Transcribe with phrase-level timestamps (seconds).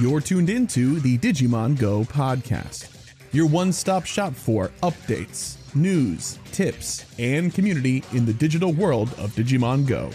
[0.00, 2.88] You're tuned into the Digimon Go podcast,
[3.32, 9.32] your one stop shop for updates, news, tips, and community in the digital world of
[9.32, 10.08] Digimon Go.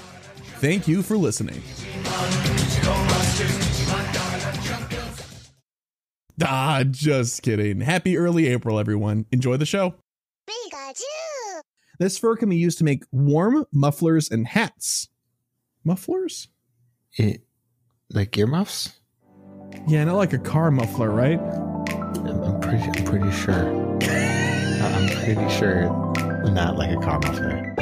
[0.58, 1.62] Thank you for listening.
[6.44, 7.82] Ah, just kidding.
[7.82, 9.28] Happy early April, everyone.
[9.32, 9.94] Enjoy the show.
[11.96, 12.00] Pikachu!
[12.00, 15.10] This fur can be used to make warm mufflers and hats.
[15.84, 16.50] Mufflers?
[17.14, 17.44] It,
[18.10, 19.00] like earmuffs?
[19.88, 21.40] Yeah, not like a car muffler, right?
[21.40, 22.84] I'm, I'm pretty.
[22.84, 23.70] I'm pretty sure.
[24.82, 25.90] I'm pretty sure
[26.52, 27.74] not like a car muffler.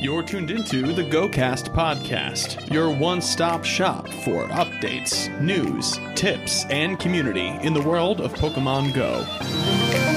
[0.00, 6.98] You're tuned into the GoCast podcast, your one stop shop for updates, news, tips, and
[6.98, 10.11] community in the world of Pokemon Go.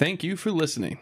[0.00, 0.98] Thank you for listening.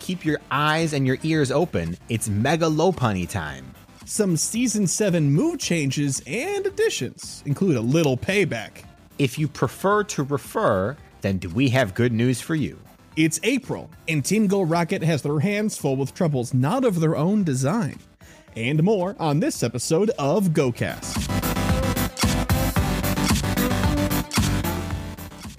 [0.00, 1.96] Keep your eyes and your ears open.
[2.08, 3.72] It's Mega Lopunny time.
[4.04, 8.82] Some season 7 move changes and additions include a little payback.
[9.20, 12.76] If you prefer to refer, then do we have good news for you?
[13.14, 17.14] It's April, and Team Go Rocket has their hands full with troubles not of their
[17.14, 18.00] own design.
[18.56, 21.57] And more on this episode of GoCast.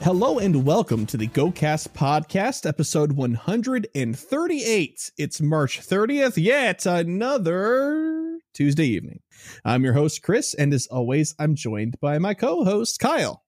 [0.01, 5.11] Hello and welcome to the GoCast podcast, episode 138.
[5.17, 6.37] It's March 30th.
[6.37, 9.19] yet another Tuesday evening.
[9.65, 13.43] I'm your host, Chris, and as always, I'm joined by my co host, Kyle.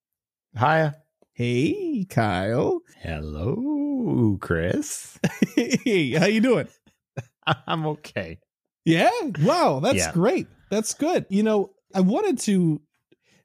[0.58, 0.98] Hiya.
[1.34, 2.82] Hey, Kyle.
[3.02, 5.18] Hello, Chris.
[5.56, 6.68] Hey, how you doing?
[7.68, 8.40] I'm okay.
[8.86, 9.10] Yeah.
[9.42, 9.80] Wow.
[9.80, 10.12] That's Yeah.
[10.12, 10.48] great.
[10.70, 11.26] That's good.
[11.30, 12.82] You know, I wanted to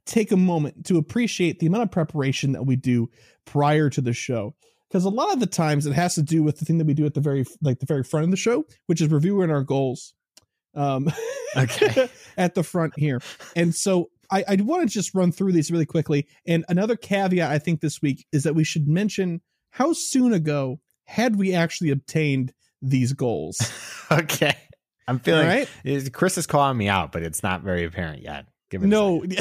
[0.06, 3.10] take a moment to appreciate the amount of preparation that we do
[3.44, 4.54] prior to the show.
[4.88, 6.94] Because a lot of the times it has to do with the thing that we
[6.94, 9.62] do at the very like the very front of the show, which is reviewing our
[9.62, 10.14] goals.
[10.74, 11.10] Um
[11.56, 12.08] Okay.
[12.36, 13.20] at the front here.
[13.54, 16.26] And so I, I want to just run through these really quickly.
[16.46, 20.80] And another caveat I think this week is that we should mention how soon ago
[21.04, 23.58] had we actually obtained these goals.
[24.10, 24.56] okay.
[25.08, 26.12] I'm feeling right.
[26.12, 28.46] Chris is calling me out, but it's not very apparent yet.
[28.72, 29.24] No.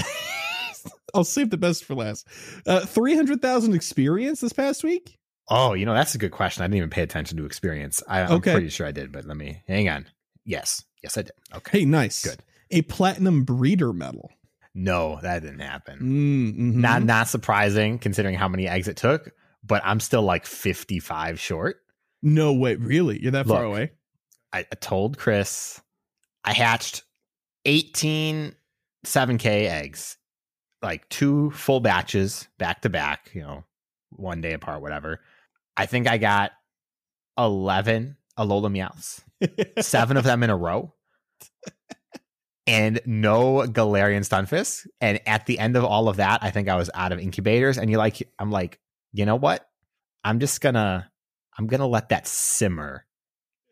[1.13, 2.27] I'll save the best for last.
[2.67, 5.17] Uh, 300,000 experience this past week?
[5.49, 6.63] Oh, you know, that's a good question.
[6.63, 8.01] I didn't even pay attention to experience.
[8.07, 8.51] I, I'm Okay.
[8.53, 10.07] pretty sure I did, but let me hang on.
[10.43, 10.83] Yes.
[11.03, 11.31] Yes, I did.
[11.55, 11.79] Okay.
[11.79, 12.23] Hey, nice.
[12.23, 12.39] Good.
[12.71, 14.31] A platinum breeder medal.
[14.73, 15.99] No, that didn't happen.
[15.99, 16.81] Mm-hmm.
[16.81, 19.31] Not not surprising considering how many eggs it took,
[19.63, 21.77] but I'm still like 55 short.
[22.21, 22.75] No way.
[22.75, 23.21] Really?
[23.21, 23.91] You're that far away?
[24.51, 25.79] I, I told Chris
[26.43, 27.03] I hatched
[27.65, 28.53] 18
[29.05, 30.17] 7K eggs,
[30.85, 33.63] like two full batches back to back, you know,
[34.11, 35.19] one day apart, whatever.
[35.75, 36.51] I think I got
[37.37, 39.23] 11 Alola Meowths,
[39.81, 40.93] seven of them in a row,
[42.67, 44.87] and no Galarian Stunfisk.
[45.01, 47.77] And at the end of all of that, I think I was out of incubators.
[47.77, 48.79] And you're like, I'm like,
[49.11, 49.67] you know what?
[50.23, 51.09] I'm just gonna,
[51.57, 53.05] I'm gonna let that simmer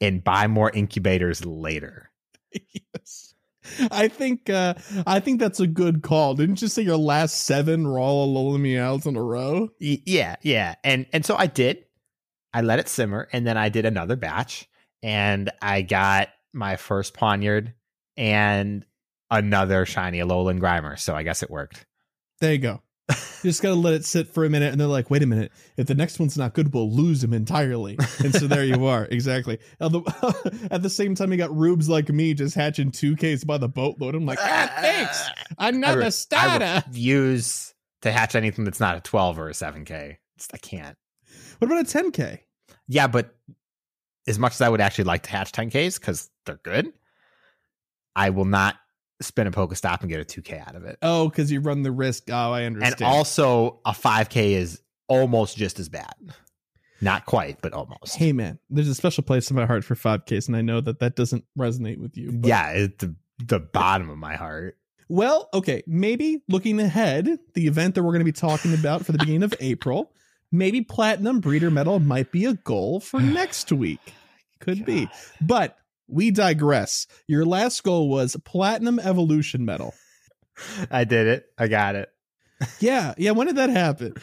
[0.02, 2.12] and buy more incubators later.
[2.53, 3.32] yes.
[3.91, 4.75] I think uh
[5.06, 6.35] I think that's a good call.
[6.35, 9.69] Didn't you say your last seven were all Alola Meowths in a row?
[9.79, 10.75] Y- yeah, yeah.
[10.84, 11.85] And and so I did.
[12.53, 14.68] I let it simmer and then I did another batch
[15.02, 17.73] and I got my first Ponyta
[18.16, 18.85] and
[19.31, 21.00] another shiny Alolan Grimer.
[21.00, 21.85] So I guess it worked.
[22.40, 22.81] There you go.
[23.09, 25.52] You just gotta let it sit for a minute, and they're like, "Wait a minute!
[25.75, 29.06] If the next one's not good, we'll lose him entirely." And so there you are,
[29.12, 29.59] exactly.
[29.81, 33.44] At the, at the same time, you got rubes like me just hatching two Ks
[33.44, 34.16] by the boatload.
[34.16, 35.28] I'm like, ah, thanks,
[35.58, 36.84] I another re- I starter.
[36.88, 40.18] refuse to hatch anything that's not a 12 or a 7K.
[40.38, 40.97] Just, I can't.
[41.59, 42.40] What about a 10K?
[42.88, 43.35] Yeah, but
[44.28, 46.94] as much as I would actually like to hatch 10Ks because they're good,
[48.16, 48.75] I will not
[49.23, 50.97] spin a Pokestop and get a 2K out of it.
[51.02, 52.29] Oh, because you run the risk.
[52.29, 52.96] Oh, I understand.
[53.02, 56.14] And also, a 5K is almost just as bad.
[57.02, 58.16] Not quite, but almost.
[58.16, 60.99] hey, man, there's a special place in my heart for 5Ks, and I know that
[60.99, 62.40] that doesn't resonate with you.
[62.43, 64.78] yeah, it's the, the bottom of my heart.
[65.09, 69.11] Well, okay, maybe looking ahead, the event that we're going to be talking about for
[69.11, 70.11] the beginning of April,
[70.52, 74.14] maybe platinum breeder medal might be a goal for next week.
[74.59, 75.09] Could be.
[75.41, 75.78] But
[76.08, 77.08] we digress.
[77.28, 79.94] Your last goal was platinum evolution medal.
[80.91, 81.46] I did it.
[81.58, 82.09] I got it.
[82.79, 83.32] Yeah, yeah.
[83.32, 84.14] When did that happen?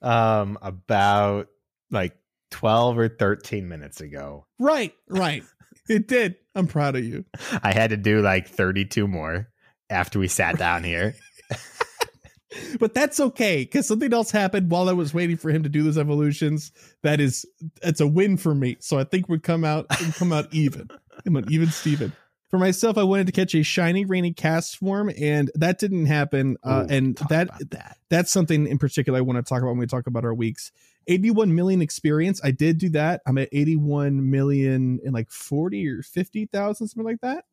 [0.00, 1.48] Um, about
[1.90, 2.16] like
[2.50, 4.46] 12 or 13 minutes ago.
[4.58, 5.42] Right, right.
[5.88, 6.36] It did.
[6.54, 7.24] I'm proud of you.
[7.62, 9.48] I had to do like 32 more
[9.88, 11.14] after we sat down here.
[12.78, 15.82] but that's okay because something else happened while I was waiting for him to do
[15.82, 16.72] those evolutions.
[17.02, 17.44] That is,
[17.82, 18.76] it's a win for me.
[18.80, 20.88] So I think we'd come out we'd come out even,
[21.26, 22.12] even, Steven.
[22.48, 26.56] For myself, I wanted to catch a shiny rainy Castform, and that didn't happen.
[26.64, 29.78] Uh, Ooh, and that, that that's something in particular I want to talk about when
[29.78, 30.72] we talk about our weeks.
[31.06, 32.40] 81 million experience.
[32.42, 33.20] I did do that.
[33.26, 37.44] I'm at 81 million in like 40 or 50,000, something like that.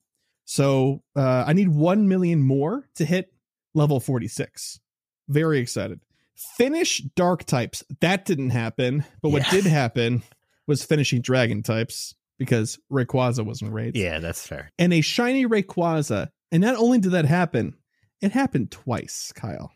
[0.46, 3.32] So uh, I need 1 million more to hit
[3.74, 4.80] level 46.
[5.30, 6.00] Very excited.
[6.36, 7.84] Finish dark types.
[8.02, 9.06] That didn't happen.
[9.22, 9.52] But what Yeah.
[9.52, 10.24] did happen
[10.68, 13.96] was finishing dragon types because Rayquaza wasn't raid.
[13.96, 14.72] Yeah, that's fair.
[14.78, 16.30] And a shiny Rayquaza.
[16.52, 17.76] And not only did that happen,
[18.22, 19.72] it happened twice, Kyle.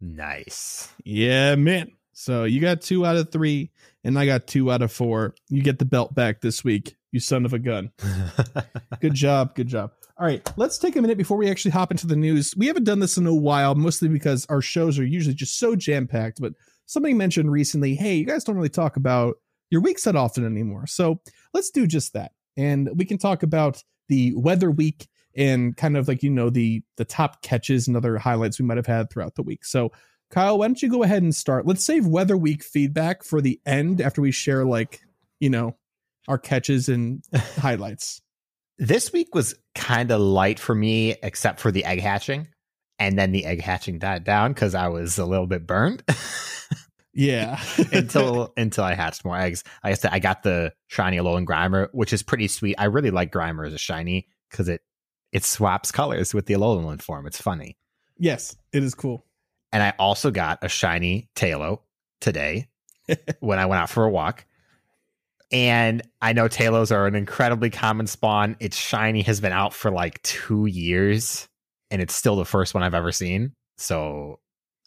[0.00, 0.92] Nice.
[1.04, 1.92] Yeah, man.
[2.12, 3.70] So you got two out of three,
[4.04, 5.34] and I got two out of four.
[5.48, 7.90] You get the belt back this week, you son of a gun.
[9.00, 9.54] Good job.
[9.54, 9.92] Good job.
[10.16, 12.54] All right, let's take a minute before we actually hop into the news.
[12.56, 15.74] We haven't done this in a while, mostly because our shows are usually just so
[15.74, 16.40] jam packed.
[16.40, 16.52] But
[16.86, 19.38] somebody mentioned recently, hey, you guys don't really talk about
[19.74, 20.86] your weeks that often anymore.
[20.86, 21.20] So
[21.52, 22.30] let's do just that.
[22.56, 26.82] And we can talk about the weather week and kind of like, you know, the
[26.96, 29.64] the top catches and other highlights we might have had throughout the week.
[29.64, 29.90] So
[30.30, 31.66] Kyle, why don't you go ahead and start?
[31.66, 35.00] Let's save weather week feedback for the end after we share like,
[35.40, 35.76] you know,
[36.28, 38.22] our catches and highlights.
[38.78, 42.48] this week was kind of light for me, except for the egg hatching.
[42.98, 46.04] And then the egg hatching died down because I was a little bit burned
[47.14, 47.62] Yeah.
[47.92, 49.62] until until I hatched more eggs.
[49.82, 52.76] Like I said, I got the shiny Alolan Grimer, which is pretty sweet.
[52.78, 54.82] I really like Grimer as a shiny because it
[55.32, 57.26] it swaps colors with the Alolan form.
[57.26, 57.76] It's funny.
[58.18, 59.24] yes, it is cool.
[59.72, 61.80] And I also got a shiny Taillow
[62.20, 62.68] today
[63.40, 64.46] when I went out for a walk.
[65.50, 68.56] And I know Taillows are an incredibly common spawn.
[68.60, 71.48] Its shiny has been out for like two years,
[71.90, 73.52] and it's still the first one I've ever seen.
[73.76, 74.38] So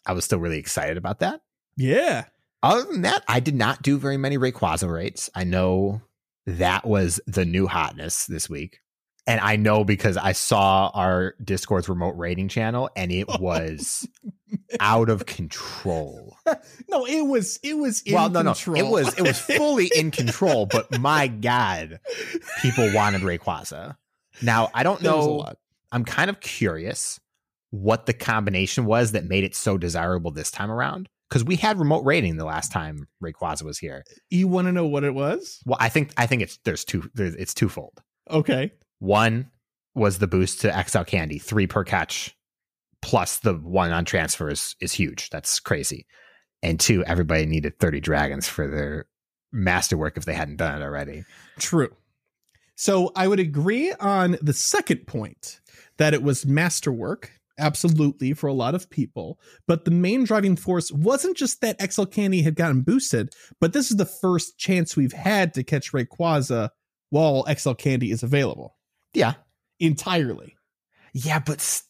[0.06, 1.40] I was still really excited about that.
[1.78, 2.24] Yeah.
[2.62, 5.30] Other than that, I did not do very many Rayquaza rates.
[5.34, 6.02] I know
[6.46, 8.80] that was the new hotness this week.
[9.28, 14.08] And I know because I saw our Discord's remote rating channel and it oh, was
[14.80, 16.36] out of control.
[16.88, 18.76] No, it was it was in well, no, control.
[18.76, 18.86] no.
[18.86, 22.00] It was it was fully in control, but my God,
[22.62, 23.96] people wanted Rayquaza.
[24.40, 25.52] Now I don't That was a know.
[25.92, 27.20] I'm kind of curious
[27.70, 31.10] what the combination was that made it so desirable this time around.
[31.28, 34.04] Because we had remote rating the last time Rayquaza was here.
[34.30, 35.60] You want to know what it was?
[35.66, 38.00] Well, I think I think it's there's two there's, it's twofold.
[38.30, 38.72] Okay.
[38.98, 39.50] One
[39.94, 42.36] was the boost to XL Candy, three per catch,
[43.02, 45.30] plus the one on transfers is huge.
[45.30, 46.06] That's crazy.
[46.62, 49.06] And two, everybody needed 30 dragons for their
[49.52, 51.24] masterwork if they hadn't done it already.
[51.58, 51.94] True.
[52.74, 55.60] So I would agree on the second point
[55.98, 59.38] that it was masterwork, absolutely, for a lot of people.
[59.66, 63.90] But the main driving force wasn't just that XL Candy had gotten boosted, but this
[63.90, 66.70] is the first chance we've had to catch Rayquaza
[67.10, 68.76] while XL Candy is available
[69.14, 69.34] Yeah.
[69.80, 70.56] entirely.
[71.12, 71.82] Yeah, but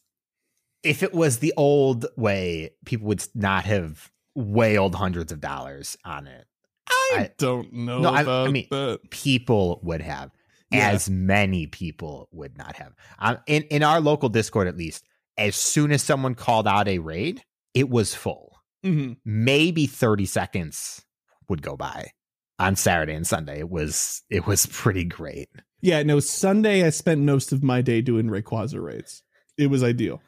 [0.82, 6.26] if it was the old way, people would not have wailed hundreds of dollars on
[6.26, 6.47] it.
[6.88, 9.00] I, I- don't know No, I- I mean- that.
[9.11, 10.31] people would have
[10.71, 10.91] Yeah.
[10.91, 15.05] as many people would not have um, in in our local discord at least
[15.38, 17.42] as soon as someone called out a raid
[17.75, 19.16] it was full Mhm.
[19.25, 21.02] maybe 30 seconds
[21.49, 22.11] would go by
[22.59, 25.49] on saturday and sunday it was it was pretty great
[25.80, 29.23] Yeah, no, Sunday I spent most of my day doing Rayquaza raids.
[29.57, 30.21] It was ideal.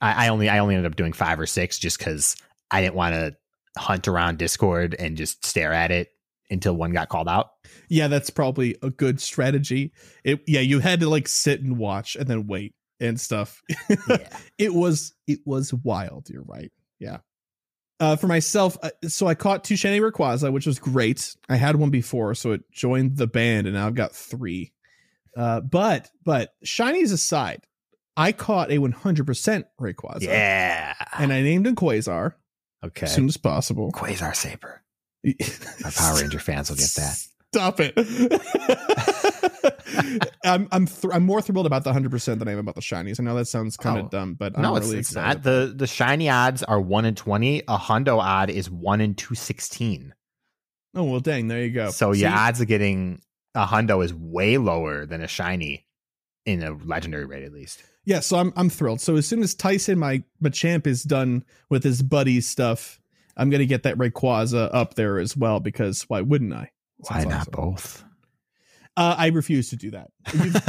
[0.00, 2.34] i, I only i only ended up doing five or six just because
[2.70, 3.36] i didn't want to
[3.78, 6.08] hunt around discord and just stare at it
[6.50, 7.50] until one got called out
[7.88, 9.92] Yeah, that's probably a good strategy.
[10.24, 13.62] It yeah, you had to like sit and watch and then wait and stuff.
[14.08, 14.28] yeah
[14.58, 16.28] it was it was wild.
[16.30, 16.72] You're right.
[16.98, 17.18] Yeah.
[18.00, 21.36] Uh, for myself, uh, so I caught two Shiny Rayquaza, which was great.
[21.48, 24.72] I had one before, so it joined the band, and now I've got three.
[25.36, 27.64] Uh, but but shinies aside,
[28.16, 32.34] I caught a 100% Rayquaza, yeah and I named him Quasar
[32.84, 33.92] okay as soon as possible.
[33.92, 34.82] quasar saber
[35.84, 37.16] our power ranger fans will get that
[37.54, 37.92] Stop it.
[40.44, 43.20] I'm I'm th- I'm more thrilled about the 100% than I am about the shinies.
[43.20, 44.08] I know that sounds kind of Oh.
[44.08, 45.36] dumb, but no, I'm it's, really it's excited.
[45.36, 45.42] not.
[45.44, 47.60] The the shiny odds are one in twenty.
[47.68, 50.14] A hundo odd is one in two sixteen.
[50.94, 51.90] oh well, dang, there you go.
[51.90, 52.20] So See?
[52.20, 53.20] your odds of getting
[53.54, 55.86] a hundo is way lower than a shiny
[56.46, 57.82] in a legendary rate, at least.
[58.04, 59.00] yeah, so I'm I'm thrilled.
[59.02, 62.98] So as soon as Tyson, my Machamp, is done with his buddy stuff,
[63.36, 66.70] I'm gonna get that Rayquaza up there as well because why wouldn't I?
[67.08, 67.52] Why not awesome.
[67.52, 68.04] both?
[68.94, 70.10] Uh, I refuse to do that.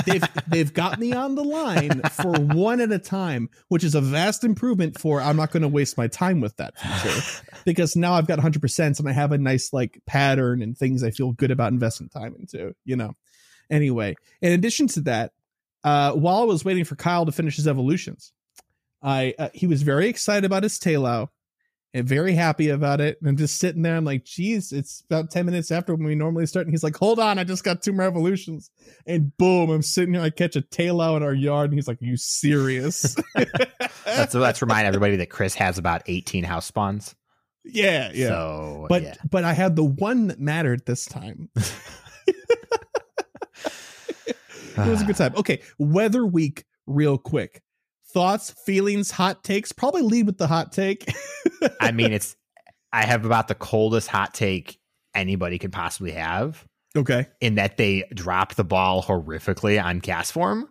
[0.06, 4.02] They've they've got me on the line for one at a time, which is a
[4.02, 5.20] vast improvement for.
[5.20, 8.62] I'm not going to waste my time with that feature because now I've got 100
[8.62, 12.08] percent and I have a nice like pattern and things I feel good about investing
[12.08, 12.74] time into.
[12.86, 13.14] You know.
[13.70, 15.32] Anyway, in addition to that,
[15.84, 18.32] uh, while I was waiting for Kyle to finish his evolutions,
[19.02, 21.28] I uh, he was very excited about his Taillow
[21.94, 23.20] and very happy about it.
[23.20, 23.96] And I'm just sitting there.
[23.96, 26.66] I'm like, geez, it's about 10 minutes after when we normally start.
[26.66, 28.72] And he's like, hold on, I just got two more evolutions.
[29.06, 30.24] And boom, I'm sitting here.
[30.24, 31.70] I catch a Taillow in our yard.
[31.70, 33.16] And he's like, are you serious?
[34.06, 37.16] Let's let's remind everybody that Chris has about 18 house spawns.
[37.64, 38.28] yeah, yeah.
[38.28, 39.16] So, but yeah.
[39.30, 41.50] but I had the one that mattered this time.
[41.56, 42.36] it
[44.78, 45.34] was a good time.
[45.36, 47.64] Okay, weather week, real quick.
[48.14, 49.72] Thoughts, feelings, hot takes.
[49.72, 51.12] Probably lead with the hot take.
[51.82, 52.36] I mean, it's
[52.92, 54.80] I have about the coldest hot take
[55.16, 56.66] anybody could possibly have
[56.96, 57.28] okay.
[57.42, 60.66] in that they dropped the ball horrifically on Castform,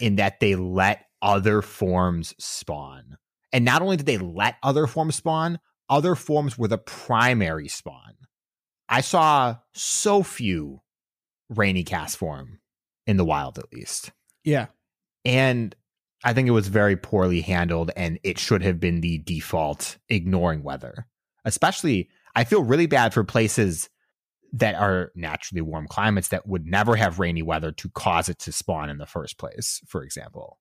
[0.00, 3.16] in that they let other forms spawn.
[3.52, 8.14] And not only did they let other forms spawn, other forms were the primary spawn.
[8.88, 10.82] I saw so few
[11.48, 12.58] rainy Castform
[13.06, 14.12] in the wild, at least.
[14.44, 14.66] Yeah.
[15.24, 15.74] And
[16.22, 20.62] I think it was very poorly handled, and it should have been the default ignoring
[20.62, 21.06] weather.
[21.44, 23.88] Especially, I feel really bad for places
[24.52, 28.52] that are naturally warm climates that would never have rainy weather to cause it to
[28.52, 30.58] spawn in the first place, for example.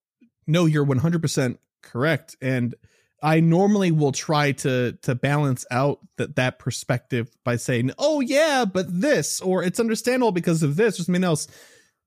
[0.48, 2.36] No, you're 100% correct.
[2.42, 2.75] And
[3.22, 8.66] I normally will try to to balance out that that perspective by saying, "Oh yeah,
[8.66, 11.48] but this," or "It's understandable because of this," or something else.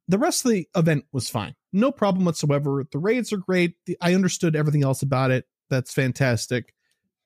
[0.08, 2.84] The rest of the event was fine, no problem whatsoever.
[2.90, 3.74] The raids are great.
[3.86, 5.46] The, I understood everything else about it.
[5.70, 6.74] That's fantastic.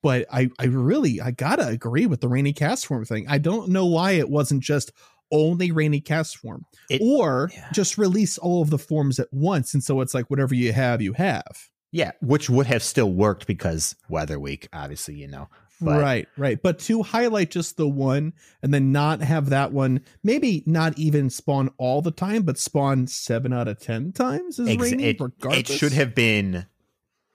[0.02, 3.26] But I, I really, I gotta agree with the rainy Castform thing.
[3.28, 4.92] I don't know why it wasn't just
[5.32, 7.68] only rainy Castform, It- or yeah.
[7.72, 11.02] just release all of the forms at once, and so it's like whatever you have,
[11.02, 11.70] you have.
[11.92, 15.48] Yeah, which would have still worked because weather week, obviously, you know.
[15.80, 16.58] But- right, right.
[16.62, 21.28] But to highlight just the one and then not have that one, maybe not even
[21.30, 25.04] spawn all the time, but spawn seven out of ten times is Ex- rainy.
[25.04, 26.66] it, it should have been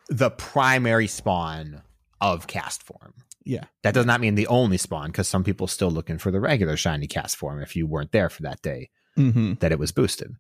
[0.09, 1.83] the primary spawn
[2.19, 3.13] of Castform.
[3.43, 3.63] Yeah.
[3.83, 6.77] That does not mean the only spawn because some people still looking for the regular
[6.77, 10.35] shiny Castform if you weren't there for that day hmm that it was boosted.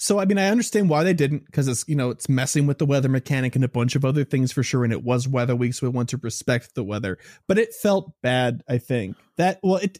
[0.00, 2.78] So I mean, I understand why they didn't because it's you know it's messing with
[2.78, 4.84] the weather mechanic and a bunch of other things for sure.
[4.84, 7.18] And it was weather week, so we want to respect the weather.
[7.48, 8.62] But it felt bad.
[8.68, 9.98] I think that well, it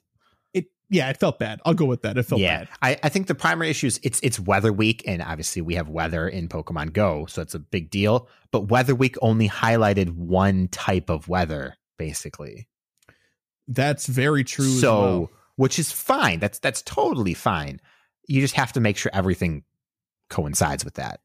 [0.55, 1.61] it yeah, it felt bad.
[1.64, 2.17] I'll go with that.
[2.17, 2.69] It felt yeah, bad.
[2.81, 5.88] I, I think the primary issue is it's it's weather week, and obviously we have
[5.88, 8.28] weather in Pokemon Go, so it's a big deal.
[8.52, 12.69] But weather week only highlighted one type of weather, basically.
[13.67, 14.64] That's very true.
[14.64, 15.31] as so well.
[15.57, 16.38] which is fine.
[16.38, 17.81] That's that's totally fine.
[18.28, 19.64] You just have to make sure everything
[20.30, 21.20] coincides with that.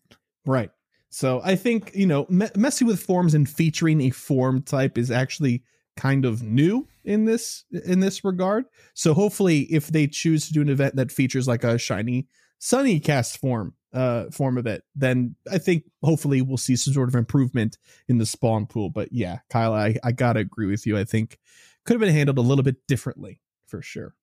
[0.45, 0.71] Right.
[1.09, 5.11] So I think, you know, me- messing with forms and featuring a form type is
[5.11, 5.63] actually
[5.95, 8.65] kind of new in this in this regard.
[8.95, 12.99] So hopefully if they choose to do an event that features like a shiny sunny
[12.99, 17.77] Castform uh form of it, then I think hopefully we'll see some sort of improvement
[18.07, 18.89] in the spawn pool.
[18.89, 20.97] But yeah, Kyle, I, I gotta agree with you.
[20.97, 21.37] I think
[21.85, 24.15] could have been handled a little bit differently for sure.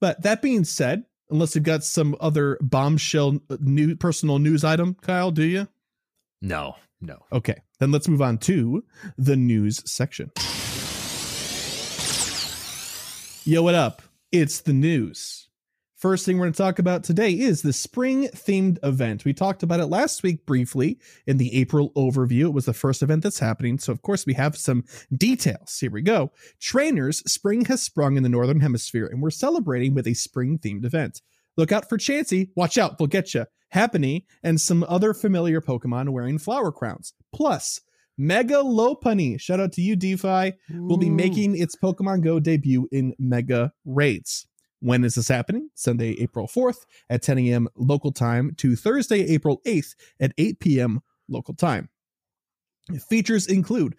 [0.00, 4.94] But that being said, unless you've got some other bombshell uh, new personal news item,
[5.00, 5.66] Kyle, do you?
[6.40, 7.18] No, no.
[7.32, 8.84] Okay, then let's move on to
[9.18, 10.30] the news section.
[13.44, 14.02] Yo, what up?
[14.30, 15.48] It's the news.
[16.02, 19.24] First thing we're going to talk about today is the spring themed event.
[19.24, 22.46] We talked about it last week briefly in the April overview.
[22.46, 23.78] It was the first event that's happening.
[23.78, 24.82] So, of course, we have some
[25.16, 25.78] details.
[25.78, 26.32] Here we go.
[26.58, 30.84] Trainers, spring has sprung in the Northern Hemisphere, and we're celebrating with a spring themed
[30.84, 31.22] event.
[31.56, 32.50] Look out for Chansey.
[32.56, 33.46] Watch out, they'll get you.
[33.72, 37.14] Happiny, and some other familiar Pokemon wearing flower crowns.
[37.32, 37.80] Plus,
[38.18, 43.14] Mega Lopunny, shout out to you, DPhiE, will be making its Pokemon Go debut in
[43.20, 44.48] Mega Raids.
[44.82, 45.70] When is this happening?
[45.74, 47.68] Sunday, April 4th at 10 a.m.
[47.76, 51.00] local time to Thursday, April 8th at 8 p.m.
[51.28, 51.88] local time.
[53.08, 53.94] Features include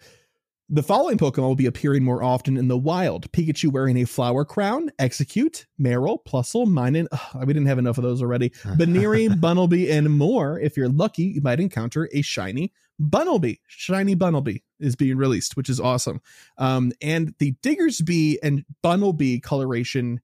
[0.68, 4.44] the following Pokemon will be appearing more often in the wild Pikachu wearing a flower
[4.44, 7.06] crown, Exeggcute, Marill, Plusle, Minun.
[7.46, 8.52] We didn't have enough of those already.
[8.76, 10.58] Buneary, Bunnelby, and more.
[10.58, 13.58] If you're lucky, you might encounter a shiny Bunnelby.
[13.66, 16.20] Shiny Bunnelby is being released, which is awesome.
[16.58, 20.20] Um, and the Diggersby and Bunnelby coloration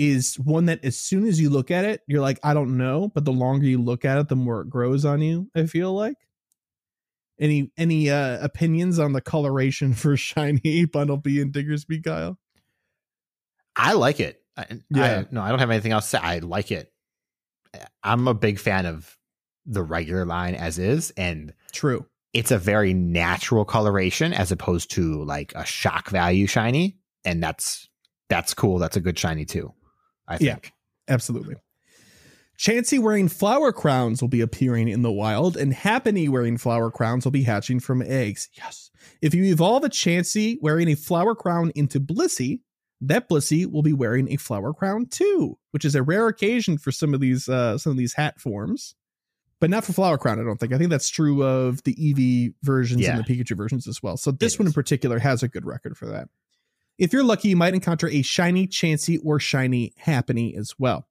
[0.00, 3.10] is one that as soon as you look at it, you're like, I don't know,
[3.14, 5.92] but the longer you look at it, the more it grows on you, I feel
[5.92, 6.16] like.
[7.38, 12.38] Any any uh opinions on the coloration for shiny Bunnelby and Diggersby, Kyle?
[13.76, 14.42] I like it.
[14.56, 15.20] I, Yeah.
[15.20, 16.22] I, no, I don't have anything else to say.
[16.22, 16.90] I like it.
[18.02, 19.16] I'm a big fan of
[19.66, 22.06] the regular line as is, and True.
[22.32, 27.88] it's a very natural coloration as opposed to like a shock value shiny, and that's
[28.30, 28.78] that's cool.
[28.78, 29.74] That's a good shiny too.
[30.30, 30.56] I Yeah.
[31.08, 31.56] Absolutely.
[32.58, 37.24] Chansey wearing flower crowns will be appearing in the wild, and Happiny wearing flower crowns
[37.24, 38.48] will be hatching from eggs.
[38.54, 38.90] Yes.
[39.22, 42.60] If you evolve a Chansey wearing a flower crown into Blissey,
[43.00, 46.92] that Blissey will be wearing a flower crown too, which is a rare occasion for
[46.92, 48.94] some of these uh, some of these hat forms,
[49.58, 50.38] but not for flower crown.
[50.38, 50.74] I don't think.
[50.74, 53.16] I think that's true of the Eevee versions Yeah.
[53.16, 54.18] and the Pikachu versions as well.
[54.18, 56.28] So this It one in particular has a good record for that.
[57.00, 61.08] If you're lucky, you might encounter a shiny Chansey or shiny Happiny as well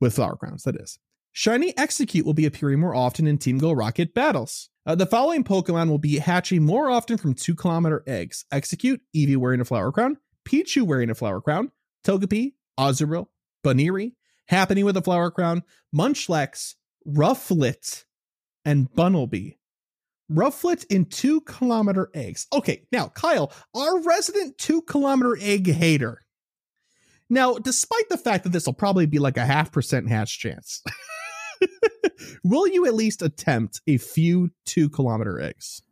[0.00, 1.00] with flower crowns, that is.
[1.32, 4.70] Shiny Exeggcute will be appearing more often in Team Go Rocket battles.
[4.86, 9.36] Uh, the following Pokemon will be hatching more often from 2 kilometer eggs Exeggcute, Eevee
[9.36, 11.72] wearing a flower crown, Pichu wearing a flower crown,
[12.04, 13.26] Togepi, Azurill,
[13.64, 14.14] Buneary,
[14.48, 18.04] Happiny with a flower crown, Munchlax, Rufflet,
[18.64, 19.56] and Bunnelby.
[20.30, 22.46] Rufflet in 2 kilometer eggs.
[22.52, 26.20] Okay, now, Kyle, our resident 2 kilometer egg hater.
[27.28, 30.82] Now, despite the fact that this will probably be like a half percent hatch chance,
[32.44, 35.82] will you at least attempt a few two kilometer eggs?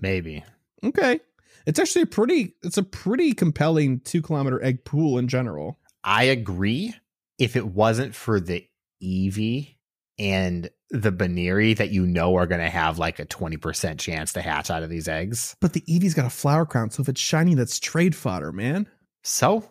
[0.00, 0.44] Maybe.
[0.82, 1.20] Okay.
[1.66, 5.78] It's actually a pretty it's a pretty compelling two kilometer egg pool in general.
[6.02, 6.94] I agree.
[7.38, 8.66] If it wasn't for the
[9.02, 9.76] Eevee
[10.18, 14.42] and the Buneary that you know are going to have like a 20% chance to
[14.42, 15.56] hatch out of these eggs.
[15.60, 18.88] But the Eevee's got a flower crown, so if it's shiny, that's trade fodder, man.
[19.22, 19.68] So,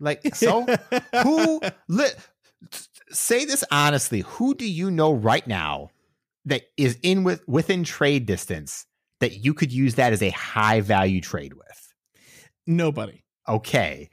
[0.00, 0.66] like, so
[1.22, 2.08] who li-
[3.10, 5.90] say this honestly, who do you know right now
[6.44, 8.86] that is in with within trade distance
[9.20, 11.94] that you could use that as a high value trade with?
[12.66, 13.22] Nobody.
[13.48, 14.10] Okay.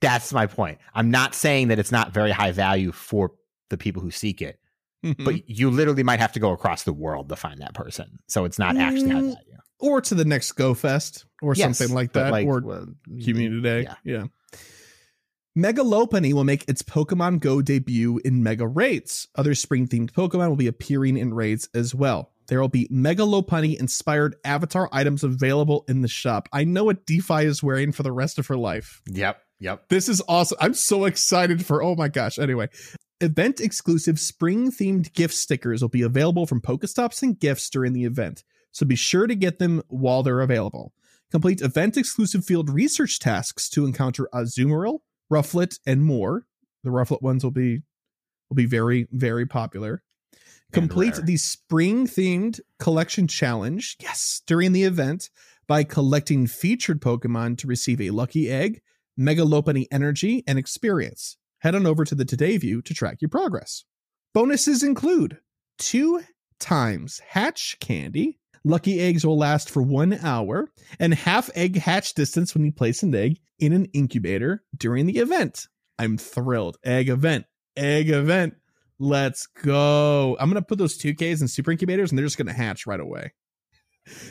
[0.00, 0.78] That's my point.
[0.94, 3.32] I'm not saying that it's not very high value for
[3.70, 4.58] the people who seek it,
[5.04, 5.24] Mhm.
[5.24, 8.18] but you literally might have to go across the world to find that person.
[8.28, 9.56] So it's not actually high Mm, value.
[9.80, 12.32] or to the next Go Fest or Yes, something like that.
[12.44, 12.86] or well,
[13.24, 13.82] Community Day.
[13.82, 13.94] Yeah.
[14.04, 14.24] Yeah.
[15.54, 19.28] Mega Lopunny will make its Pokemon Go debut in Mega Raids.
[19.34, 22.32] Other spring themed Pokemon will be appearing in raids as well.
[22.48, 26.48] There will be Mega Lopunny inspired avatar items available in the shop.
[26.52, 29.02] I know what DPhiE is wearing for the rest of her life.
[29.10, 29.38] Yep.
[29.60, 29.88] Yep.
[29.90, 30.58] This is awesome.
[30.60, 32.38] I'm so excited for, oh my gosh.
[32.38, 32.68] Anyway,
[33.22, 38.04] event exclusive spring themed gift stickers will be available from Pokestops and gifts during the
[38.04, 38.44] event.
[38.72, 40.92] So be sure to get them while they're available.
[41.30, 44.98] Complete event exclusive field research tasks to encounter Azumarill,
[45.32, 46.46] Rufflet, and more.
[46.84, 47.80] The Rufflet ones will be
[48.50, 50.02] will be very, very popular.
[50.72, 55.30] Complete the spring themed collection challenge, yes, during the event
[55.66, 58.80] by collecting featured Pokemon to receive a lucky egg,
[59.16, 61.36] Mega Lopunny energy, and experience.
[61.62, 63.84] Head on over to the Today View to track your progress.
[64.34, 65.38] Bonuses include
[65.78, 66.20] two
[66.58, 68.38] times hatch candy.
[68.64, 73.02] Lucky eggs will last for one hour and half egg hatch distance when you place
[73.04, 75.66] an egg in an incubator during the event.
[75.98, 76.78] I'm thrilled.
[76.84, 77.44] Egg event.
[77.76, 78.54] Egg event.
[78.98, 80.36] Let's go.
[80.40, 82.86] I'm going to put those 2Ks in super incubators and they're just going to hatch
[82.86, 83.32] right away.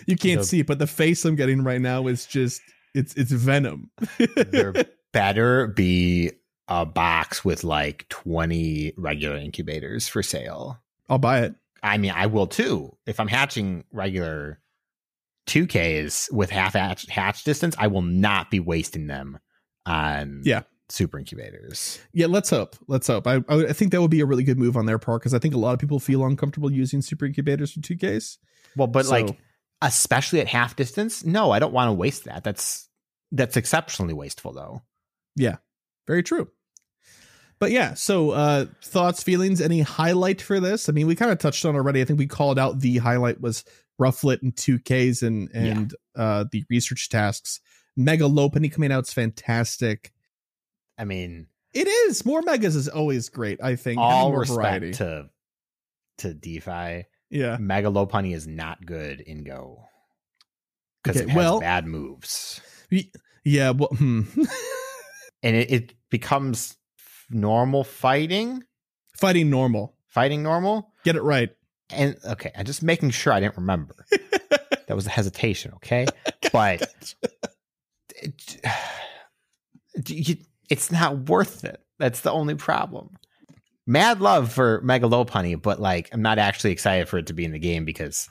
[0.05, 2.61] You can't The- see it, but the face I'm getting right now is just
[2.93, 3.89] it's it's venom.
[4.35, 4.73] there
[5.13, 6.31] better be
[6.73, 10.79] a box with like 20 regular incubators for sale.
[11.09, 11.55] I'll buy it.
[11.83, 12.95] I mean, I will too.
[13.05, 14.61] If I'm hatching regular
[15.47, 19.39] 2Ks with half hatch, hatch distance, I will not be wasting them
[19.85, 20.61] on Yeah.
[20.87, 21.99] super incubators.
[22.13, 22.75] Yeah, let's hope.
[22.87, 23.27] Let's hope.
[23.27, 25.39] I I think that would be a really good move on their part because I
[25.39, 28.37] think a lot of people feel uncomfortable using super incubators for 2Ks.
[28.77, 29.37] Well, but So- like,
[29.81, 32.43] especially at half distance, no, I don't want to waste that.
[32.43, 32.87] That's
[33.33, 34.83] that's exceptionally wasteful, though.
[35.35, 35.57] Yeah.
[36.07, 36.49] Very true.
[37.61, 40.89] But yeah, so uh thoughts, feelings, any highlight for this?
[40.89, 42.01] I mean, we kind of touched on already.
[42.01, 43.63] I think we called out the highlight was
[44.01, 47.59] Rufflet and 2Ks and and uh the research tasks.
[47.95, 50.11] Mega Lopunny coming out is fantastic.
[50.97, 52.25] I mean, It is.
[52.25, 53.99] More megas is always great, I think.
[53.99, 54.91] All respect variety.
[54.93, 55.29] to
[56.17, 57.03] to DPhiE.
[57.29, 57.57] yeah.
[57.57, 59.83] Megalopunny is not good in Go
[61.03, 62.59] because Okay, it has well- bad moves,
[63.43, 64.21] Yeah, well, hmm.
[65.43, 66.75] and it, it becomes
[67.33, 68.63] normal fighting,
[69.17, 69.95] fighting normal.
[70.07, 70.91] fighting normal.
[71.03, 71.49] Get it right.
[71.93, 74.05] And okay, I'm just making sure I didn't remember.
[74.87, 76.05] that was a hesitation, okay?
[76.51, 77.15] But
[78.21, 78.59] it,
[80.09, 80.37] you-
[80.69, 81.81] it's not worth it.
[81.99, 83.17] That's the only problem.
[83.85, 87.51] Mad love for Megalopunny, but like I'm not actually excited for it to be in
[87.51, 88.29] the game because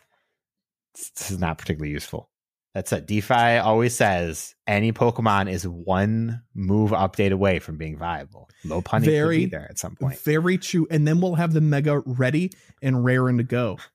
[1.17, 2.30] this is not particularly useful.
[2.75, 3.07] That's it.
[3.07, 8.49] DPhiE always says any Pokemon is one move update away from being viable.
[8.65, 10.19] Lopunny could Very- be there at some point.
[10.21, 10.87] Very true.
[10.91, 13.79] And then we'll have the mega ready and rare raring to go.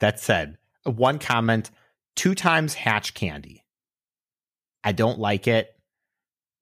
[0.00, 1.70] That said, one comment:
[2.16, 3.66] two times Hatch Candy.
[4.82, 5.68] I don't like it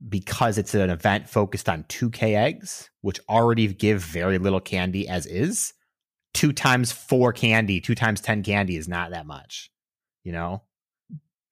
[0.08, 5.26] because it's an event focused on 2K eggs, which already give very little candy as
[5.26, 5.72] is.
[6.34, 9.70] Two times four candy, two times 10 candy is not that much,
[10.22, 10.62] you know?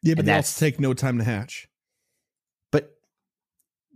[0.05, 1.67] Yeah, but And they also take no time to hatch.
[2.71, 2.95] But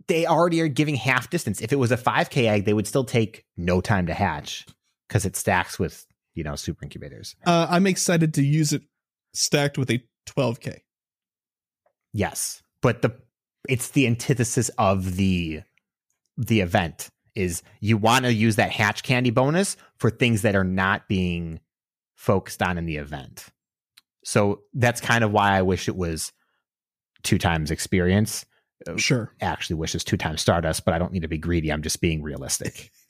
[0.07, 1.61] they already are giving half distance.
[1.61, 4.65] If it was a 5K egg, they would still take no time to hatch
[5.07, 7.35] because it stacks with, you know, super incubators.
[7.45, 8.81] Uh, I'm excited to use it
[9.33, 10.79] stacked with a 12K.
[12.11, 13.15] Yes, but the
[13.67, 15.61] it's the antithesis of the
[16.37, 20.63] the event is you want to use that hatch candy bonus for things that are
[20.63, 21.59] not being
[22.15, 23.49] focused on in the event.
[24.29, 26.31] So that's kind of why I wish it was
[27.23, 28.45] two times experience.
[28.97, 29.33] Sure.
[29.41, 31.71] Actually, wish it's two times Stardust, but I don't need to be greedy.
[31.71, 32.91] I'm just being realistic.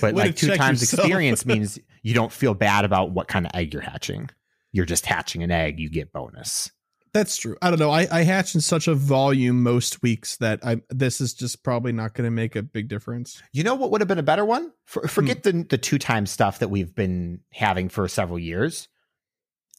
[0.00, 1.06] But like two times yourself.
[1.06, 4.28] experience means you don't feel bad about what kind of egg you're hatching.
[4.72, 6.72] You're just hatching an egg, you get bonus.
[7.14, 7.56] That's true.
[7.62, 7.90] I don't know.
[7.92, 11.92] I, I hatch in such a volume most weeks that I this is just probably
[11.92, 13.40] not going to make a big difference.
[13.52, 14.72] You know what would have been a better one?
[14.86, 15.08] For, Hmm.
[15.08, 18.88] forget the the two time stuff that we've been having for several years.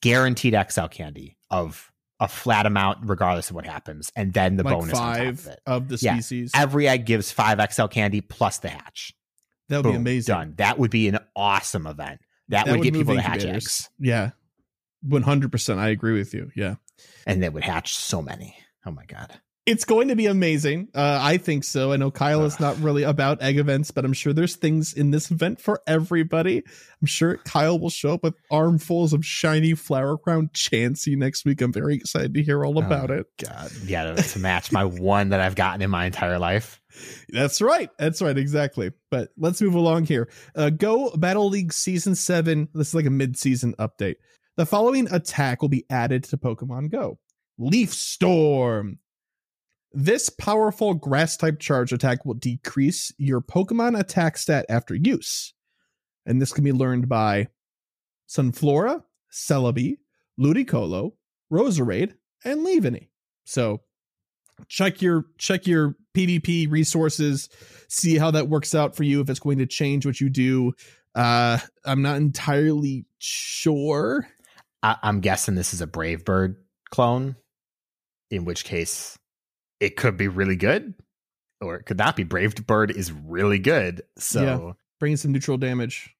[0.01, 4.73] Guaranteed XL candy of a flat amount, regardless of what happens, and then the like
[4.73, 6.13] bonus five of of the Yeah.
[6.15, 6.51] species.
[6.55, 9.13] Every egg gives five XL candy plus the hatch.
[9.69, 10.33] that would Boom, be amazing.
[10.33, 10.53] Done.
[10.57, 12.21] That would be an awesome event.
[12.47, 14.31] That, That would, would get people to hatch eggs, Yeah.
[15.05, 15.77] 100%.
[15.77, 16.51] I agree with you.
[16.55, 16.75] Yeah.
[17.25, 18.55] and they would hatch so many.
[18.86, 19.39] Oh my god!
[19.67, 20.88] It's going to be amazing.
[20.95, 21.91] Uh, I think so.
[21.91, 25.12] I know Kyle is not really about egg events, but I'm sure there's things in
[25.12, 26.63] this event for everybody.
[27.01, 31.60] I'm sure Kyle will show up with armfuls of shiny flower crown Chansey next week.
[31.62, 33.25] I'm very excited to hear all about Oh, it.
[33.43, 36.82] God, yeah, to, to match my one that I've gotten in my entire life.
[37.27, 37.89] That's right.
[37.99, 38.38] That's right.
[38.38, 38.91] Exactly.
[39.12, 40.30] But let's move along here.
[40.56, 42.69] Uh, Go Battle League Season 7.
[42.73, 44.15] This is like a mid season update.
[44.56, 47.19] The following attack will be added to Pokemon Go
[47.60, 48.99] Leaf Storm.
[49.93, 55.54] This powerful grass type charge attack will decrease your Pokemon attack stat after use.
[56.26, 57.47] And this can be learned by
[58.28, 59.97] Sunflora, Celebi,
[60.39, 61.13] Ludicolo,
[61.52, 63.08] Roserade, and Leavanny.
[63.45, 63.82] So
[64.67, 67.50] check your check your PvP resources,
[67.88, 70.73] see how that works out for you if it's going to change what you do.
[71.15, 74.28] Uh I'm not entirely sure.
[74.84, 76.58] I, I'm guessing this is a Brave Bird
[76.89, 77.36] clone,
[78.30, 79.17] in which case
[79.79, 80.93] it could be really good,
[81.61, 82.23] or it could not be.
[82.23, 84.01] Brave Bird is really good.
[84.17, 84.73] So Yeah.
[84.99, 86.15] Bringing some neutral damage.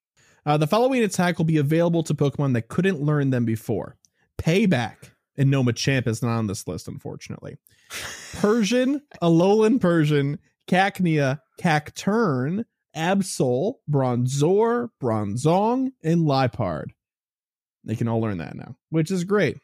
[0.46, 3.98] Uh, the following attack will be available to Pokemon that couldn't learn them before.
[4.38, 5.12] Payback.
[5.36, 7.58] And no Machamp is not on this list, unfortunately.
[8.36, 12.66] Persian, Alolan Persian, Cacnea, Cacturn,
[12.96, 16.92] Absol, Bronzor, Bronzong, and Liepard.
[17.84, 19.58] They can all learn that now, which is great.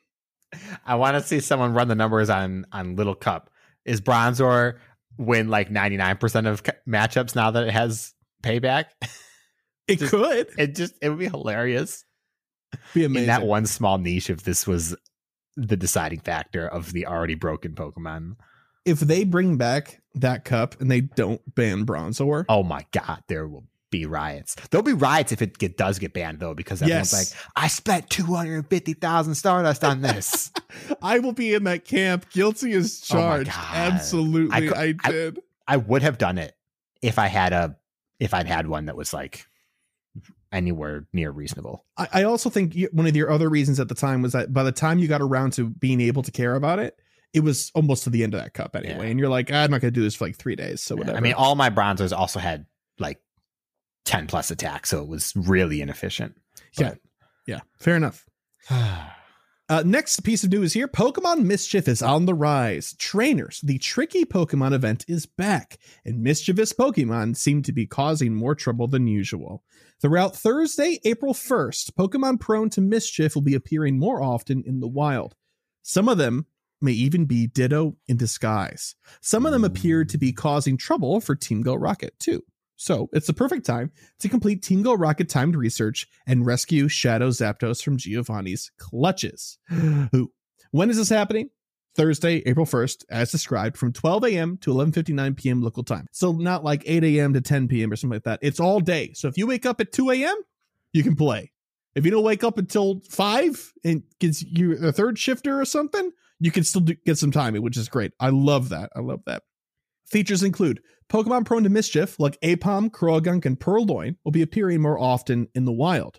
[0.86, 3.49] I want to see someone run the numbers on on Little Cup.
[3.86, 4.78] Is Bronzor
[5.17, 8.86] win like 99% of matchups now that it has payback?
[9.86, 12.06] It Just- could It just it would be hilarious
[12.93, 13.24] be amazing.
[13.24, 14.96] in that one small niche if this was
[15.58, 18.38] the deciding factor of the already broken Pokemon.
[18.86, 23.46] if they bring back that cup and they don't ban Bronzor, Oh my god, there
[23.46, 24.56] will be riots.
[24.71, 27.34] There'll be riots if it get, does get banned though, because everyone's Yes.
[27.34, 30.51] like, I spent two hundred and fifty thousand Stardust on this.
[31.01, 33.51] I will be in that camp, guilty as Oh charged.
[33.51, 33.75] God.
[33.75, 35.39] Absolutely, I I, cou- I- did.
[35.67, 36.56] I would have done it
[37.01, 37.77] if I had a
[38.19, 39.45] if I'd had one that was like
[40.51, 41.86] anywhere near reasonable.
[41.97, 44.53] I, I also think you- one of your other reasons at the time was that
[44.53, 46.99] by the time you got around to being able to care about it,
[47.34, 48.95] it was almost to the end of that cup anyway.
[49.06, 49.10] Yeah.
[49.12, 50.82] And you're like, ah, I'm not going to do this for like three days.
[50.84, 51.17] So whatever.
[51.17, 52.67] I mean, all my bronzers also had
[52.99, 53.19] like
[54.06, 56.36] ten plus attack, so it was really inefficient.
[56.78, 56.96] Yeah.
[57.48, 58.26] yeah, fair enough.
[59.70, 62.94] Uh, next piece of news here Pokemon Mischief is on the rise.
[63.00, 68.56] Trainers, the tricky Pokemon event is back, and mischievous Pokemon seem to be causing more
[68.56, 69.63] trouble than usual.
[70.02, 74.88] Throughout Thursday, April 1st, Pokemon prone to mischief will be appearing more often in the
[74.88, 75.34] wild.
[75.82, 76.46] Some of them
[76.82, 78.96] may even be Ditto in disguise.
[79.22, 82.44] Some of them appear to be causing trouble for Team Go Rocket, too.
[82.76, 87.30] So it's the perfect time to complete Team Go Rocket timed research and rescue Shadow
[87.30, 89.58] Zapdos from Giovanni's clutches.
[90.16, 90.32] Ooh.
[90.72, 91.50] When is this happening?
[91.96, 94.58] Thursday, April 1st, as described, from 12 a.m.
[94.58, 95.62] to 11.59 p.m.
[95.62, 96.08] local time.
[96.12, 97.34] So not like 8 a.m.
[97.34, 97.92] to 10 p.m.
[97.92, 98.40] or something like that.
[98.42, 99.14] It's all day.
[99.14, 100.36] So if you wake up at 2 a.m.,
[100.92, 101.52] you can play.
[101.96, 106.12] If you don't wake up until five and gets you a third shifter or something,
[106.40, 108.14] you can still do, get some timing, which is great.
[108.20, 108.90] I love that.
[108.96, 109.44] I love that.
[110.08, 110.82] Features include
[111.13, 115.65] Pokemon prone to mischief, like Aipom, Croagunk, and Purrloin, will be appearing more often in
[115.65, 116.17] the wild.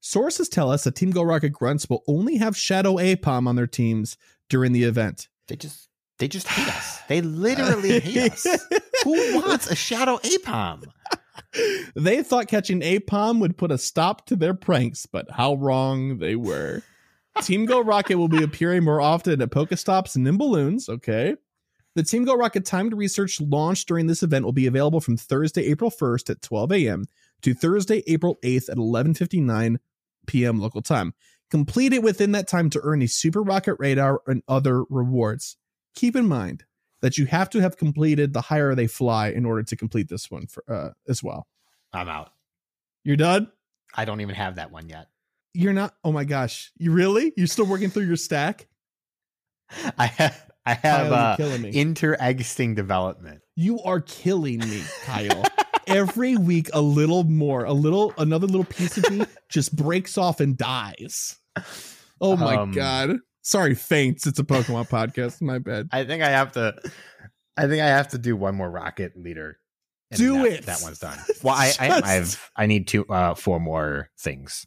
[0.00, 3.68] Sources tell us that Team Go Rocket Grunts will only have Shadow Aipom on their
[3.68, 4.16] teams
[4.48, 5.28] during the event.
[5.46, 7.00] They just they just hate us.
[7.08, 8.46] They literally hate us.
[9.04, 10.84] Who wants a shadow aipom?
[11.94, 16.34] they thought catching Aipom would put a stop to their pranks, but how wrong they
[16.34, 16.82] were.
[17.42, 20.88] Team Go Rocket will be appearing more often at Pokestops and in balloons.
[20.88, 21.36] Okay.
[21.94, 25.66] The Team Go Rocket timed research launch during this event will be available from Thursday,
[25.66, 27.04] April 1st at 12 a.m.
[27.42, 29.76] to Thursday, April 8th at 11:59
[30.26, 30.60] p.m.
[30.60, 31.14] local time.
[31.50, 35.56] Complete it within that time to earn a Super Rocket Radar and other rewards.
[35.94, 36.64] Keep in mind
[37.00, 40.30] that you have to have completed the higher they fly in order to complete this
[40.30, 41.46] one for, uh, as well.
[41.92, 42.32] I'm out.
[43.04, 43.52] You're done?
[43.94, 45.08] I don't even have that one yet.
[45.52, 45.94] You're not.
[46.02, 46.72] Oh my gosh.
[46.76, 47.32] You really?
[47.36, 48.66] You're still working through your stack?
[49.98, 51.70] I have I have uh, killing me.
[51.74, 53.40] inter eggsting development.
[53.56, 55.44] You are killing me, Kyle.
[55.86, 60.40] Every week, a little more, a little, another little piece of me just breaks off
[60.40, 61.36] and dies.
[62.20, 63.18] Oh my Um, god!
[63.42, 64.26] Sorry, faints.
[64.26, 65.42] It's a Pokemon podcast.
[65.42, 65.88] My bad.
[65.92, 66.74] I think I have to.
[67.56, 69.58] I think I have to do one more rocket leader.
[70.10, 70.66] and Do that- it.
[70.66, 71.18] That one's done.
[71.42, 74.66] Well, I I, I have I need two uh four more things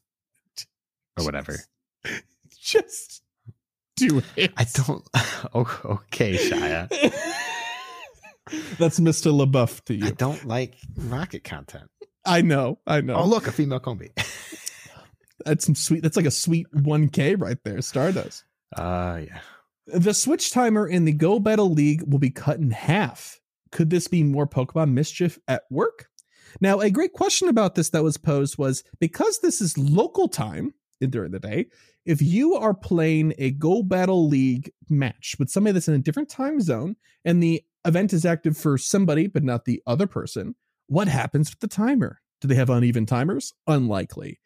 [1.18, 1.58] or whatever.
[2.62, 3.24] Just
[4.10, 4.52] do it.
[4.58, 5.08] I don't.
[5.54, 6.90] Oh, okay, Shia.
[8.80, 9.32] That's Mr.
[9.32, 10.08] LaBeouf to you.
[10.08, 11.90] I don't like rocket content.
[12.26, 12.80] I know.
[12.88, 13.16] I know.
[13.16, 14.10] Oh, look, a female Combee.
[15.46, 16.02] That's some sweet.
[16.02, 17.82] That's like a sweet 1K right there.
[17.82, 18.44] Stardust.
[18.76, 19.40] Uh, yeah.
[19.88, 23.40] The switch timer in the Go Battle League will be cut in half.
[23.72, 26.10] Could this be more Pokemon mischief at work?
[26.60, 30.74] Now, a great question about this that was posed was because this is local time
[31.00, 31.68] during the day,
[32.08, 36.30] if you are playing a Go Battle League match with somebody that's in a different
[36.30, 40.56] time zone and the event is active for somebody but not the other person,
[40.88, 42.22] what happens with the timer?
[42.40, 43.54] Do they have uneven timers?
[43.68, 44.40] Unlikely.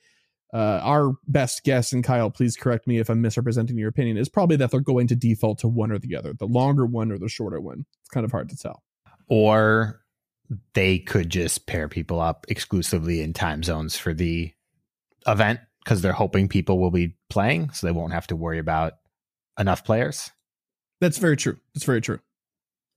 [0.51, 4.27] Uh, our best guess, and Kyle, please correct me if I'm misrepresenting your opinion, is
[4.27, 7.19] probably that they're going to default to one or the other, the longer one or
[7.19, 7.85] the shorter one.
[8.01, 8.81] It's kind of hard to tell.
[9.27, 10.01] Or
[10.73, 14.51] they could just pair people up exclusively in time zones for the
[15.27, 18.93] event because they're hoping people will be playing, so they won't have to worry about
[19.59, 20.31] enough players.
[20.99, 21.57] That's very true.
[21.73, 22.19] That's very true.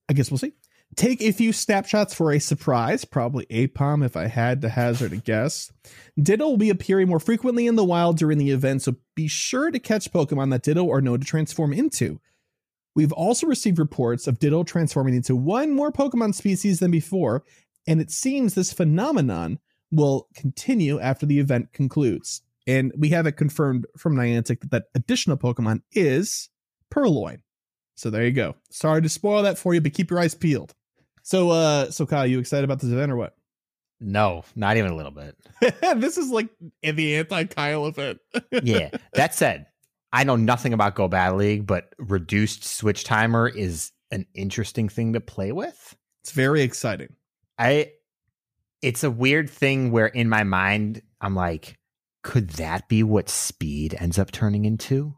[0.08, 0.52] I guess we'll see.
[0.96, 5.16] Take a few snapshots for a surprise, probably Aipom if I had to hazard a
[5.16, 5.72] guess.
[6.22, 9.70] Ditto will be appearing more frequently in the wild during the event, so be sure
[9.70, 12.20] to catch Pokemon that Ditto are known to transform into.
[12.94, 17.42] We've also received reports of Ditto transforming into one more Pokemon species than before,
[17.88, 19.58] and it seems this phenomenon
[19.90, 22.42] will continue after the event concludes.
[22.66, 26.48] And we have it confirmed from Niantic that that additional Pokemon is
[26.90, 27.42] Purrloin.
[27.96, 28.56] So there you go.
[28.70, 30.74] Sorry to spoil that for you, but keep your eyes peeled.
[31.22, 33.36] So uh so Kyle, you excited about this event or what?
[34.00, 35.36] No, not even a little bit.
[36.00, 36.48] this is like
[36.82, 38.18] in the anti-Kyle event.
[38.62, 38.90] Yeah.
[39.14, 39.66] that said,
[40.12, 45.12] I know nothing about Go Battle League, but reduced switch timer is an interesting thing
[45.14, 45.96] to play with.
[46.22, 47.14] It's very exciting.
[47.58, 47.92] I
[48.82, 51.78] it's a weird thing where in my mind I'm like,
[52.24, 55.14] could that be what speed ends up turning into?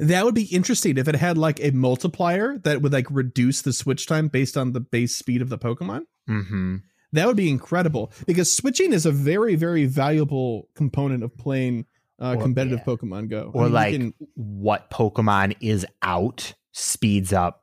[0.00, 3.72] That would be interesting if it had like a multiplier that would like reduce the
[3.72, 6.02] switch time based on the base speed of the Pokemon.
[6.28, 6.76] Mm-hmm.
[7.12, 11.86] That would be incredible because switching is a very, very valuable component of playing
[12.20, 12.92] uh, Or- competitive yeah.
[12.94, 13.50] Pokemon Go.
[13.54, 17.62] I Or mean, like can- what Pokemon is out speeds up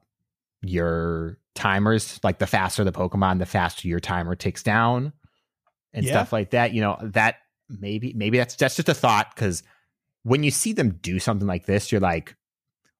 [0.61, 2.19] your timers.
[2.23, 5.13] Like the faster the Pokemon, the faster your timer ticks down
[5.93, 6.11] and Yeah.
[6.13, 6.73] stuff like that.
[6.73, 7.35] You know, that
[7.69, 9.63] maybe maybe that's that's just a thought because
[10.23, 12.35] when you see them do something like this, you're like,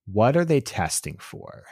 [0.05, 1.63] what are they testing for?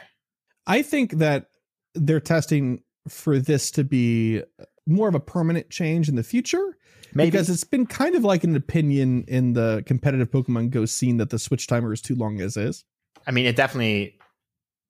[0.66, 1.46] I think that
[1.94, 6.76] they're testing for this to be uh, more of a permanent change in the future
[7.14, 11.18] Maybe because it's been kind of like an opinion in the competitive Pokemon Go scene
[11.18, 12.84] that the switch timer is too long as is.
[13.26, 14.18] I mean, it definitely,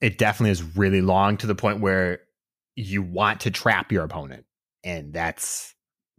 [0.00, 2.20] it definitely is really long to the point where
[2.76, 4.46] you want to trap your opponent,
[4.84, 5.74] and that's,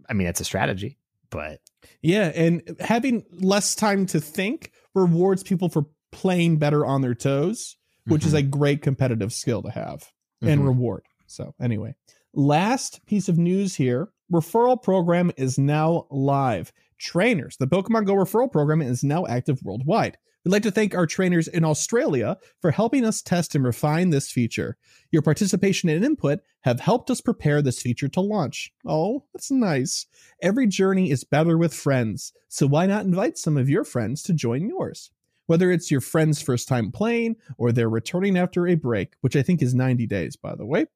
[0.10, 0.98] I mean, that's a strategy.
[1.30, 1.62] But
[2.02, 7.76] Yeah, and having less time to think rewards people for playing better on their toes,
[8.06, 8.38] which is Mhm.
[8.38, 10.66] a great competitive skill to have and Mhm.
[10.66, 11.04] reward.
[11.28, 11.96] So, anyway,
[12.34, 16.72] last piece of news here referral program is now live.
[17.00, 17.58] trainers.
[17.58, 20.18] The Pokemon Go referral program is now active worldwide.
[20.44, 24.30] We'd like to thank our trainers in Australia for helping us test and refine this
[24.30, 24.76] feature.
[25.10, 28.74] Your participation and input have helped us prepare this feature to launch.
[28.86, 30.06] Oh, that's nice.
[30.42, 34.34] Every journey is better with friends, so why not invite some of your friends to
[34.34, 35.12] join yours?
[35.46, 39.44] Whether it's your friend's first time playing or they're returning after a break, which I
[39.44, 40.88] think is 90 days, by the way,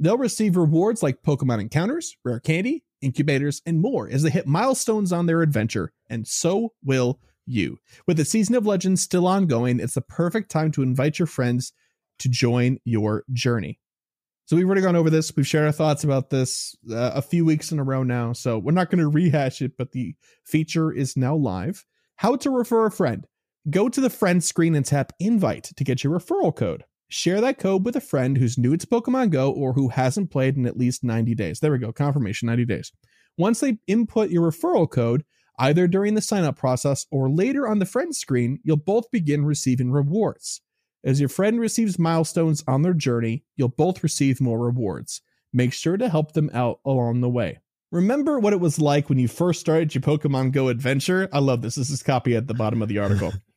[0.00, 5.12] they'll receive rewards like Pokemon encounters, rare candy, incubators, and more as they hit milestones
[5.12, 7.78] on their adventure, and so will you.
[8.06, 11.72] With the Season of Legends still ongoing, it's the perfect time to invite your friends
[12.20, 13.78] to join your journey.
[14.46, 15.36] So we've already gone over this.
[15.36, 18.32] We've shared our thoughts about this uh, a few weeks in a row now.
[18.32, 21.84] So we're not going to rehash it, but the feature is now live.
[22.16, 23.26] How to refer a friend.
[23.68, 26.84] Go to the friend screen and tap invite to get your referral code.
[27.10, 30.56] Share that code with a friend who's new to Pokemon Go or who hasn't played
[30.56, 31.60] in at least 90 days.
[31.60, 31.92] There we go.
[31.92, 32.92] Confirmation 90 days.
[33.36, 35.24] Once they input your referral code,
[35.58, 39.44] either during the sign up process or later on the friend screen, you'll both begin
[39.44, 40.60] receiving rewards.
[41.04, 45.22] As your friend receives milestones on their journey, you'll both receive more rewards.
[45.52, 47.60] Make sure to help them out along the way.
[47.90, 51.28] Remember what it was like when you first started your Pokemon Go adventure?
[51.32, 51.76] I love this.
[51.76, 53.32] This is copy at the bottom of the article.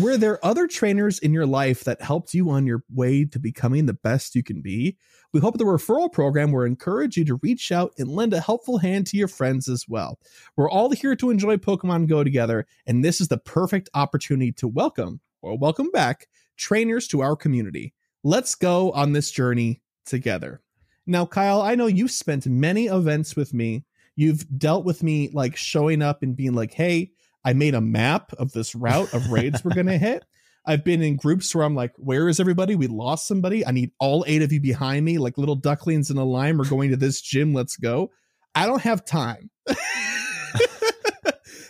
[0.00, 3.86] Were there other trainers in your life that helped you on your way to becoming
[3.86, 4.96] the best you can be?
[5.32, 8.78] We hope the referral program will encourage you to reach out and lend a helpful
[8.78, 10.18] hand to your friends as well.
[10.56, 14.68] We're all here to enjoy Pokemon Go together, and this is the perfect opportunity to
[14.68, 17.94] welcome or welcome back trainers to our community.
[18.22, 20.60] Let's go on this journey together.
[21.06, 23.84] Now, Kyle, I know you've spent many events with me.
[24.14, 27.12] You've dealt with me like showing up and being like, hey,
[27.44, 30.24] I made a map of this route of raids we're going to hit.
[30.64, 32.76] I've been in groups where I'm like, where is everybody?
[32.76, 33.66] We lost somebody.
[33.66, 36.56] I need all eight of you behind me, like little ducklings in a line.
[36.56, 37.52] We're going to this gym.
[37.52, 38.10] Let's go.
[38.54, 39.50] I don't have time.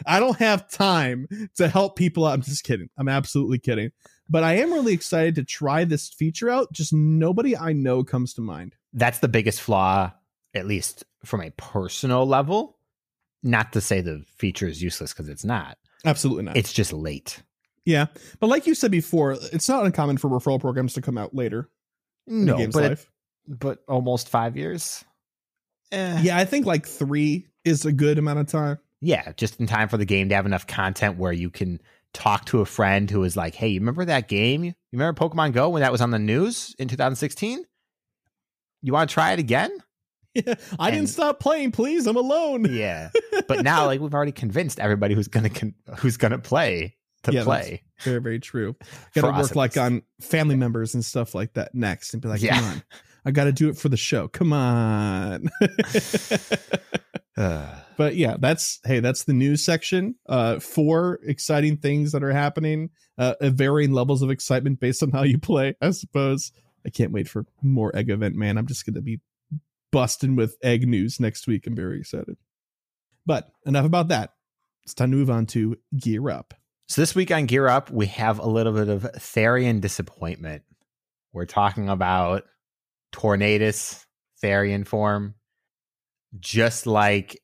[0.06, 2.34] I don't have time to help people out.
[2.34, 2.88] I'm just kidding.
[2.98, 3.92] I'm absolutely kidding.
[4.28, 6.72] But I am really excited to try this feature out.
[6.72, 8.74] Just nobody I know comes to mind.
[8.92, 10.12] That's the biggest flaw,
[10.54, 12.78] at least from a personal level.
[13.42, 15.78] Not to say the feature is useless because it's not.
[16.04, 16.56] Absolutely not.
[16.56, 17.42] It's just late.
[17.84, 18.06] yeah.
[18.40, 21.68] But like you said before, it's not uncommon for referral programs to come out later
[22.26, 23.06] in No, but it-
[23.48, 25.04] but almost five years.
[25.90, 26.20] Eh.
[26.22, 28.78] yeah, I think like three is a good amount of time.
[29.00, 31.80] yeah, just in time for the game to have enough content where you can
[32.12, 34.62] talk to a friend who is like, "Hey, you remember that game?
[34.64, 37.64] You remember Pokemon Go when that was on the news in 2016?
[38.82, 39.70] You want to try it again?"
[40.34, 41.72] Yeah, I And- didn't stop playing.
[41.72, 42.64] Please, I'm alone.
[42.72, 43.10] Yeah,
[43.48, 47.44] but now like we've already convinced everybody who's gonna con- who's gonna play to Yeah,
[47.44, 47.82] play.
[48.02, 48.74] Very, very true.
[49.14, 52.42] Got to work like on family members and stuff like that next, and be like,
[52.42, 52.56] Yeah.
[52.58, 52.82] "Come on,
[53.24, 54.26] I got to do it for the show.
[54.28, 55.48] Come on."
[57.98, 60.14] But yeah, that's hey, that's the news section.
[60.26, 62.90] Uh, four exciting things that are happening.
[63.18, 66.50] Uh, at varying levels of excitement based on how you play, I suppose.
[66.86, 68.56] I can't wait for more egg event, man.
[68.58, 69.20] I'm just gonna be
[69.92, 71.66] busting with egg news next week.
[71.66, 72.36] I'm very excited.
[73.24, 74.34] But enough about that.
[74.84, 76.54] It's time to move on to gear up.
[76.92, 80.62] So this week on Gear Up, we have a little bit of Therian disappointment.
[81.32, 82.44] We're talking about
[83.14, 84.04] Tornadus
[84.42, 85.34] Therian form.
[86.38, 87.40] Just like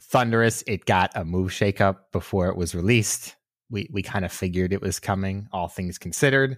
[0.00, 3.36] Thundurus, it got a move shakeup before it was released.
[3.68, 6.56] We we kind of figured it was coming, all things considered.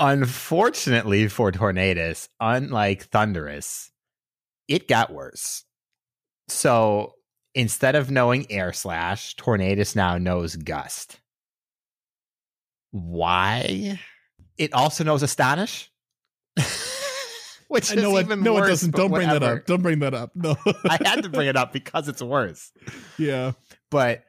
[0.00, 3.91] Unfortunately for Tornadus, unlike Thundurus,
[4.68, 5.64] it got worse.
[6.48, 7.14] So
[7.54, 11.20] instead of knowing Air Slash, Tornadus now knows Gust.
[12.90, 13.98] Why?
[14.58, 15.90] It also knows Astonish,
[17.68, 18.24] which I is know it.
[18.24, 18.66] even No, worse.
[18.66, 18.94] it doesn't.
[18.94, 19.66] Don't bring that up.
[19.66, 20.32] Don't bring that up.
[20.34, 20.56] No.
[20.84, 22.70] I had to bring it up because it's worse.
[23.18, 23.52] yeah.
[23.90, 24.24] But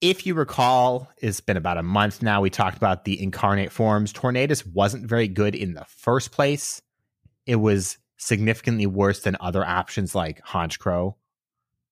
[0.00, 2.40] if you recall, it's been about a month now.
[2.40, 4.12] We talked about the incarnate forms.
[4.12, 6.80] Tornadus wasn't very good in the first place.
[7.46, 11.14] It was significantly worse than other options like Honchkrow,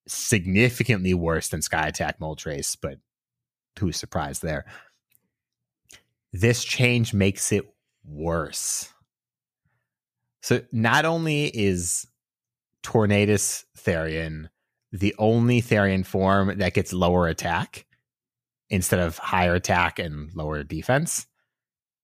[0.07, 2.99] significantly worse than Sky Attack Moltres, but
[3.79, 4.65] who's surprised there?
[6.33, 7.65] This change makes it
[8.05, 8.89] worse.
[10.41, 12.07] So not only is
[12.83, 14.49] Tornadus Therian
[14.93, 17.87] the only Therian form that gets lower attack
[18.69, 21.27] instead of higher attack and lower defense.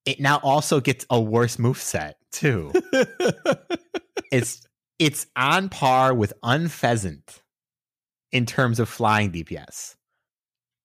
[0.07, 2.73] It now also gets a worse move set too.
[4.33, 4.67] it's
[4.99, 7.43] it's on par with Unfezant
[8.33, 9.95] in terms of flying DPS.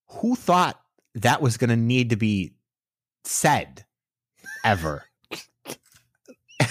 [0.08, 0.80] Who thought
[1.14, 2.54] that was going to need to be
[3.24, 3.84] said
[4.64, 5.04] ever?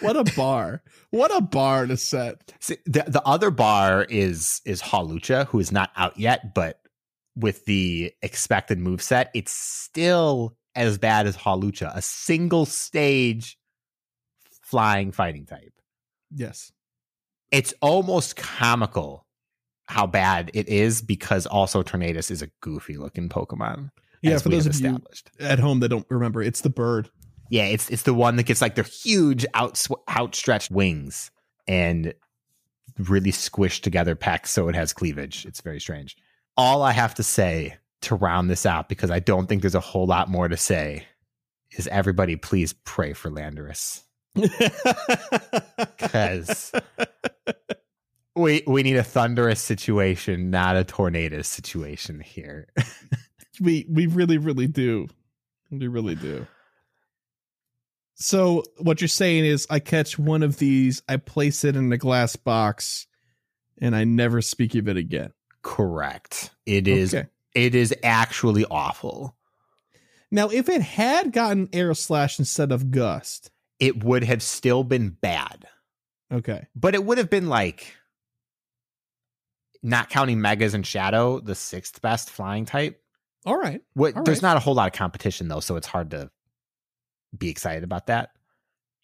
[0.00, 0.82] what a bar.
[1.10, 2.52] What a bar to set.
[2.60, 6.80] See, the the other bar is is Hawlucha, who is not out yet, but
[7.36, 13.58] with the expected move set, it's still as bad as Hawlucha, a single stage
[14.70, 15.72] flying fighting type.
[16.32, 16.72] Yes.
[17.50, 19.26] It's almost comical
[19.88, 23.90] how bad it is because also Tornadus is a goofy looking Pokemon.
[24.22, 25.30] Yeah, for those of you established.
[25.40, 27.10] at home that don't remember, it's the bird.
[27.48, 31.32] Yeah, it's it's the one that gets like their huge out outstretched wings
[31.66, 32.14] and
[32.98, 35.44] really squished together pecs so it has cleavage.
[35.46, 36.16] It's very strange.
[36.56, 39.80] All I have to say to round this out because I don't think there's a
[39.80, 41.06] whole lot more to say
[41.72, 44.02] is everybody please pray for Landorus
[45.98, 46.72] cuz
[48.36, 52.68] we we need a Thundurus situation, not a tornado situation here.
[53.60, 55.06] we we really really do
[55.70, 56.46] we really do
[58.14, 61.98] so what you're saying is i catch one of these i place it in a
[61.98, 63.06] glass box
[63.80, 66.50] and i never speak of it again Correct.
[66.64, 67.28] It is Okay.
[67.54, 69.36] it is actually awful.
[70.30, 73.50] now if it had gotten air slash instead of gust
[73.80, 75.66] It would have still been bad.
[76.32, 76.66] okay.
[76.76, 77.94] But it would have been like
[79.82, 83.02] not counting megas and shadow the sixth best flying type.
[83.46, 83.80] All right.
[83.94, 84.50] What, All there's right.
[84.50, 86.30] not a whole lot of competition though so it's hard to
[87.36, 88.30] be excited about that.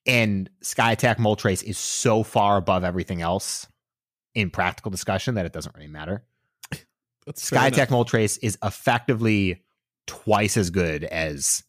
[0.04, 3.66] And sky attack moltres is so far above everything else
[4.34, 6.22] in practical discussion that it doesn't really matter.
[7.26, 9.62] That's sky attack moltres is effectively
[10.06, 11.64] twice as good as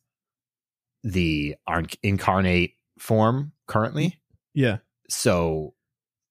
[1.04, 4.20] the arn- incarnate form currently
[4.54, 4.78] yeah
[5.10, 5.74] so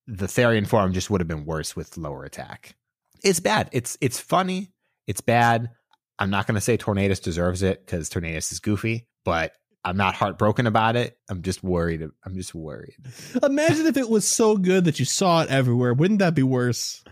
[0.06, 2.76] the Therian form just would have been worse with lower attack.
[3.24, 3.68] It's bad.
[3.72, 4.70] It's it's funny.
[5.06, 5.70] It's bad.
[6.18, 9.52] I'm not going to say Tornadus deserves it because Tornadus is goofy, but
[9.84, 11.18] I'm not heartbroken about it.
[11.28, 12.02] I'm just worried.
[12.24, 12.94] I'm just worried.
[13.42, 17.02] imagine if it was so good that you saw it everywhere wouldn't that be worse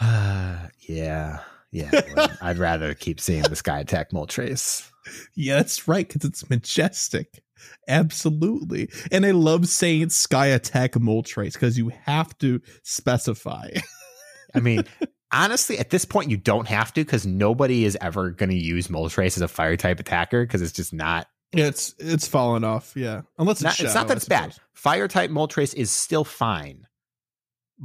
[0.00, 1.40] Uh, yeah,
[1.70, 1.90] yeah.
[2.14, 4.88] well, I'd rather keep seeing the Sky Attack Moltres.
[5.34, 7.42] yeah that's right because it's majestic
[7.88, 13.68] absolutely and i love saying sky attack moltres because you have to specify
[14.54, 14.84] I mean,
[15.32, 18.88] honestly, at this point, you don't have to because nobody is ever going to use
[18.88, 22.92] Moltres as a fire type attacker because it's just not Yeah, it's it's fallen off.
[22.94, 24.54] Yeah, unless it's, not, it's not that I it's bad.
[24.74, 26.86] Fire type Moltres is still fine,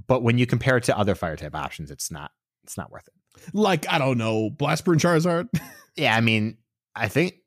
[0.08, 2.32] but when you compare it to other fire type options, it's not.
[2.64, 3.54] It's not worth it.
[3.54, 5.48] Like I don't know, Blastburn Charizard.
[6.00, 6.58] Yeah, I mean,
[6.96, 7.38] I think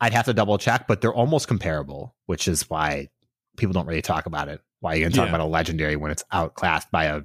[0.00, 3.08] I'd have to double check, but they're almost comparable, which is why
[3.56, 4.60] people don't really talk about it.
[4.80, 5.30] Why you can talk Yeah.
[5.30, 7.22] about a legendary when it's outclassed by a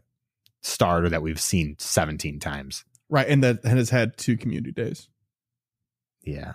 [0.62, 2.84] starter that we've seen 17 times.
[3.10, 5.08] right, and that has had two community days.
[6.24, 6.54] Yeah.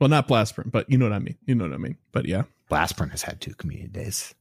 [0.00, 1.38] Well, not Blastburn, but you know what I mean.
[1.46, 1.96] You know what I mean.
[2.10, 4.34] But yeah, Blastburn has had two community days.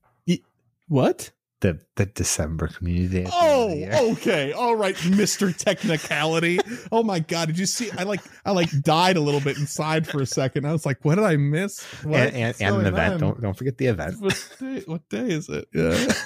[0.88, 1.32] what?
[1.62, 3.24] The the December community day.
[3.26, 6.60] at the end of Oh, okay, all right, Mister Technicality.
[6.90, 7.92] Oh my God, did you see?
[7.98, 10.66] I like I like died a little bit inside for a second.
[10.66, 11.84] I was like, what did I miss?
[12.04, 12.20] What?
[12.20, 13.14] and, and, and an event.
[13.16, 13.20] on?
[13.20, 14.16] Don't don't forget the event.
[14.22, 15.68] What day, what day is it?
[15.74, 16.14] Yeah.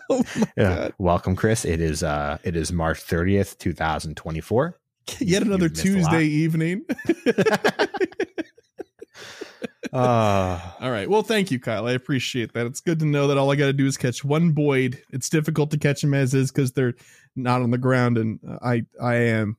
[0.10, 0.24] oh
[0.56, 0.74] Yeah.
[0.76, 0.94] God.
[0.98, 1.64] Welcome, Chris.
[1.64, 4.80] It is uh it is March 30th, 2024.
[5.20, 6.10] Yet another You've missed a lot.
[6.10, 6.84] Tuesday evening.
[9.96, 11.08] Uh All right.
[11.08, 11.86] Well, thank you, Kyle.
[11.86, 12.66] I appreciate that.
[12.66, 15.02] It's good to know that all I got to do is catch one Boyd.
[15.10, 16.94] It's difficult to catch them as is because they're
[17.34, 19.56] not on the ground, and uh, I I am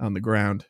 [0.00, 0.66] on the ground.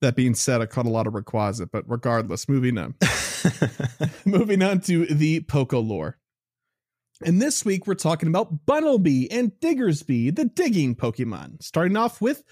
[0.00, 2.94] That being said, I caught a lot of Rayquaza, but regardless, moving on.
[4.24, 6.18] moving on to the Poco lore.
[7.24, 11.62] And this week we're talking about Bunnelby and Diggersby, the digging Pokemon.
[11.62, 12.44] Starting off with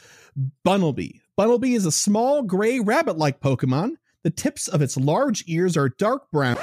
[0.67, 1.21] Bunnelby.
[1.39, 3.93] Bunnelby is a small gray rabbit like Pokemon.
[4.27, 6.57] The tips of its large ears are dark brown.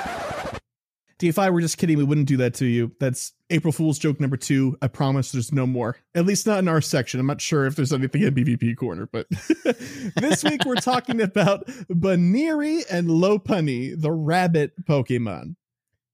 [1.18, 1.98] DPhiE, we're just kidding.
[1.98, 2.92] We wouldn't do that to you.
[3.00, 4.78] That's April Fool's joke number two.
[4.82, 5.96] I promise there's no more.
[6.14, 7.22] At least not in our section.
[7.22, 9.28] I'm not sure if there's anything in BVP corner, but
[10.18, 15.56] this week we're talking about Buneary and Lopunny, the rabbit Pokemon.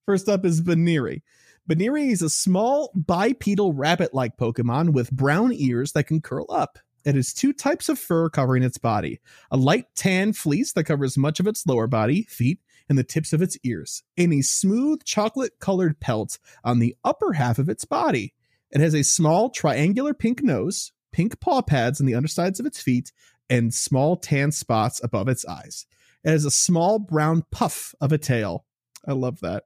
[0.05, 1.23] First up is Buneary.
[1.65, 6.77] Buneary is a small bipedal rabbit like Pokemon with brown ears that can curl up.
[7.05, 9.19] It has two types of fur covering its body
[9.51, 13.33] a light tan fleece that covers much of its lower body, feet, and the tips
[13.33, 17.85] of its ears, and a smooth chocolate colored pelt on the upper half of its
[17.85, 18.33] body.
[18.71, 22.81] It has a small triangular pink nose, pink paw pads on the undersides of its
[22.81, 23.11] feet,
[23.49, 25.85] and small tan spots above its eyes.
[26.23, 28.65] It has a small brown puff of a tail.
[29.07, 29.63] I love that.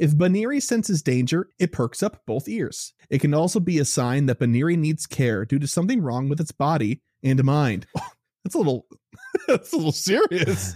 [0.00, 2.94] If Buneary senses danger, it perks up both ears.
[3.10, 6.40] It can also be a sign that Buneary needs care due to something wrong with
[6.40, 7.86] its body and mind.
[8.42, 8.86] Oh, that's a little
[9.46, 10.74] That's a little serious.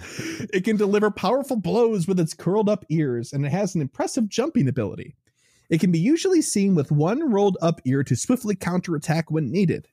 [0.53, 4.29] it can deliver powerful blows with its curled up ears, and it has an impressive
[4.29, 5.17] jumping ability.
[5.71, 9.89] It can be usually seen with one rolled up ear to swiftly counterattack when needed.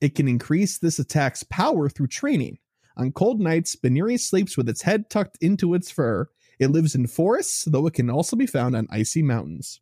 [0.00, 2.58] It can increase this attack's power through training.
[2.96, 6.28] On cold nights, Buneary sleeps with its head tucked into its fur.
[6.58, 9.80] It lives in forests, though it can also be found on icy mountains.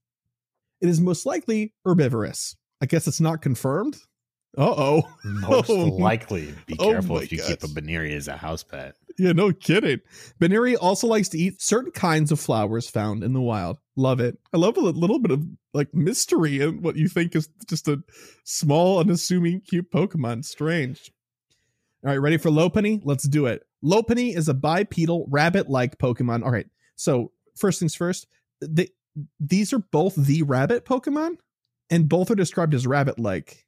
[0.80, 2.56] It is most likely herbivorous.
[2.80, 3.96] I guess it's not confirmed.
[4.56, 5.02] Uh oh.
[5.24, 5.84] Most Oh.
[5.84, 6.54] likely.
[6.66, 8.10] Be Oh careful my if you keep a gosh.
[8.12, 8.94] As a house pet.
[9.18, 10.00] Yeah, no kidding.
[10.38, 13.78] Buneary also likes to eat certain kinds of flowers found in the wild.
[13.96, 14.38] Love it.
[14.52, 15.42] I love a little bit of
[15.74, 18.02] like mystery in what you think is just a
[18.44, 20.44] small, unassuming, cute Pokemon.
[20.44, 21.12] Strange.
[22.04, 23.00] All right, ready for Lopunny?
[23.04, 23.62] Let's do it.
[23.84, 26.44] Lopunny is a bipedal rabbit-like Pokemon.
[26.44, 26.66] All right.
[26.96, 28.26] So first things first,
[28.60, 28.88] they,
[29.40, 31.38] these are both the rabbit Pokemon,
[31.90, 33.66] and both are described as rabbit-like.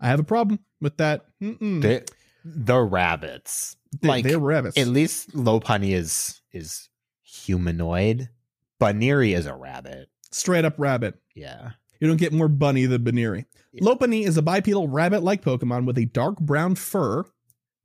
[0.00, 1.26] I have a problem with that.
[1.42, 1.82] Mm-mm.
[1.82, 2.06] The,
[2.44, 3.76] the rabbits.
[4.00, 4.78] They- like, they're rabbits.
[4.78, 6.88] At least Lopunny is is
[7.22, 8.30] humanoid.
[8.78, 10.08] Buneary is a rabbit.
[10.32, 11.20] Straight up rabbit.
[11.34, 11.72] Yeah.
[12.00, 13.44] You don't get more bunny than Buneary.
[13.72, 13.82] Yeah.
[13.82, 17.24] Lopunny is a bipedal rabbit-like Pokemon with a dark brown fur,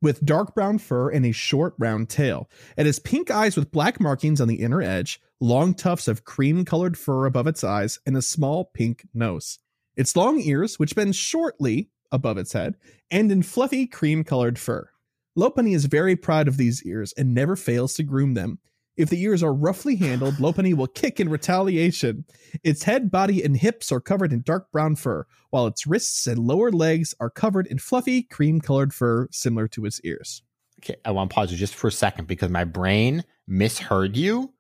[0.06, 2.48] with dark brown fur and a short round tail.
[2.78, 6.96] It has pink eyes with black markings on the inner edge, long tufts of cream-colored
[6.96, 9.58] fur above its eyes, and a small pink nose.
[9.96, 12.76] Its long ears, which bend shortly above its head,
[13.10, 14.88] end in fluffy cream-colored fur.
[15.36, 18.60] Lopunny is very proud of these ears and never fails to groom them.
[18.98, 22.26] If the ears are roughly handled, Lopunny will kick in retaliation.
[22.64, 26.40] Its head, body, and hips are covered in dark brown fur, while its wrists and
[26.40, 30.44] lower legs are covered in fluffy, cream colored fur similar to its ears.
[30.80, 34.54] Okay, I want to pause you just for a second because my brain misheard you.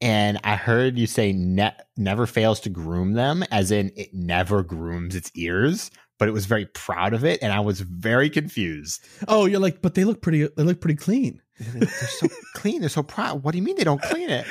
[0.00, 4.62] And I heard you say ne- never fails to groom them, as in it never
[4.62, 7.42] grooms its ears, but it was very proud of it.
[7.42, 9.02] And I was very confused.
[9.28, 10.46] Oh, you're like, but they look pretty.
[10.46, 11.40] They look pretty clean.
[11.58, 12.80] They're so clean.
[12.80, 13.42] They're so proud.
[13.42, 14.46] What do you mean they don't clean it?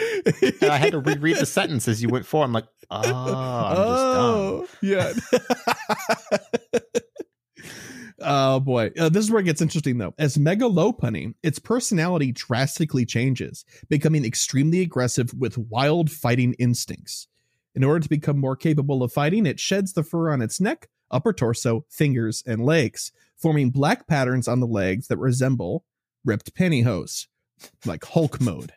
[0.61, 2.45] And I had to reread the sentence as you went forward.
[2.45, 5.13] I'm like, oh, I'm just yeah.
[8.21, 10.13] oh boy, uh, this is where it gets interesting though.
[10.17, 17.27] As Mega Lopunny, its personality drastically changes, becoming extremely aggressive with wild fighting instincts.
[17.75, 20.87] In order to become more capable of fighting, it sheds the fur on its neck,
[21.11, 25.83] upper torso, fingers, and legs, forming black patterns on the legs that resemble
[26.26, 27.28] ripped pantyhose,
[27.86, 28.74] like Hulk mode.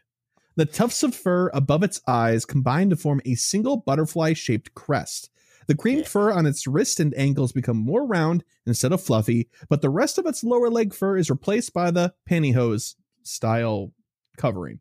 [0.56, 5.30] The tufts of fur above its eyes combine to form a single butterfly shaped crest.
[5.66, 9.82] The cream fur on its wrist and ankles become more round instead of fluffy, but
[9.82, 13.92] the rest of its lower leg fur is replaced by the pantyhose style
[14.36, 14.80] covering.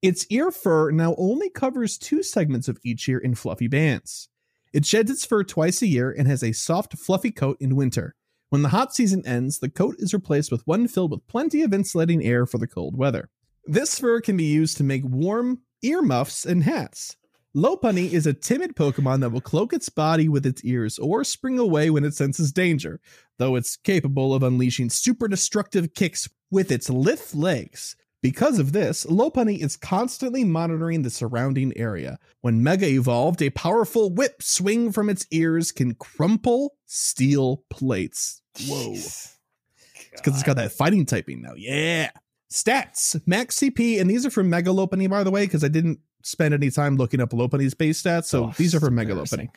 [0.00, 4.28] Its ear fur now only covers two segments of each ear in fluffy bands.
[4.72, 8.14] It sheds its fur twice a year and has a soft, fluffy coat in winter.
[8.50, 11.72] When the hot season ends, the coat is replaced with one filled with plenty of
[11.72, 13.30] insulating air for the cold weather.
[13.66, 17.16] This fur can be used to make warm ear muffs and hats.
[17.56, 21.58] Lopunny is a timid Pokemon that will cloak its body with its ears or spring
[21.58, 23.00] away when it senses danger,
[23.38, 27.96] though it's capable of unleashing super destructive kicks with its lithe legs.
[28.24, 32.18] Because of this, Lopunny is constantly monitoring the surrounding area.
[32.40, 38.40] When Mega evolved, a powerful whip swing from its ears can crumple steel plates.
[38.66, 38.92] Whoa.
[38.92, 41.52] Because it's got that fighting typing now.
[41.54, 42.12] Yeah.
[42.50, 43.20] Stats.
[43.26, 46.54] Max CP, and these are from Mega Lopunny, by the way, because I didn't spend
[46.54, 48.24] any time looking up Lopunny's base stats.
[48.24, 49.12] So Oh, these are from Mega.
[49.12, 49.50] Lopunny.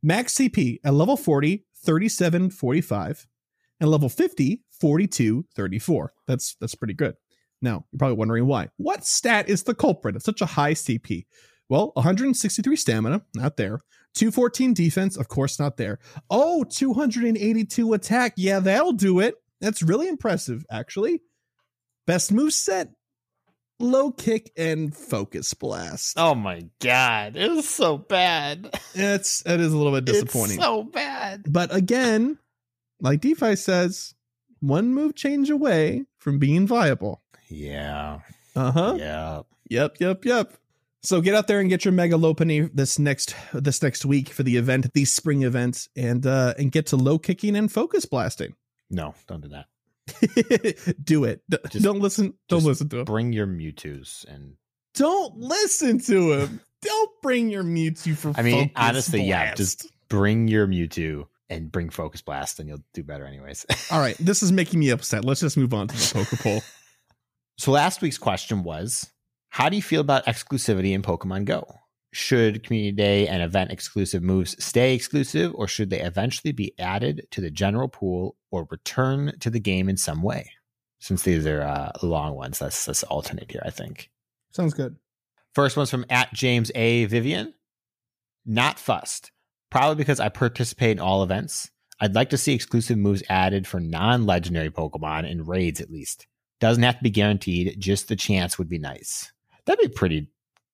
[0.00, 3.26] Max CP at level 40, 37, 45,
[3.80, 6.12] and level 50, 42, 34.
[6.28, 7.16] That's that's pretty good.
[7.62, 8.68] Now, you're probably wondering why.
[8.76, 11.26] What stat is the culprit of such a high CP?
[11.68, 13.80] Well, 163 stamina, not there.
[14.14, 15.98] 214 defense, of course, not there.
[16.30, 18.32] Oh, 282 attack.
[18.36, 19.36] Yeah, that'll do it.
[19.60, 21.22] That's really impressive, actually.
[22.06, 22.88] Best move set,
[23.78, 26.14] low kick and focus blast.
[26.18, 28.74] Oh my god, it was so bad.
[28.94, 30.56] It's it is a little bit disappointing.
[30.56, 31.44] It's so bad.
[31.48, 32.38] but again,
[33.00, 34.14] like DPhiE says,
[34.60, 37.22] one move change away from being viable.
[37.48, 38.20] Yeah.
[38.54, 38.94] Uh-huh.
[38.98, 39.42] Yeah.
[39.68, 40.54] Yep, yep, yep.
[41.02, 44.42] So get out there and get your Mega Lopunny this next this next week for
[44.42, 48.54] the event, the spring event, and uh and get to low kicking and focus blasting.
[48.90, 49.66] No, don't do that.
[51.04, 51.42] Do it.
[51.48, 52.34] D- Just- don't listen.
[52.48, 53.04] Don't listen to him.
[53.04, 54.54] Bring your Mewtwo's and
[54.94, 56.60] Don't listen to him.
[56.82, 58.32] don't bring your Mewtwo for.
[58.36, 63.02] I mean, honestly, yeah, just bring your Mewtwo and bring Focus Blast and you'll do
[63.02, 63.66] better anyways.
[63.90, 65.24] All right, this is making me upset.
[65.24, 66.60] Let's just move on to the Poke Poll.
[67.58, 69.10] so last week's question was
[69.50, 71.66] how do you feel about exclusivity in Pokemon Go?
[72.12, 77.26] Should Community Day and event exclusive moves stay exclusive, or should they eventually be added
[77.30, 80.50] to the general pool or return to the game in some way?
[81.00, 82.60] since these are uh, long ones.
[82.60, 83.62] Let's let's alternate here.
[83.64, 84.10] I think.
[84.52, 84.96] Sounds good.
[85.54, 87.06] First one's from at James A.
[87.06, 87.54] Vivian.
[88.46, 89.32] Not fussed.
[89.70, 91.70] Probably because I participate in all events.
[92.00, 96.26] I'd like to see exclusive moves added for non legendary Pokemon in raids at least.
[96.60, 99.32] Doesn't have to be guaranteed, just the chance would be nice.
[99.66, 100.28] That'd be pretty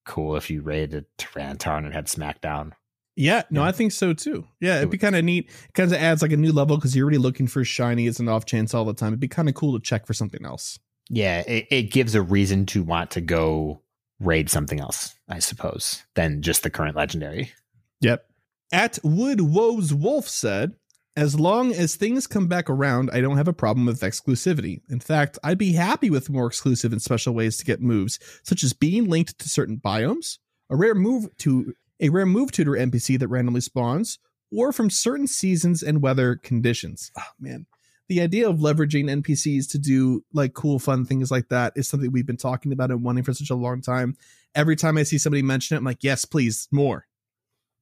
[0.05, 2.73] cool if you raided Tyranitar and had SmackDown.
[3.17, 3.69] Yeah, no, Yeah.
[3.69, 4.47] I think so too.
[4.61, 5.49] Yeah, it'd be kind of neat.
[5.49, 8.21] It kind of adds like a new level because you're already looking for shiny as
[8.21, 9.09] an off chance all the time.
[9.09, 10.79] It'd be kind of cool to check for something else.
[11.09, 13.81] Yeah, it, it gives a reason to want to go
[14.21, 17.53] raid something else, I suppose, than just the current legendary.
[18.01, 18.27] Yep.
[18.73, 20.75] At Wood Woes Wolf said,
[21.17, 24.83] as long as things come back around, I don't have a problem with exclusivity.
[24.91, 28.63] In fact, I'd be happy with more exclusive and special ways to get moves, such
[28.63, 30.39] as being linked to certain biomes,
[30.69, 34.19] a rare move to a rare move tutor NPC that randomly spawns,
[34.53, 37.11] or from certain seasons and weather conditions.
[37.19, 37.67] Oh man.
[38.09, 42.13] The idea of leveraging NPCs to do like cool, fun things like that is something
[42.13, 44.17] we've been talking about and wanting for such a long time.
[44.55, 47.07] Every time I see somebody mention it, I'm like, yes, please, more.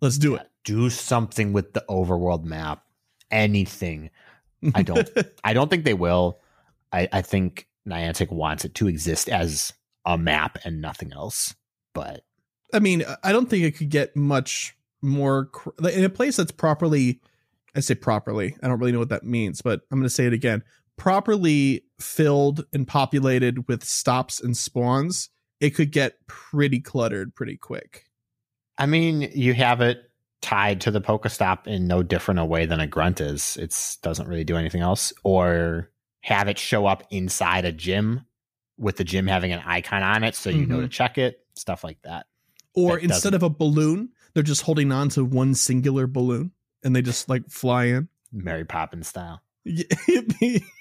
[0.00, 0.48] Let's do it.
[0.64, 2.84] Do something with the overworld map.
[3.30, 4.10] Anything.
[4.74, 5.08] I don't
[5.44, 6.40] I don't think they will.
[6.92, 9.72] I, I think Niantic wants it to exist as
[10.06, 11.54] a map and nothing else.
[11.92, 12.24] But
[12.72, 15.50] I mean, I don't think it could get much more
[15.92, 17.20] in a place that's properly.
[17.76, 18.56] I say properly.
[18.62, 20.62] I don't really know what that means, but I'm going to say it again.
[20.96, 25.28] Properly filled and populated with stops and spawns,
[25.60, 28.04] it could get pretty cluttered pretty quick.
[28.78, 30.10] I mean, you have it
[30.40, 33.56] tied to the Pokestop in no different a way than a grunt is.
[33.56, 35.12] It doesn't really do anything else.
[35.22, 38.22] Or have it show up inside a gym
[38.78, 40.82] with the gym having an icon on it so you know Mhm.
[40.82, 42.26] to check it, stuff like that.
[42.74, 46.50] Or That instead doesn't- of a balloon, they're just holding on to one singular balloon
[46.82, 48.08] and they just like fly in.
[48.32, 49.40] Mary Poppins style.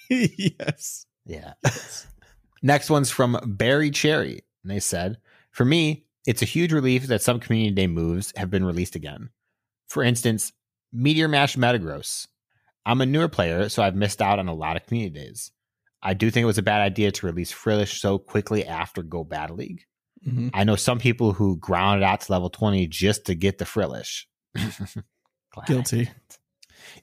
[0.10, 1.06] yes.
[1.26, 1.54] Yeah.
[2.62, 4.42] Next one's from Barry Cherry.
[4.64, 5.18] And they said,
[5.52, 9.30] For me, it's a huge relief that some community day moves have been released again.
[9.94, 10.52] For instance,
[10.92, 12.26] Meteor Mash Metagross.
[12.84, 15.52] I'm a newer player, so I've missed out on a lot of community days.
[16.02, 19.24] I do think it was a bad idea to release Frillish so quickly after Go
[19.24, 19.86] Battle League.
[20.28, 20.50] Mhm.
[20.52, 24.28] I know some people who grounded out to level 20 just to get the Frillish.
[25.68, 26.10] Guilty.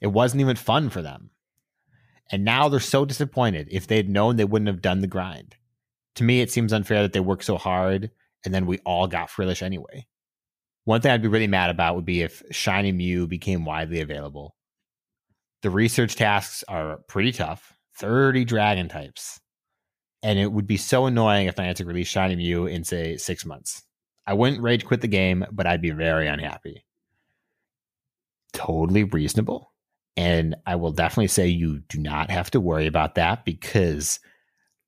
[0.01, 1.29] It wasn't even fun for them.
[2.29, 3.69] And now they're so disappointed.
[3.71, 5.55] If they'd known, they wouldn't have done the grind.
[6.15, 8.11] To me, it seems unfair that they worked so hard
[8.43, 10.07] and then we all got Frillish anyway.
[10.91, 14.57] One thing I'd be really mad about would be if Shiny Mew became widely available.
[15.61, 19.39] The research tasks are pretty tough 30 dragon types.
[20.21, 23.83] And it would be so annoying if Niantic released Shiny Mew in, say, six months.
[24.27, 26.83] I wouldn't rage quit the game, but I'd be very unhappy.
[28.51, 29.71] Totally reasonable.
[30.17, 34.19] And I will definitely say you do not have to worry about that because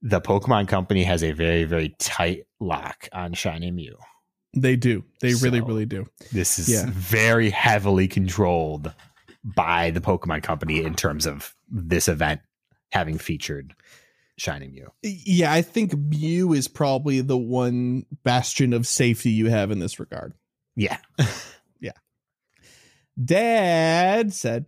[0.01, 3.95] the Pokemon Company has a very, very tight lock on Shiny Mew.
[4.55, 5.03] They do.
[5.19, 6.07] They really, So- really do.
[6.31, 6.85] This is Yeah.
[6.89, 8.93] very heavily controlled
[9.43, 12.41] by the Pokemon Company in terms of this event
[12.91, 13.73] having featured
[14.37, 14.91] Shiny Mew.
[15.03, 19.99] Yeah, I think Mew is probably the one bastion of safety you have in this
[19.99, 20.33] regard.
[20.75, 20.97] Yeah.
[21.79, 21.91] yeah.
[23.23, 24.65] Dad said,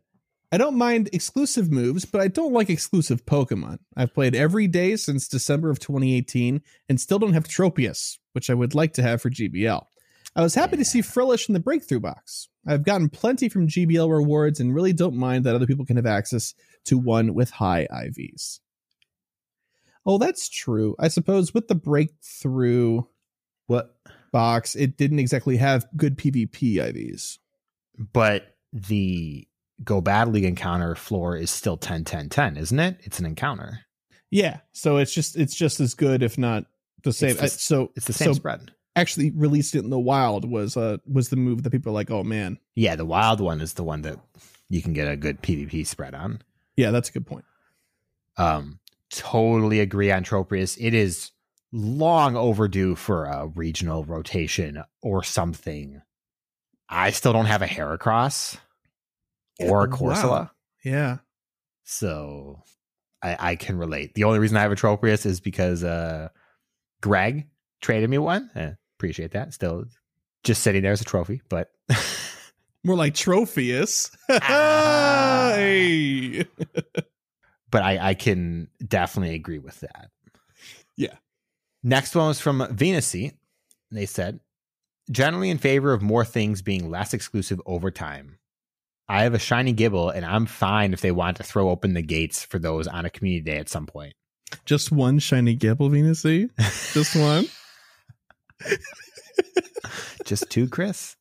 [0.51, 3.79] I don't mind exclusive moves, but I don't like exclusive Pokemon.
[3.97, 8.53] I've played every day since December of 2018 and still don't have Tropius, which I
[8.53, 9.85] would like to have for GBL.
[10.35, 12.49] I was happy to see Frillish in the breakthrough box.
[12.67, 16.05] I've gotten plenty from GBL rewards and really don't mind that other people can have
[16.05, 16.53] access
[16.85, 18.59] to one with high IVs.
[20.05, 20.95] Oh, that's true.
[20.99, 23.01] I suppose with the breakthrough
[23.67, 23.95] What?
[24.31, 27.37] box, it didn't exactly have good PvP IVs.
[27.97, 29.47] But the
[29.83, 32.97] Go badly encounter floor is still 10 10 10, isn't it?
[33.03, 33.81] It's an encounter.
[34.31, 36.65] Yeah, so it's just it's just as good, if not
[37.03, 37.35] the same.
[37.35, 38.71] the Uh, so It's the same so spread.
[38.95, 42.09] actually released it in the wild was uh was the move that people are like,
[42.09, 44.17] oh man, Yeah, the wild one is the one that
[44.69, 46.41] you can get a good PvP spread on.
[46.77, 47.45] yeah, that's a good point.
[48.37, 48.79] Um,
[49.11, 50.77] totally agree on Tropius.
[50.79, 51.31] It is
[51.71, 56.01] long overdue for a regional rotation or something.
[56.89, 58.57] I still don't have a Heracross
[59.59, 60.49] or Corsola, wow.
[60.83, 61.17] Yeah,
[61.83, 62.63] so
[63.21, 64.13] I, I can relate.
[64.13, 66.29] The only reason I have a Tropius is because uh,
[67.01, 67.47] Greg
[67.81, 68.49] traded me one.
[68.55, 69.53] Eh, appreciate that.
[69.53, 69.85] Still
[70.43, 71.71] just sitting there as a trophy, but
[72.83, 74.15] more like Trophius.
[74.29, 75.53] Ah.
[75.55, 76.45] Hey.
[77.71, 80.09] but I, I can definitely agree with that.
[80.97, 81.15] Yeah.
[81.83, 83.33] Next one was from Venusy.
[83.91, 84.39] They said,
[85.11, 88.39] generally in favor of more things being less exclusive over time.
[89.07, 92.01] I have a shiny Gible, and I'm fine if they want to throw open the
[92.01, 94.13] gates for those on a community day at some point.
[94.65, 96.49] Just one shiny Gible Venusaur?
[96.93, 97.45] Just one?
[100.25, 101.15] Just two, Chris.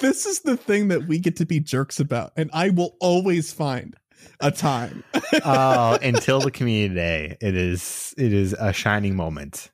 [0.00, 3.52] this is the thing that we get to be jerks about, and I will always
[3.52, 3.96] find
[4.40, 5.02] a time.
[5.44, 9.70] Oh, until the community day, it is it is a shining moment.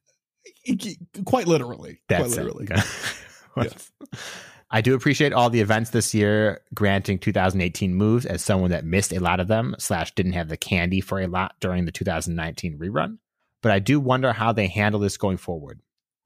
[1.25, 2.01] Quite literally.
[2.09, 2.55] That's quite it.
[2.55, 3.79] literally.
[4.75, 9.13] I do appreciate all the events this year, granting 2018 moves as someone that missed
[9.13, 12.79] a lot of them slash didn't have the candy for a lot during the 2019
[12.79, 13.19] rerun.
[13.61, 15.81] But I do wonder how they handle this going forward.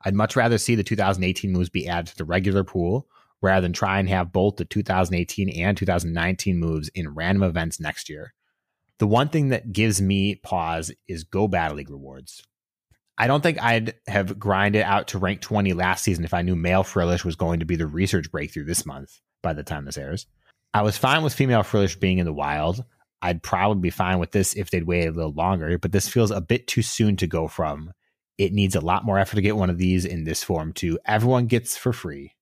[0.05, 3.09] I'd much rather see the 2018 moves be added to the regular pool
[3.43, 8.09] rather than try and have both the 2018 and 2019 moves in random events next
[8.09, 8.33] year.
[8.99, 12.45] The one thing that gives me pause is Go Battle League rewards.
[13.19, 16.55] I don't think I'd have grinded out to rank 20 last season if I knew
[16.55, 19.97] male Frillish was going to be the research breakthrough this month by the time this
[19.97, 20.27] airs.
[20.75, 22.85] I was fine with female Frillish being in the wild.
[23.23, 26.31] I'd probably be fine with this if they'd waited a little longer, but this feels
[26.31, 27.93] a bit too soon to go from
[28.39, 30.99] it needs a lot more effort to get one of these in this form to
[31.05, 32.35] everyone gets for free.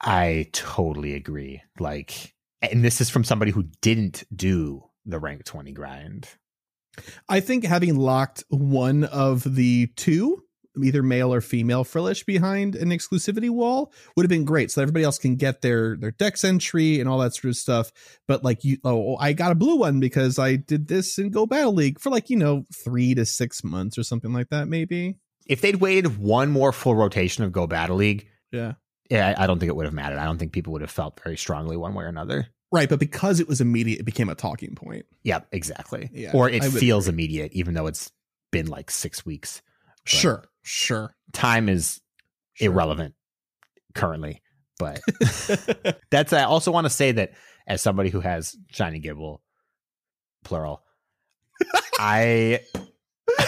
[0.00, 1.62] I totally agree.
[1.78, 6.28] Like, and this is from somebody who didn't do the rank 20 grind.
[7.28, 10.42] I think having locked one of the two,
[10.82, 14.70] either male or female Frillish behind an exclusivity wall would have been great.
[14.70, 17.90] So everybody else can get their their dex entry and all that sort of stuff.
[18.28, 21.30] But like you oh, oh I got a blue one because I did this in
[21.30, 24.68] Go Battle League for like, you know, three to six months or something like that,
[24.68, 25.16] maybe.
[25.46, 28.74] If they'd waited one more full rotation of Go Battle League, Yeah.
[29.10, 30.18] yeah, I I don't think it would have mattered.
[30.18, 32.48] I don't think people would have felt very strongly one way or another.
[32.72, 35.06] Right, but because it was immediate, it became a talking point.
[35.22, 36.10] Yep, exactly.
[36.12, 37.14] Yeah, or it feels agree.
[37.24, 38.10] immediate, even though it's
[38.50, 39.62] been like six weeks.
[40.04, 41.14] But Sure, sure.
[41.32, 42.00] Time is
[42.54, 42.72] sure.
[42.72, 43.14] irrelevant
[43.94, 44.42] currently.
[44.78, 45.00] But
[46.10, 47.32] that's I also want to say that
[47.66, 49.38] as somebody who has shiny Gible,
[50.44, 50.82] plural,
[51.98, 52.60] I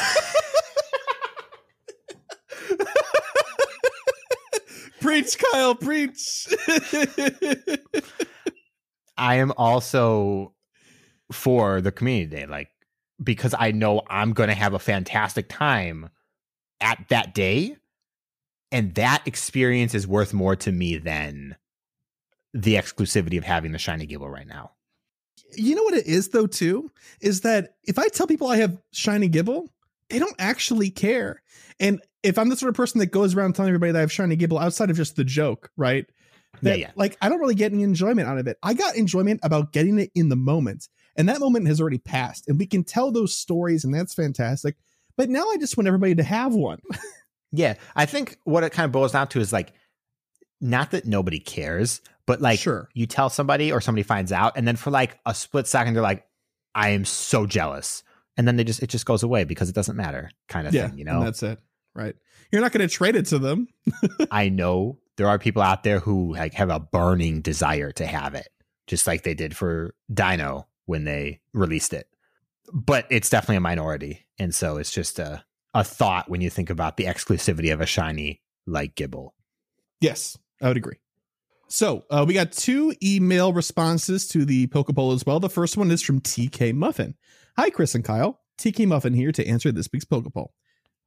[5.01, 6.49] preach, Kyle, preach.
[9.19, 10.55] I am also
[11.33, 12.71] for the community day, like
[13.23, 16.09] because I know I'm going to have a fantastic time
[16.81, 17.77] at that day,
[18.71, 21.57] and that experience is worth more to me than
[22.55, 24.71] the exclusivity of having the shiny Gible right now.
[25.57, 26.91] you know what it is though too
[27.21, 29.69] is that if i tell people i have shiny Gible
[30.11, 31.43] they don't actually care
[31.81, 34.13] and if i'm the sort of person that goes around telling everybody that i have
[34.13, 36.07] shiny gibble outside of just the joke right
[36.63, 36.93] that, yeah, yeah.
[36.97, 39.99] like i don't really get any enjoyment out of it i got enjoyment about getting
[39.99, 43.37] it in the moment and that moment has already passed and we can tell those
[43.37, 44.77] stories and that's fantastic
[45.17, 46.81] but now i just want everybody to have one
[47.51, 49.73] Yeah, I think what it kind of boils down to is like,
[50.61, 52.89] not that nobody cares, but like Sure.
[52.93, 56.03] you tell somebody or somebody finds out, and then for like a split second, they're
[56.03, 56.27] like,
[56.75, 58.03] "I am so jealous,"
[58.37, 60.89] and then they just it just goes away because it doesn't matter, kind of yeah
[60.89, 60.99] thing.
[60.99, 61.59] You and know, that's it
[61.95, 62.15] right
[62.53, 63.67] you're not going to trade it to them
[64.31, 68.35] I know there are people out there who like have a burning desire to have
[68.35, 68.49] it,
[68.87, 72.09] just like they did for Dino when they released it.
[72.73, 75.45] But it's definitely a minority, and so it's just a
[75.75, 79.31] a thought when you think about the exclusivity of a shiny like Gible.
[80.01, 80.99] Yes, I would agree.
[81.67, 85.41] So uh, we got two email responses to the Poke Poll as well.
[85.41, 87.15] The first one is from TK Muffin.
[87.59, 88.41] Hi, Chris and Kyle.
[88.59, 90.55] TK Muffin here to answer this week's Poke Poll.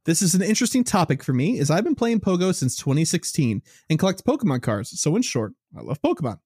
[0.04, 4.00] This is an interesting topic for me as I've been playing Pogo since 2016 and
[4.00, 5.00] collect Pokemon cards.
[5.00, 6.40] So in short, I love Pokemon.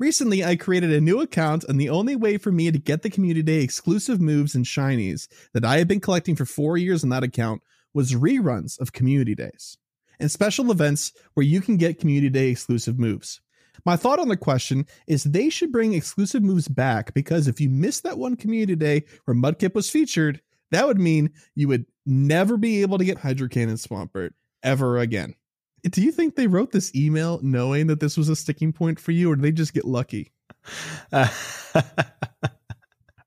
[0.00, 3.10] Recently, I created a new account, and the only way for me to get the
[3.10, 7.10] Community Day exclusive moves and shinies that I have been collecting for four years on
[7.10, 7.62] that account
[7.94, 9.76] was reruns of Community Days
[10.18, 13.40] and special events where you can get Community Day exclusive moves.
[13.86, 17.70] My thought on the question is they should bring exclusive moves back because if you
[17.70, 22.56] missed that one Community Day where Mudkip was featured, that would mean you would never
[22.56, 24.30] be able to get Hydro Cannon Swampert
[24.62, 25.34] ever again.
[25.82, 29.12] Do you think they wrote this email knowing that this was a sticking point for
[29.12, 30.32] you, or did they just get lucky?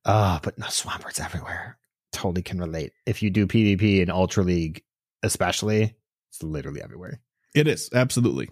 [0.06, 1.78] Ah, but no Swampert's everywhere.
[2.12, 2.92] Totally can relate.
[3.06, 4.84] If you do PvP in Ultra League,
[5.24, 5.96] especially,
[6.30, 7.22] it's literally everywhere.
[7.56, 8.50] It is absolutely.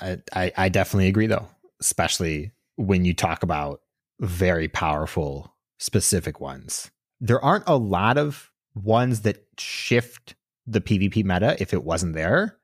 [0.00, 1.46] I, I, I definitely agree though,
[1.80, 3.80] especially when you talk about
[4.20, 6.90] very powerful specific ones.
[7.20, 8.50] There aren't a lot of
[8.84, 10.34] ones that shift
[10.66, 12.58] the PvP meta if it wasn't there.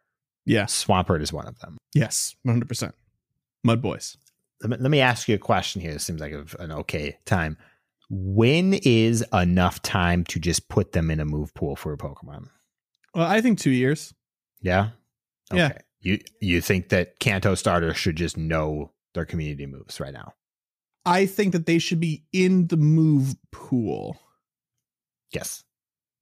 [0.47, 0.65] Yeah.
[0.65, 1.79] Swampert is one of them.
[1.95, 2.35] Yes.
[2.47, 2.93] 100%.
[3.62, 4.17] Mud Boys.
[4.61, 5.93] Let me, let me ask you a question here.
[5.93, 7.57] It seems like an okay time.
[8.11, 12.49] When is enough time to just put them in a move pool for a Pokemon?
[13.15, 14.12] Well, I think two years.
[14.61, 14.91] Yeah.
[15.53, 15.79] Yeah.
[16.01, 20.35] You you think that Kanto starters should just know their community moves right now?
[21.07, 24.19] I think that they should be in the move pool.
[25.33, 25.65] Yes.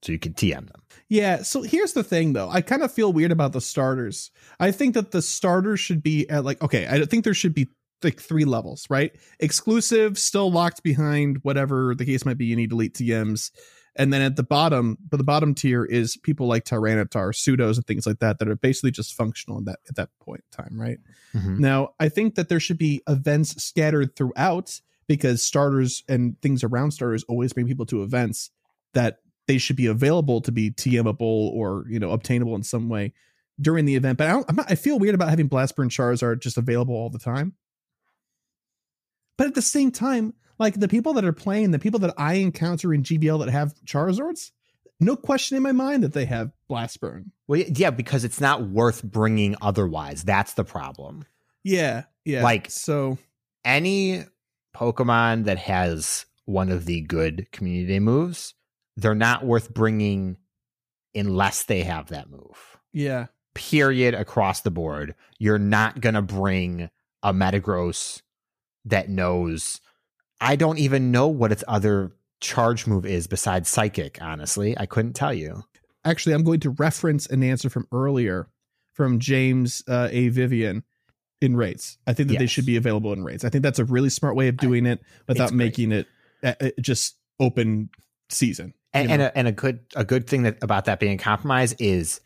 [0.03, 0.83] So you can TM them.
[1.09, 2.49] Yeah, so here's the thing though.
[2.49, 4.31] I kind of feel weird about the starters.
[4.59, 7.69] I think that the starters should be at like okay, I think there should be
[8.03, 9.13] like three levels, right?
[9.39, 13.51] Exclusive, still locked behind whatever the case might be, you need elite TMs.
[13.95, 17.87] And then at the bottom, but the bottom tier is people like Tyranitar, pseudos, and
[17.87, 20.81] things like that that are basically just functional at that at that point in time,
[20.81, 20.99] right?
[21.35, 21.59] Mhm.
[21.59, 26.93] Now, I think that there should be events scattered throughout because starters and things around
[26.93, 28.51] starters always bring people to events
[28.95, 33.13] that they should be available to be TMable or you know obtainable in some way
[33.61, 34.19] during the event.
[34.19, 37.11] But I, don't, I'm not, I feel weird about having Blastburn Charizard just available all
[37.11, 37.55] the time.
[39.37, 42.35] But at the same time, like the people that are playing, the people that I
[42.35, 44.51] encounter in GBL that have Charizards,
[45.01, 47.31] no question in my mind that they have Blastburn.
[47.49, 50.23] Well, yeah, because it's not worth bringing otherwise.
[50.23, 51.25] That's the problem.
[51.65, 52.43] Yeah, yeah.
[52.43, 53.19] Like- so,
[53.65, 54.25] Any
[54.75, 58.55] Pokemon that has one of the good community moves,
[58.97, 60.37] they're not worth bringing
[61.15, 62.79] unless they have that move.
[62.93, 65.15] yeah, Period across the board.
[65.39, 66.89] You're not going to bring
[67.23, 68.23] a Metagross
[68.87, 69.81] that knows.
[70.41, 74.77] I don't even know what its other charge move is besides Psychic, honestly.
[74.79, 75.65] I couldn't tell you.
[76.05, 78.49] actually i'm going to reference an answer from earlier
[78.95, 80.83] from james uh, a vivian
[81.41, 83.85] in rates i think that they should be available in rates i think that's a
[83.85, 86.07] really smart way of doing it without making it
[86.43, 87.89] uh, uh, just open
[88.33, 91.23] season and, and, a, and a good a good thing that about that being a
[91.23, 92.21] compromise is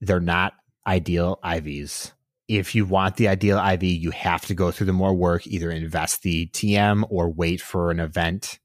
[0.00, 0.54] they're not
[0.86, 2.12] ideal IVs.
[2.48, 5.70] If you want the ideal IV, you have to go through the more work, either
[5.70, 8.58] invest the TM or wait for an event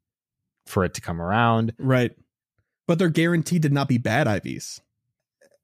[0.65, 1.73] for it to come around.
[1.77, 2.11] right
[2.87, 4.81] but they're guaranteed to not be bad ivs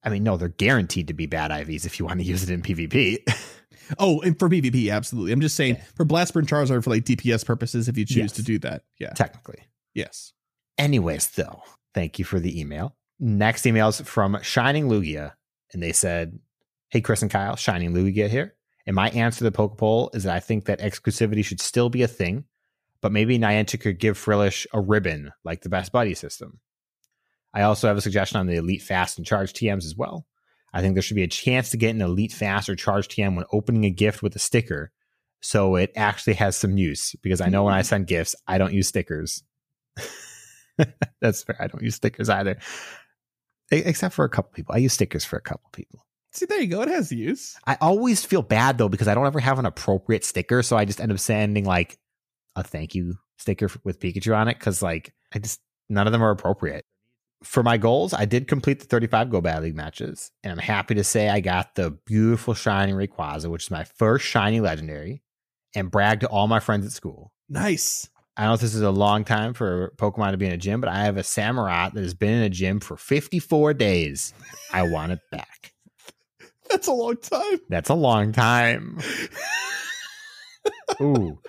[0.04, 2.52] I mean, no, they're guaranteed to be bad IVs if you want to use it
[2.52, 3.18] in PvP.
[4.00, 5.84] oh and for pvp absolutely i'm just saying Yeah.
[5.96, 8.32] for blastburn charizard for like dps purposes if you choose Yes.
[8.34, 9.60] to do that yeah Technically.
[9.94, 10.34] yes
[10.78, 11.64] Anyways, though,
[11.94, 12.96] thank you for the email.
[13.20, 15.34] Next email is from Shining Lugia,
[15.72, 16.40] and they said,
[16.90, 18.56] Hey, Chris and Kyle, Shining Lugia here.
[18.86, 21.90] And my answer to the Poke Poll is that I think that exclusivity should still
[21.90, 22.46] be a thing,
[23.02, 26.60] but maybe Niantic could give Frillish a ribbon like the Best Buddy system.
[27.54, 30.28] I also have a suggestion on the Elite Fast and Charge TMs as well.
[30.74, 33.36] I think there should be a chance to get an Elite Fast or Charge TM
[33.36, 34.92] when opening a gift with a sticker,
[35.40, 37.16] so it actually has some use.
[37.24, 37.86] Because I know when I mm.
[37.86, 39.42] send gifts, I don't use stickers.
[41.22, 41.58] That's fair.
[41.60, 42.58] I don't use stickers either,
[43.72, 44.76] except for a couple people.
[44.76, 46.06] I use stickers for a couple people.
[46.32, 49.26] see there you go it has use I always feel bad though because I don't
[49.26, 51.98] ever have an appropriate sticker, so I just end up sending like
[52.56, 55.60] a thank you sticker with Pikachu on it because like I just
[55.90, 56.86] none of them are appropriate.
[57.44, 60.96] For my goals, I did complete the 35 Go Battle League matches, and I'm happy
[60.96, 65.22] to say I got the beautiful shiny Rayquaza, which is my first shiny legendary,
[65.76, 67.34] and bragged to all my friends at school.
[67.50, 70.52] nice I don't know if this is a long time for Pokemon to be in
[70.52, 73.74] a gym, but I have a Samurott that has been in a gym for 54
[73.74, 74.34] days.
[74.74, 75.74] I want it back.
[76.70, 79.00] that's a long time That's a long time.
[81.02, 81.40] Ooh.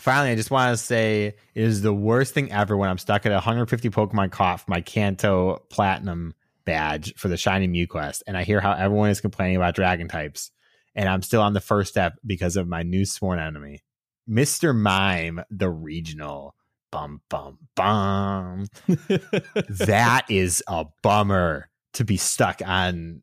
[0.00, 3.26] Finally, I just want to say it is the worst thing ever when I'm stuck
[3.26, 8.36] at 150 Pokemon caught for my Kanto Platinum badge for the Shiny Mew quest, and
[8.36, 10.50] I hear how everyone is complaining about Dragon types,
[10.94, 13.82] and I'm still on the first step because of my new sworn enemy,
[14.28, 14.74] Mr.
[14.76, 16.54] Mime, the regional.
[16.92, 18.66] Bum bum bum.
[18.86, 23.22] that is a bummer to be stuck on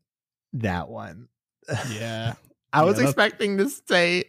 [0.52, 1.28] that one.
[1.90, 2.34] yeah
[2.72, 4.24] I was Yeah, expecting to say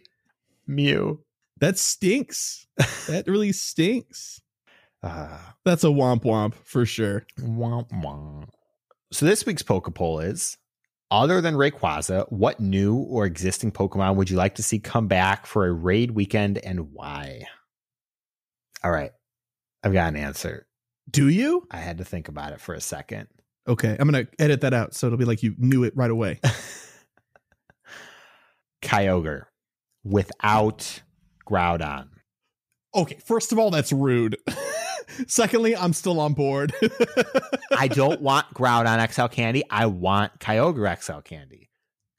[0.66, 1.20] Mew.
[1.60, 2.66] that stinks
[3.08, 4.40] that really stinks
[5.02, 8.48] Uh, that's a womp womp for sure womp womp.
[9.12, 10.56] So this week's Poke Poll is
[11.10, 15.46] other than Rayquaza, what new or existing Pokemon would you like to see come back
[15.46, 17.44] for a raid weekend and why?
[18.82, 19.12] All right.
[19.82, 20.66] I've got an answer.
[21.08, 23.28] do you I had to think about it for a second.
[23.68, 26.40] Okay, I'm gonna edit that out so it'll be like you knew it right away.
[28.82, 29.44] Kyogre
[30.04, 31.02] without
[31.48, 32.08] Groudon.
[32.94, 34.36] Okay, first of all, that's rude.
[35.26, 36.72] Secondly, I'm still on board.
[37.76, 39.62] I don't want Groudon XL candy.
[39.70, 41.70] I want Kyogre XL candy.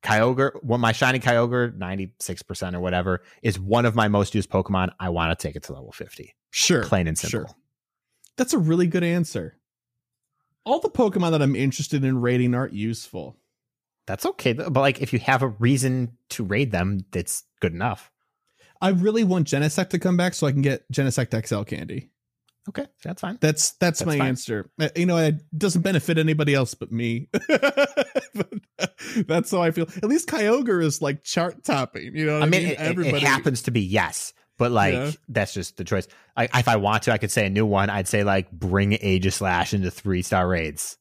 [0.04, 4.92] Kyogre, well, my shiny Kyogre, 96% or whatever, is one of my most used Pokemon.
[5.00, 6.34] I want to take it to level 50.
[6.52, 7.48] sure, Plain and simple.
[7.48, 7.56] Sure.
[8.38, 9.58] That's a really good answer.
[10.64, 13.38] All the Pokemon that I'm interested in raiding aren't useful.
[14.06, 14.54] That's okay.
[14.54, 18.12] But like if you have a reason to raid them, that's good enough.
[18.82, 22.12] I really want Genesect to come back so I can get Genesect XL candy.
[22.70, 22.86] Okay.
[23.04, 23.38] That's fine.
[23.40, 24.28] That's that's, That's my fine.
[24.30, 24.70] answer.
[24.80, 27.30] Uh, You know, it doesn't benefit anybody else but me.
[28.34, 28.54] But
[29.28, 29.88] that's how I feel.
[29.98, 32.16] At least Kyogre is like chart topping.
[32.16, 35.12] You know, what I mean, it, it- it happens to be yes, But like Yeah.
[35.30, 36.08] that's just the choice.
[36.36, 37.90] I, if I want to, I could say a new one.
[37.90, 40.98] I'd say like bring Aegislash into three star raids.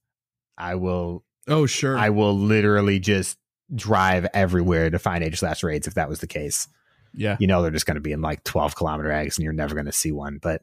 [0.56, 1.24] I will.
[1.48, 1.96] Oh, sure.
[1.98, 3.38] I will literally just
[3.74, 6.68] drive everywhere to find Aegislash raids if that was the case.
[7.12, 7.36] yeah.
[7.40, 9.74] You know they're just going to be in like twelve kilometer eggs, and you're never
[9.74, 10.38] going to see one.
[10.40, 10.62] But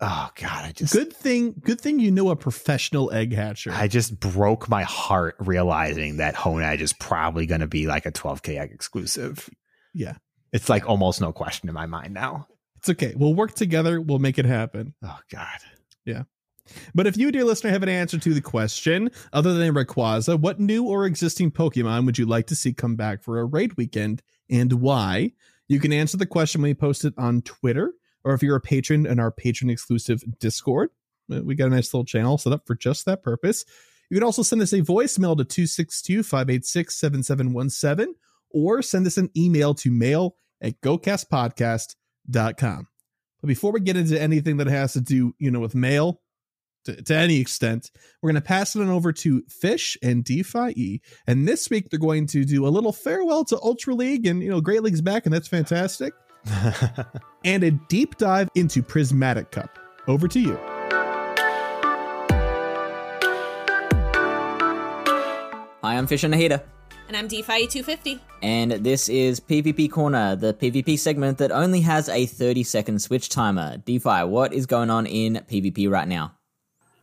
[0.00, 1.54] oh god, I just Good thing.
[1.60, 3.72] Good thing you know a professional egg hatcher.
[3.72, 8.12] I just broke my heart realizing that Honedge is probably going to be like a
[8.12, 9.48] 12k egg exclusive.
[9.92, 10.14] Yeah.
[10.52, 12.46] It's like almost no question in my mind now.
[12.78, 13.14] it's okay.
[13.16, 14.00] We'll work together.
[14.00, 14.94] We'll make it happen.
[15.02, 15.58] Oh god.
[16.04, 16.24] Yeah.
[16.94, 20.60] But if you, dear listener, have an answer to the question, other than Rayquaza, what
[20.60, 24.22] new or existing Pokemon would you like to see come back for a raid weekend
[24.48, 25.32] and why?
[25.68, 27.92] You can answer the question when we post it on Twitter,
[28.24, 30.90] or if you're a patron in our patron exclusive Discord.
[31.32, 33.64] uh, We got a nice little channel set up for just that purpose.
[34.10, 38.14] You can also send us a voicemail to 262 586 7717
[38.50, 42.88] or send us an email to mail at gocastpodcast.com.
[43.40, 46.20] But before we get into anything that has to do, you know, with mail,
[46.84, 47.90] to, to any extent.
[48.22, 51.00] We're going to pass it on over to Fish and DPhiE.
[51.26, 54.50] And this week they're going to do a little farewell to Ultra League and, you
[54.50, 56.12] know, Great League's back, and that's fantastic.
[57.44, 59.78] And a deep dive into Prismatic Cup.
[60.08, 60.58] Over to you.
[65.82, 66.62] Hi, I'm FishonaHeater,
[67.08, 68.18] And I'm DPhiE 250.
[68.42, 73.28] and this is PvP Corner, the PvP segment that only has a 30 second switch
[73.28, 73.76] timer.
[73.86, 76.32] DPhiE, what is going on in PvP right now?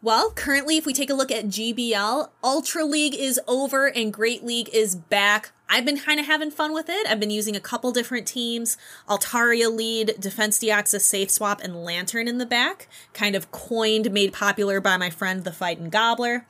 [0.03, 4.43] Well, currently, if we take a look at GBL, Ultra League is over and Great
[4.43, 5.51] League is back.
[5.69, 7.05] I've been kind of having fun with it.
[7.05, 8.77] I've been using a couple different teams
[9.07, 12.87] Altaria lead, Defense Deoxys Safe Swap, and Lanturn in the back.
[13.13, 16.47] Kind of coined, made popular by my friend the Fightin' Gobbler.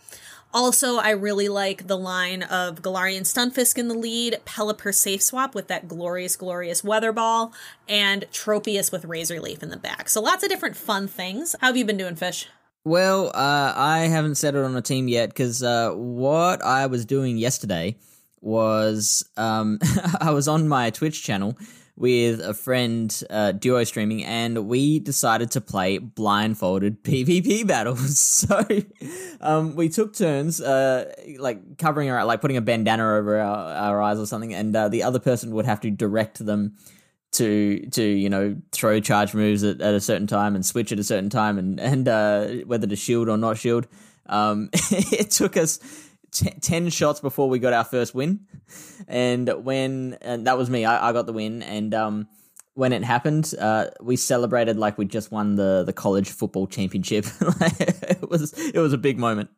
[0.53, 5.53] Also, I really like the line of Galarian Stunfisk in the lead, Pelipper Safe Swap
[5.53, 7.51] with that glorious, glorious Weather Ball,
[7.89, 10.07] and Tropius with Razor Leaf in the back.
[10.07, 11.53] So lots of different fun things.
[11.59, 12.47] How have you been doing, Fish?
[12.83, 17.37] Well, uh, I haven't settled on a team yet because uh, what I was doing
[17.37, 17.97] yesterday
[18.41, 19.77] was um,
[20.19, 21.55] I was on my Twitch channel
[21.95, 28.37] with a friend, uh, duo streaming, and we decided to play blindfolded PvP battles.
[28.51, 28.65] So
[29.41, 34.01] um, we took turns, uh, like covering our, like putting a bandana over our, our
[34.01, 36.77] eyes or something, and uh, the other person would have to direct them
[37.31, 40.99] to to you know throw charge moves at, at a certain time and switch at
[40.99, 43.87] a certain time and and uh, whether to shield or not shield.
[44.27, 45.79] Um, it took us
[46.31, 48.41] t- ten shots before we got our first win,
[49.07, 52.27] and when and that was me, I, I got the win, and um,
[52.73, 57.25] when it happened, uh, we celebrated like we just won the the college football championship.
[57.41, 59.49] it was it was a big moment.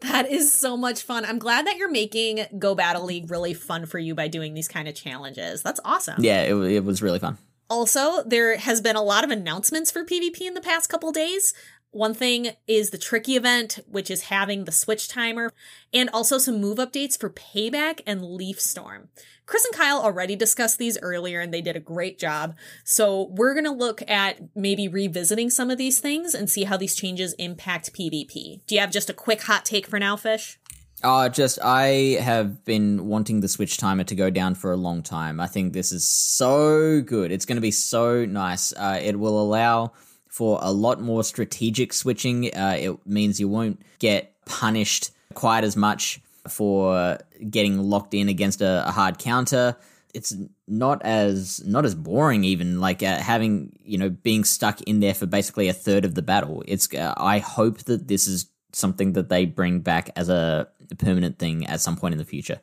[0.00, 1.24] That is so much fun.
[1.24, 4.68] I'm glad that you're making Go Battle League really fun for you by doing these
[4.68, 5.62] kind of challenges.
[5.62, 6.22] That's awesome.
[6.22, 7.38] Yeah, it, it was really fun.
[7.70, 11.52] Also, there has been a lot of announcements for PvP in the past couple days.
[11.90, 15.52] One thing is the Tricky event, which is having the switch timer,
[15.92, 19.08] and also some move updates for Payback and Leaf Storm.
[19.46, 22.54] Chris and Kyle already discussed these earlier and they did a great job.
[22.84, 26.76] So we're going to look at maybe revisiting some of these things and see how
[26.76, 28.60] these changes impact PvP.
[28.66, 30.58] Do you have just a quick hot take for now, Fish?
[31.02, 35.02] Uh, just I have been wanting the switch timer to go down for a long
[35.02, 35.40] time.
[35.40, 37.32] I think this is so good.
[37.32, 38.72] It's going to be so nice.
[38.72, 39.92] Uh, it will allow
[40.28, 42.54] for a lot more strategic switching.
[42.54, 47.18] Uh, it means you won't get punished quite as much for
[47.50, 49.76] getting locked in against a, a hard counter.
[50.14, 50.34] It's
[50.66, 55.14] not as not as boring even like uh, having you know being stuck in there
[55.14, 56.64] for basically a third of the battle.
[56.66, 60.68] It's uh, I hope that this is something that they bring back as a
[60.98, 62.60] permanent thing at some point in the future.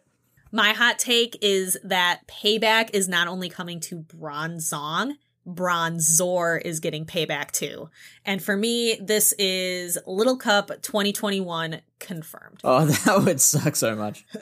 [0.52, 7.06] My hot take is that Payback is not only coming to Bronzong, Bronzor is getting
[7.06, 7.90] Payback too.
[8.26, 12.62] And for me, this is Little Cup 2021 confirmed.
[12.64, 14.26] Oh, that would suck so much.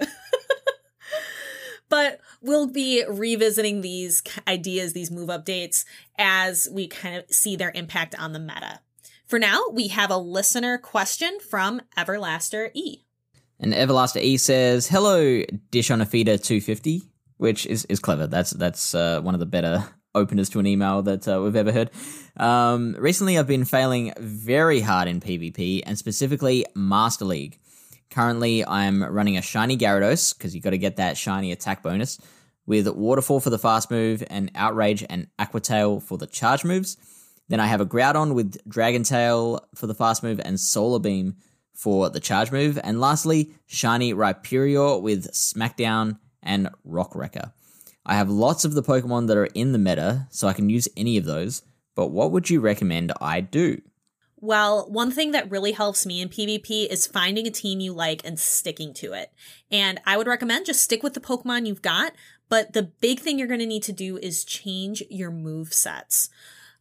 [1.93, 5.85] But we'll be revisiting these ideas, these move updates,
[6.17, 8.79] as we kind of see their impact on the meta.
[9.27, 13.03] For now, we have a listener question from Everlaster E.
[13.59, 17.03] And Everlaster E says, "Hello, Dish on a Feeder 250,"
[17.37, 18.25] which is, is clever.
[18.25, 19.83] That's that's uh, one of the better
[20.15, 21.89] openers to an email that uh, we've ever heard.
[22.37, 27.59] Um, recently, I've been failing very hard in PvP and specifically Master League.
[28.09, 32.19] Currently, I'm running a shiny Gyarados because you got to get that shiny attack bonus
[32.65, 36.97] with Waterfall for the fast move and Outrage and Aqua Tail for the charge moves.
[37.49, 41.35] Then I have a Groudon with Dragon Tail for the fast move and Solar Beam
[41.73, 42.79] for the charge move.
[42.83, 47.51] And lastly, Shiny Rhyperior with Smackdown and Rock Wrecker.
[48.05, 50.87] I have lots of the Pokemon that are in the meta, so I can use
[50.97, 51.63] any of those.
[51.95, 53.81] But what would you recommend I do?
[54.37, 58.25] Well, one thing that really helps me in PvP is finding a team you like
[58.25, 59.31] and sticking to it.
[59.71, 62.11] And I would recommend just stick with the Pokemon you've got,
[62.49, 66.29] but the big thing you're going to need to do is change your move sets.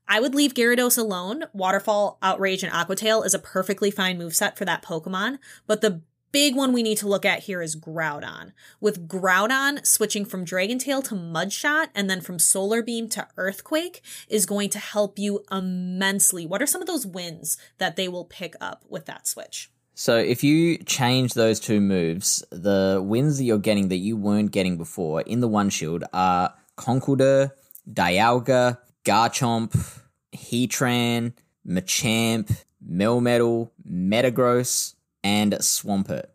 [0.08, 1.44] I would leave Gyarados alone.
[1.52, 5.82] Waterfall, Outrage, and Aqua Tail is a perfectly fine move set for that Pokemon, but
[5.82, 6.02] the
[6.32, 8.52] big one we need to look at here is Groudon.
[8.80, 14.02] With Groudon switching from Dragon Tail to Mudshot and then from Solar Beam to Earthquake
[14.28, 16.46] is going to help you immensely.
[16.46, 19.70] What are some of those wins that they will pick up with that switch?
[19.94, 24.50] So if you change those two moves, the wins that you're getting that you weren't
[24.50, 27.52] getting before in the one shield are Conkeldurr,
[27.92, 30.00] Dialga, Garchomp,
[30.34, 31.34] Heatran,
[31.66, 34.94] Machamp, Melmetal, Metagross,
[35.24, 36.26] and Swampert.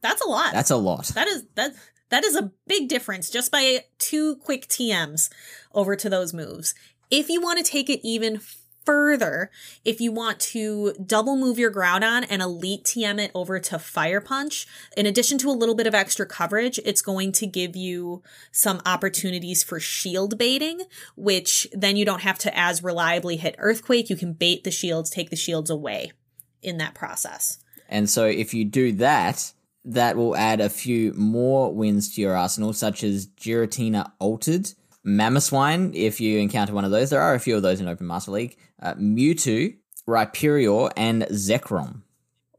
[0.00, 0.52] That's a lot.
[0.52, 1.06] That's a lot.
[1.08, 1.74] That is that
[2.10, 5.28] that is a big difference just by two quick TMs
[5.74, 6.74] over to those moves.
[7.10, 8.40] If you want to take it even
[8.88, 9.50] further,
[9.84, 14.20] if you want to double move your Groudon and elite TM it over to Fire
[14.20, 14.66] Punch,
[14.96, 18.80] in addition to a little bit of extra coverage, it's going to give you some
[18.86, 20.80] opportunities for shield baiting,
[21.16, 24.08] which then you don't have to as reliably hit Earthquake.
[24.08, 26.12] You can bait the shields, take the shields away
[26.62, 27.58] in that process.
[27.88, 29.52] And so if you do that,
[29.84, 34.70] that will add a few more wins to your arsenal, such as Giratina Altered,
[35.06, 37.10] Mamoswine, if you encounter one of those.
[37.10, 38.56] There are a few of those in Open Master League.
[38.80, 39.76] Uh, Mewtwo,
[40.06, 42.02] Rhyperior, and Zekrom.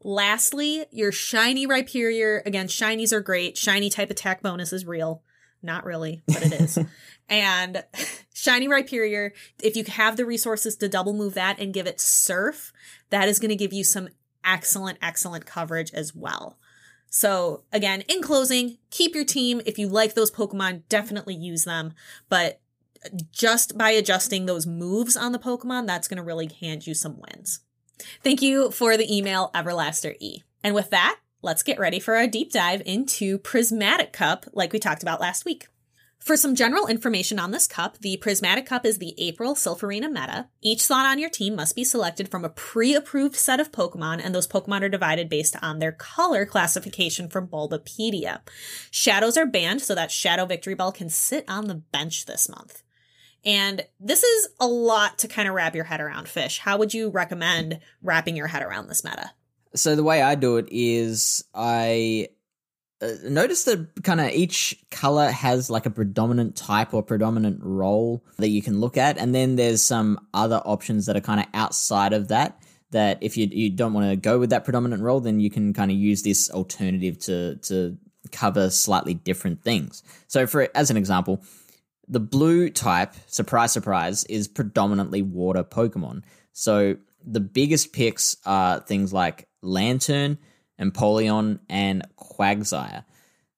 [0.02, 2.44] Lastly, your shiny Rhyperior.
[2.46, 3.56] Again, shinies are great.
[3.56, 5.22] Shiny type attack bonus is real.
[5.62, 6.78] Not really, but it is.
[7.28, 7.84] and
[8.34, 12.72] shiny Rhyperior, if you have the resources to double move that and give it Surf,
[13.10, 14.08] that is going to give you some
[14.44, 16.58] excellent, excellent coverage as well.
[17.08, 19.60] So again, in closing, keep your team.
[19.66, 21.92] If you like those Pokemon, definitely use them.
[22.28, 22.60] But
[23.32, 27.18] just by adjusting those moves on the Pokemon, that's going to really hand you some
[27.18, 27.60] wins.
[28.22, 30.42] Thank you for the email, Everlaster E.
[30.62, 34.78] And with that, let's get ready for our deep dive into Prismatic Cup, like we
[34.78, 35.68] talked about last week.
[36.20, 40.08] For some general information on this cup, the Prismatic Cup is the April Silph Arena
[40.08, 40.48] meta.
[40.60, 44.34] Each slot on your team must be selected from a pre-approved set of Pokemon, and
[44.34, 48.40] those Pokemon are divided based on their color classification from Bulbapedia.
[48.90, 52.82] Shadows are banned so that Shadow Victreebel can sit on the bench this month.
[53.42, 56.58] And this is a lot to kind of wrap your head around, Fish.
[56.58, 59.30] How would you recommend wrapping your head around this meta?
[59.74, 62.28] So the way I do it is I
[63.02, 68.24] uh, notice that kind of each color has like a predominant type or predominant role
[68.38, 71.46] that you can look at, and then there's some other options that are kind of
[71.54, 72.60] outside of that.
[72.90, 75.72] That if you you don't want to go with that predominant role, then you can
[75.72, 77.96] kind of use this alternative to to
[78.32, 80.02] cover slightly different things.
[80.26, 81.42] So, for as an example,
[82.10, 86.22] the blue type, surprise, surprise, is predominantly water Pokemon.
[86.52, 90.38] So the biggest picks are things like Lanturn,
[90.80, 93.04] Empoleon, and Quagsire.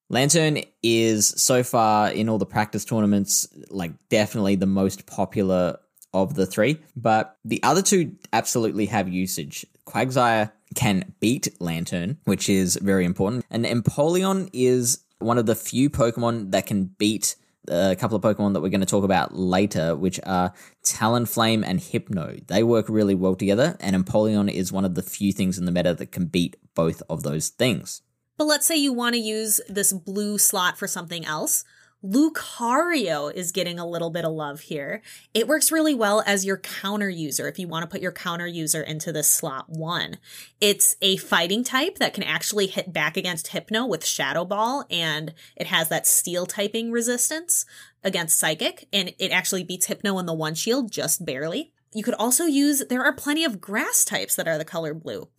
[0.09, 5.77] Lanturn is so far in all the practice tournaments, like definitely the most popular
[6.13, 9.65] of the three, but the other two absolutely have usage.
[9.87, 15.89] Quagsire can beat Lanturn, which is very important, and Empoleon is one of the few
[15.89, 17.35] Pokemon that can beat
[17.67, 20.53] a couple of Pokemon that we're going to talk about later, which are
[20.83, 22.37] Talonflame and Hypno.
[22.47, 25.71] They work really well together, and Empoleon is one of the few things in the
[25.71, 28.01] meta that can beat both of those things.
[28.37, 31.63] But let's say you want to use this blue slot for something else.
[32.03, 35.01] Lucario is getting a little bit of love here.
[35.33, 38.45] It works really well as your counter user if you want to put your counter
[38.45, 40.17] user into this slot one.
[40.59, 45.33] It's a fighting type that can actually hit back against Hypno with Shadow Ball, and
[45.55, 47.65] it has that steel typing resistance
[48.03, 51.71] against Psychic, and it actually beats Hypno in the one shield just barely.
[51.93, 55.29] You could also use, there are plenty of grass types that are the color blue.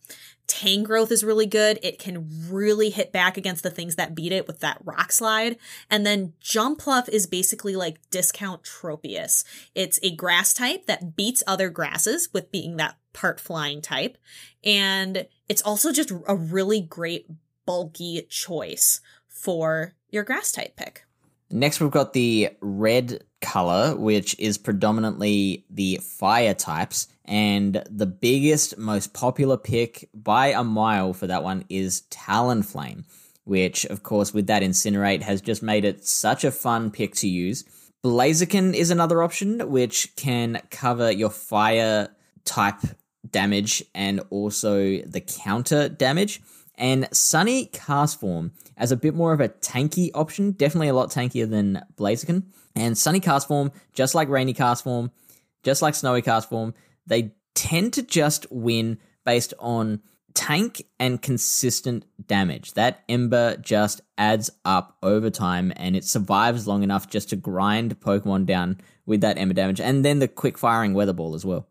[0.47, 1.79] Tangrowth is really good.
[1.81, 5.57] It can really hit back against the things that beat it with that rock slide.
[5.89, 9.43] And then Jumpluff is basically like discount Tropius.
[9.73, 14.17] It's a grass type that beats other grasses with being that part flying type.
[14.63, 17.27] And it's also just a really great
[17.65, 21.04] bulky choice for your grass type pick.
[21.51, 27.07] Next, we've got the red color, which is predominantly the fire types.
[27.23, 33.05] And the biggest, most popular pick by a mile for that one is Talonflame,
[33.43, 37.27] which, of course, with that Incinerate has just made it such a fun pick to
[37.27, 37.63] use.
[38.03, 42.09] Blaziken is another option, which can cover your fire
[42.43, 42.81] type
[43.29, 46.41] damage and also the counter damage.
[46.77, 51.49] and Sunny Castform as a bit more of a tanky option, definitely a lot tankier
[51.49, 52.43] than Blaziken.
[52.75, 55.11] And Sunny Castform, just like Rainy Castform,
[55.63, 56.73] just like Snowy Castform,
[57.07, 60.01] they tend to just win based on
[60.33, 62.73] tank and consistent damage.
[62.73, 67.99] That Ember just adds up over time and it survives long enough just to grind
[67.99, 69.79] Pokemon down with that Ember damage.
[69.79, 71.67] And then the quick firing Weather Ball as well.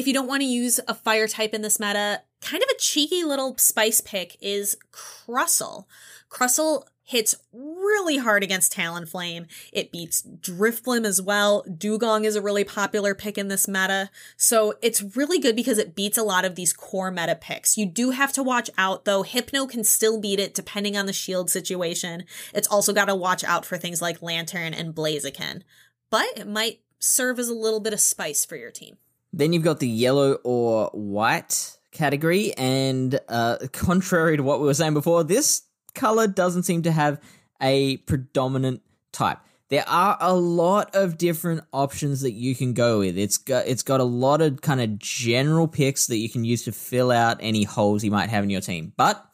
[0.00, 2.78] If you don't want to use a fire type in this meta, kind of a
[2.78, 5.84] cheeky little spice pick is Crustle.
[6.30, 9.46] Crustle hits really hard against Talonflame.
[9.74, 11.66] It beats Drifblim as well.
[11.68, 14.08] Dewgong is a really popular pick in this meta.
[14.38, 17.76] So it's really good because it beats a lot of these core meta picks.
[17.76, 19.22] You do have to watch out though.
[19.22, 22.24] Hypno can still beat it depending on the shield situation.
[22.54, 25.60] It's also got to watch out for things like Lanturn and Blaziken.
[26.08, 28.96] But it might serve as a little bit of spice for your team.
[29.32, 34.74] Then you've got the yellow or white category, and uh, contrary to what we were
[34.74, 35.62] saying before, this
[35.94, 37.20] color doesn't seem to have
[37.60, 38.82] a predominant
[39.12, 39.38] type.
[39.68, 43.16] There are a lot of different options that you can go with.
[43.16, 46.64] It's got it's got a lot of kind of general picks that you can use
[46.64, 48.92] to fill out any holes you might have in your team.
[48.96, 49.24] But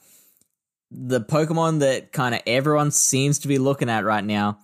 [0.91, 4.59] the Pokemon that kind of everyone seems to be looking at right now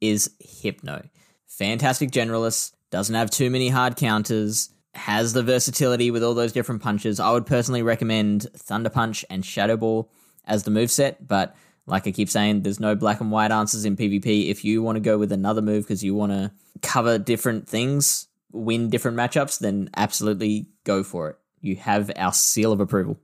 [0.00, 1.06] is Hypno.
[1.46, 6.82] Fantastic generalist, doesn't have too many hard counters, has the versatility with all those different
[6.82, 7.20] punches.
[7.20, 10.10] I would personally recommend Thunder Punch and Shadow Ball
[10.44, 11.54] as the move set, but
[11.86, 14.50] like I keep saying, there's no black and white answers in PvP.
[14.50, 16.52] If you want to go with another move because you want to
[16.82, 21.36] cover different things, win different matchups, then absolutely go for it.
[21.60, 23.18] You have our seal of approval.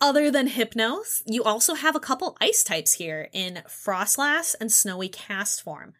[0.00, 5.08] Other than Hypnos, you also have a couple ice types here in Froslass and Snowy
[5.08, 5.92] Castform.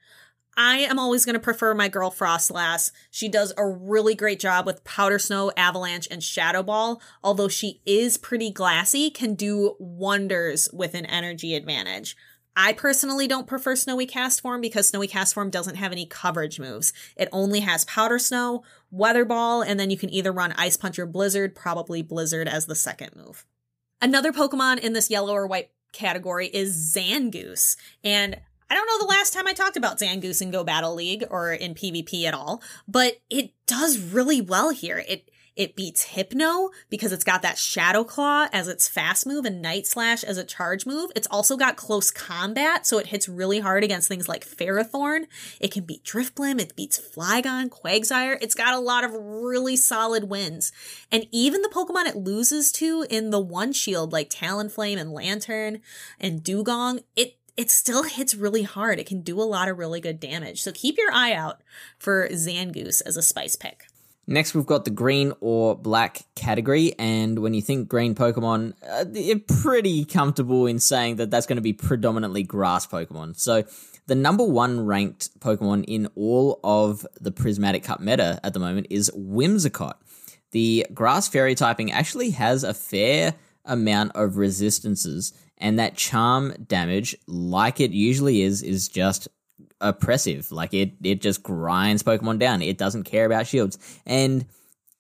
[0.57, 2.91] I am always going to prefer my girl Froslass.
[3.11, 7.01] She does a really great job with Powder Snow, Avalanche, and Shadow Ball.
[7.23, 12.17] Although she is pretty glassy, can do wonders with an energy advantage.
[12.59, 16.95] I personally don't prefer Snowy Castform because Snowy Castform doesn't have any coverage moves.
[17.15, 20.99] It only has Powder Snow, Weather Ball, and then you can either run Ice Punch
[20.99, 23.45] or Blizzard, probably Blizzard as the second move.
[24.01, 27.77] Another Pokemon in this yellow or white category is Zangoose.
[28.03, 31.25] And I don't know the last time I talked about Zangoose in Go Battle League
[31.31, 35.05] or in PvP at all, but it does really well here.
[35.09, 39.63] It it beats Hypno because it's got that Shadow Claw as its fast move and
[39.63, 41.11] Night Slash as a charge move.
[41.17, 45.27] It's also got close combat, so it hits really hard against things like Ferrothorn.
[45.59, 48.37] It can beat Drifblim, it beats Flygon, Quagsire.
[48.43, 50.73] It's got a lot of really solid wins.
[51.11, 55.81] And even the Pokemon it loses to in the one shield like Talonflame and Lanturn
[56.21, 58.99] and Dewgong, it it still hits really hard.
[58.99, 60.63] It can do a lot of really good damage.
[60.63, 61.61] So keep your eye out
[61.99, 63.87] for Zangoose as a spice pick.
[64.29, 69.05] Next, we've got the green or black category, and when you think green Pokemon, uh,
[69.13, 73.39] you're pretty comfortable in saying that that's going to be predominantly grass Pokemon.
[73.39, 73.63] So,
[74.09, 78.89] the number one ranked Pokemon in all of the Prismatic Cup meta at the moment
[78.91, 79.95] is Whimsicott.
[80.51, 83.35] The grass fairy typing actually has a fair
[83.65, 89.29] amount of resistances, and that charm damage, like it usually is, is just
[89.81, 90.53] oppressive.
[90.53, 92.63] Like it, it just grinds Pokemon down.
[92.63, 93.79] It doesn't care about shields.
[94.05, 94.47] And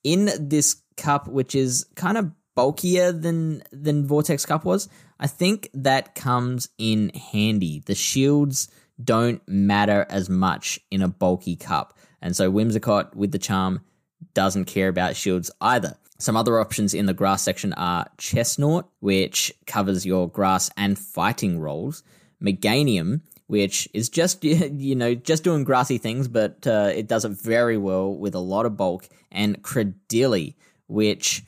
[0.02, 4.88] in this cup, which is kind of bulkier than than Vortex Cup was,
[5.20, 7.82] I think that comes in handy.
[7.84, 8.68] The shields
[9.02, 13.82] don't matter as much in a bulky cup, and so Whimsicott with the charm
[14.34, 15.96] doesn't care about shields either.
[16.18, 21.58] Some other options in the grass section are Chesnaught, which covers your grass and fighting
[21.60, 22.02] roles,
[22.42, 27.32] Meganium, which is just you know just doing grassy things, but uh, it does it
[27.32, 29.08] very well with a lot of bulk.
[29.30, 30.54] And Cradily,
[30.86, 31.42] which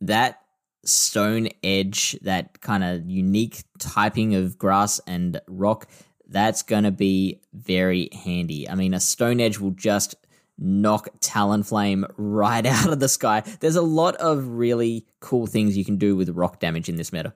[0.00, 0.40] that
[0.84, 5.86] stone edge, that kind of unique typing of grass and rock,
[6.26, 8.68] that's gonna be very handy.
[8.68, 10.14] I mean, a stone edge will just
[10.58, 13.42] knock Talonflame right out of the sky.
[13.60, 17.12] There's a lot of really cool things you can do with rock damage in this
[17.12, 17.34] meta.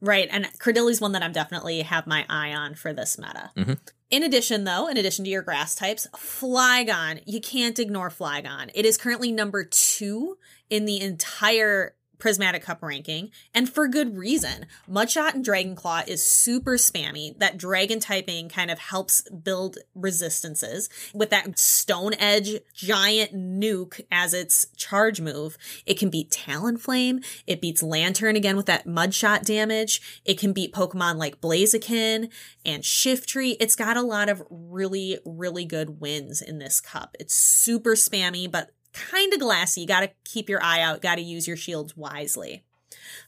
[0.00, 3.50] Right, and Cradily's one that I'm definitely have my eye on for this meta.
[3.56, 3.72] Mm-hmm.
[4.10, 8.70] In addition, though, in addition to your grass types, Flygon, you can't ignore Flygon.
[8.74, 10.36] It is currently number two
[10.68, 14.66] in the entire Prismatic Cup ranking, and for good reason.
[14.90, 17.38] Mudshot and Dragonclaw is super spammy.
[17.38, 20.88] That dragon typing kind of helps build resistances.
[21.14, 27.24] With that Stone Edge giant nuke as its charge move, it can beat Talonflame.
[27.46, 30.20] It beats Lanturn again with that Mudshot damage.
[30.24, 32.30] It can beat Pokemon like Blaziken
[32.64, 33.56] and Shiftry.
[33.60, 37.16] It's got a lot of really, really good wins in this cup.
[37.18, 39.82] It's super spammy, but kind of glassy.
[39.82, 42.64] You got to keep your eye out, got to use your shields wisely.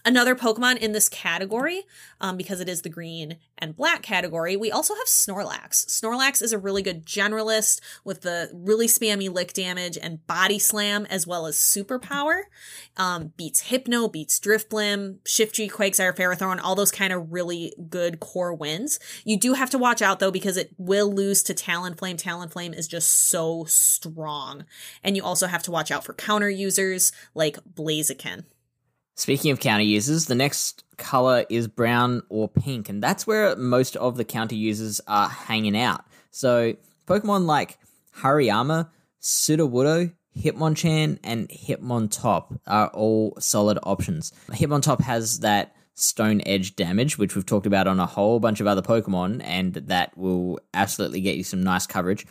[0.05, 1.83] Another Pokemon in this category,
[2.21, 5.87] um, because it is the green and black category, we also have Snorlax.
[5.87, 11.07] Snorlax is a really good generalist with the really spammy lick damage and body slam,
[11.07, 12.43] as well as superpower.
[12.97, 18.55] Um, beats Hypno, beats Drifblim, Shiftry, Quagsire, Ferrothorn, all those kind of really good core
[18.55, 18.99] wins.
[19.25, 22.21] You do have to watch out though, because it will lose to Talonflame.
[22.21, 24.65] Talonflame is just so strong.
[25.03, 28.45] And you also have to watch out for counter users like Blaziken.
[29.19, 33.97] Speaking of counter users, the next color is brown or pink, and that's where most
[33.97, 36.05] of the counter users are hanging out.
[36.31, 37.79] So, Pokemon like
[38.19, 38.89] Hariyama,
[39.21, 44.33] Sudowoodo, Hitmonchan, and Hitmontop are all solid options.
[44.51, 48.69] Hitmontop has that stone edge damage, which we've talked about on a whole bunch of
[48.69, 52.25] other Pokemon, and that will absolutely get you some nice coverage.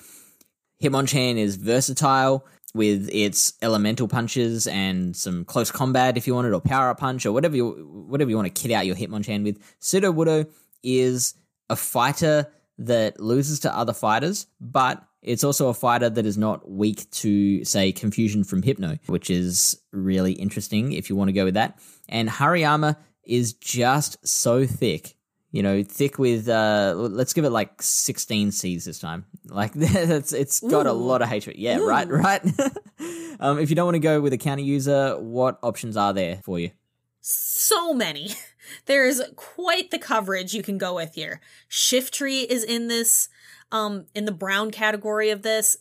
[0.82, 6.62] Hitmonchan is versatile with its elemental punches and some close combat if you wanted, or
[6.62, 9.60] power up punch, or whatever you whatever you want to kit out your Hitmonchan with.
[9.80, 10.50] Sudowoodo
[10.84, 11.36] is
[11.70, 16.70] a fighter that loses to other fighters, but it's also a fighter that is not
[16.70, 21.44] weak to, say, confusion from Hypno, which is really interesting if you want to go
[21.44, 21.80] with that.
[22.08, 25.17] And Hariyama is just so thick.
[25.58, 29.26] You know, thick with uh let's give it like 16 C's this time.
[29.46, 31.58] Like that's it's got a lot of hatred.
[31.58, 32.12] Yeah, right, Ooh.
[32.16, 32.42] right.
[33.40, 36.42] um if you don't want to go with a counter user, what options are there
[36.44, 36.70] for you?
[37.28, 38.30] so many.
[38.86, 41.42] There's quite the coverage you can go with here.
[41.70, 43.30] Shiftry is in this,
[43.72, 45.78] um, in the brown category of this.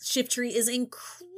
[0.00, 0.68] Shiftry is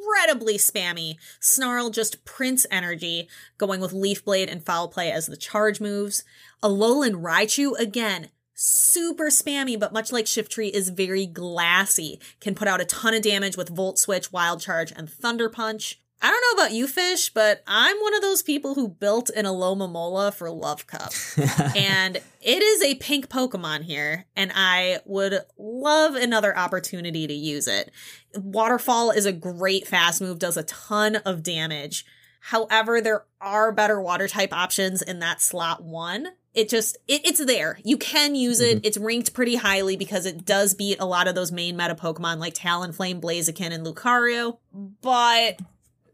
[0.06, 1.16] incredibly spammy.
[1.40, 3.28] Snarl just prints energy,
[3.58, 6.24] going with Leaf Blade and Foul Play as the charge moves.
[6.62, 12.20] Alolan Raichu, again, super spammy, but much like Shiftry is very glassy.
[12.40, 16.00] Can put out a ton of damage with Volt Switch, Wild Charge, and Thunder Punch.
[16.26, 19.44] I don't know about you, Fish, but I'm one of those people who built an
[19.44, 21.12] Alomomola for Love Cup.
[21.76, 27.68] and it is a pink Pokemon here, and I would love another opportunity to use
[27.68, 27.92] it.
[28.34, 32.04] Waterfall is a great fast move, does a ton of damage.
[32.40, 36.30] However, there are better water type options in that slot one.
[36.54, 37.78] It just, it, it's there.
[37.84, 38.78] You can use it.
[38.78, 38.86] Mm-hmm.
[38.86, 42.38] It's ranked pretty highly because it does beat a lot of those main meta Pokemon
[42.38, 44.58] like Talonflame, Blaziken, and Lucario,
[45.02, 45.60] but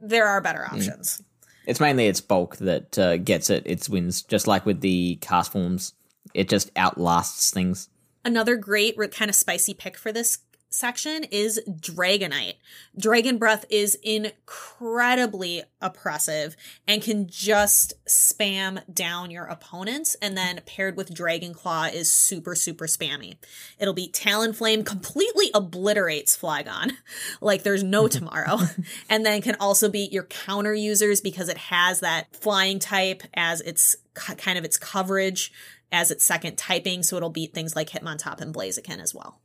[0.02, 1.22] there are better options.
[1.66, 5.92] It's mainly its bulk that uh, gets it its wins, just like with the Castforms.
[6.34, 7.88] It just outlasts things.
[8.24, 10.38] Another great kind of spicy pick for this
[10.72, 12.54] section is Dragonite.
[12.98, 20.16] Dragon Breath is incredibly oppressive and can just spam down your opponents.
[20.22, 23.36] And then paired with Dragon Claw is super, super spammy.
[23.78, 26.92] It'll be Talonflame, completely obliterates Flygon
[27.40, 28.58] like there's no tomorrow.
[29.08, 33.60] and then can also beat your counter users because it has that flying type as
[33.60, 35.52] its kind of its coverage
[35.90, 37.02] as its second typing.
[37.02, 39.41] So it'll beat things like Hitmontop and Blaziken as well.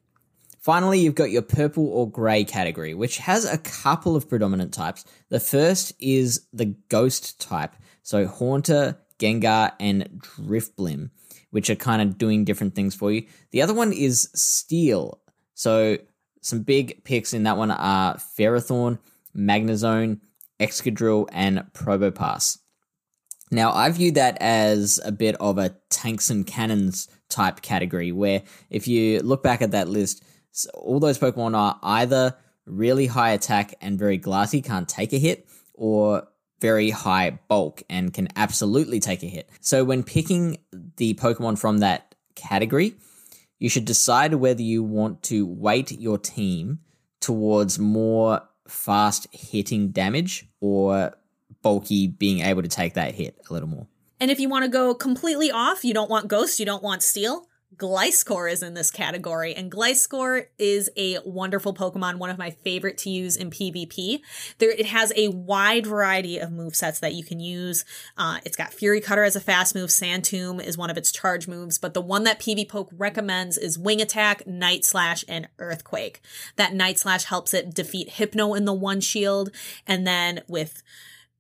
[0.68, 5.06] Finally, you've got your purple or grey category, which has a couple of predominant types.
[5.30, 7.74] The first is the ghost type,
[8.04, 11.12] so Haunter, Gengar, and Drifblim,
[11.52, 13.26] which are kind of doing different things for you.
[13.52, 15.22] The other one is Steel,
[15.54, 16.00] so
[16.42, 19.00] some big picks in that one are Ferrothorn,
[19.34, 20.20] Magnezone,
[20.60, 22.58] Excadrill, and Probopass.
[23.52, 28.44] Now, I view that as a bit of a tanks and cannons type category, where
[28.70, 30.26] if you look back at that list,
[30.58, 32.36] s- all those Pokemon are either
[32.66, 36.28] really high attack and very glassy, can't take a hit, or
[36.60, 39.50] very high bulk and can absolutely take a hit.
[39.62, 40.58] So, when picking
[40.98, 42.96] the Pokemon from that category,
[43.60, 46.80] you should decide whether you want to weight your team
[47.22, 51.16] towards more fast hitting damage or
[51.62, 53.88] bulky being able to take that hit a little more.
[54.20, 57.04] And if you want to go completely off, you don't want Ghost, you don't want
[57.04, 57.48] Steel,
[57.78, 59.54] Gliscor is in this category.
[59.56, 64.22] And Gliscor is a wonderful Pokemon, one of my favorite to use in PvP.
[64.58, 67.86] There, it has a wide variety of move sets that you can use.
[68.18, 71.12] Uh, it's got Fury Cutter as a fast move, Sand Tomb is one of its
[71.12, 76.22] charge moves, but the one that PvPoke recommends is Wing Attack, Night Slash, and Earthquake.
[76.56, 79.52] That Night Slash helps it defeat Hypno in the one shield,
[79.86, 80.84] and then with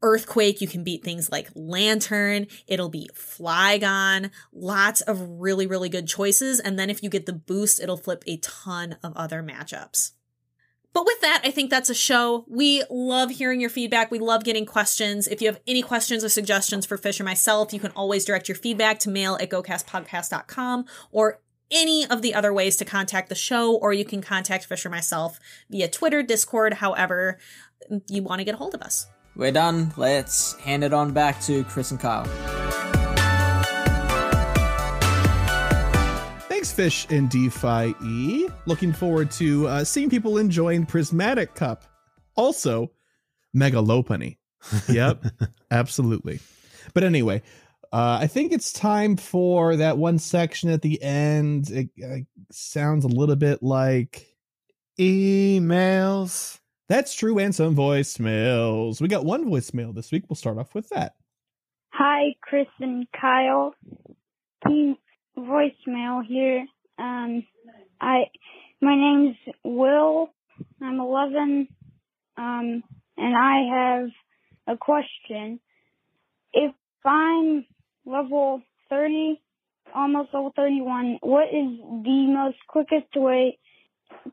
[0.01, 6.07] Earthquake, you can beat things like Lanturn, it'll beat Flygon, lots of really, really good
[6.07, 6.59] choices.
[6.59, 10.11] And then if you get the boost, it'll flip a ton of other matchups.
[10.93, 12.43] But with that, I think that's a show.
[12.47, 14.09] We love hearing your feedback.
[14.09, 15.27] We love getting questions.
[15.27, 18.49] If you have any questions or suggestions for Fish or myself, you can always direct
[18.49, 23.35] your feedback to mail at gocastpodcast.com or any of the other ways to contact the
[23.35, 27.37] show, or you can contact Fish or myself via Twitter, Discord, however
[28.07, 29.07] you want to get a hold of us.
[29.37, 29.93] We're done.
[29.97, 32.25] Let's hand it on back to Chris and Kyle.
[36.49, 38.49] Thanks, Fish and DeFi E.
[38.65, 41.83] Looking forward to uh, seeing people enjoying Prismatic Cup.
[42.35, 42.91] Also,
[43.53, 44.37] Mega Lopunny.
[44.89, 45.25] Yep,
[45.71, 46.39] absolutely.
[46.95, 47.43] But anyway,
[47.93, 51.69] uh, I think it's time for that one section at the end.
[51.69, 52.17] It, uh,
[52.51, 54.25] sounds a little bit like
[54.99, 56.59] Emails.
[56.89, 59.01] That's true, and some voicemails.
[59.01, 60.23] We got one voicemail this week.
[60.29, 61.15] We'll start off with that.
[61.89, 63.73] Hi, Chris and Kyle.
[64.67, 64.95] Team
[65.37, 66.65] voicemail here.
[66.97, 67.43] Um,
[67.99, 68.25] I,
[68.81, 70.29] my name's Will.
[70.81, 71.67] I'm 11.
[72.37, 72.83] Um,
[73.17, 74.05] and I
[74.67, 75.59] have a question.
[76.53, 76.73] If
[77.05, 77.65] I'm
[78.05, 79.41] level 30,
[79.93, 83.57] almost level 31, what is the most quickest way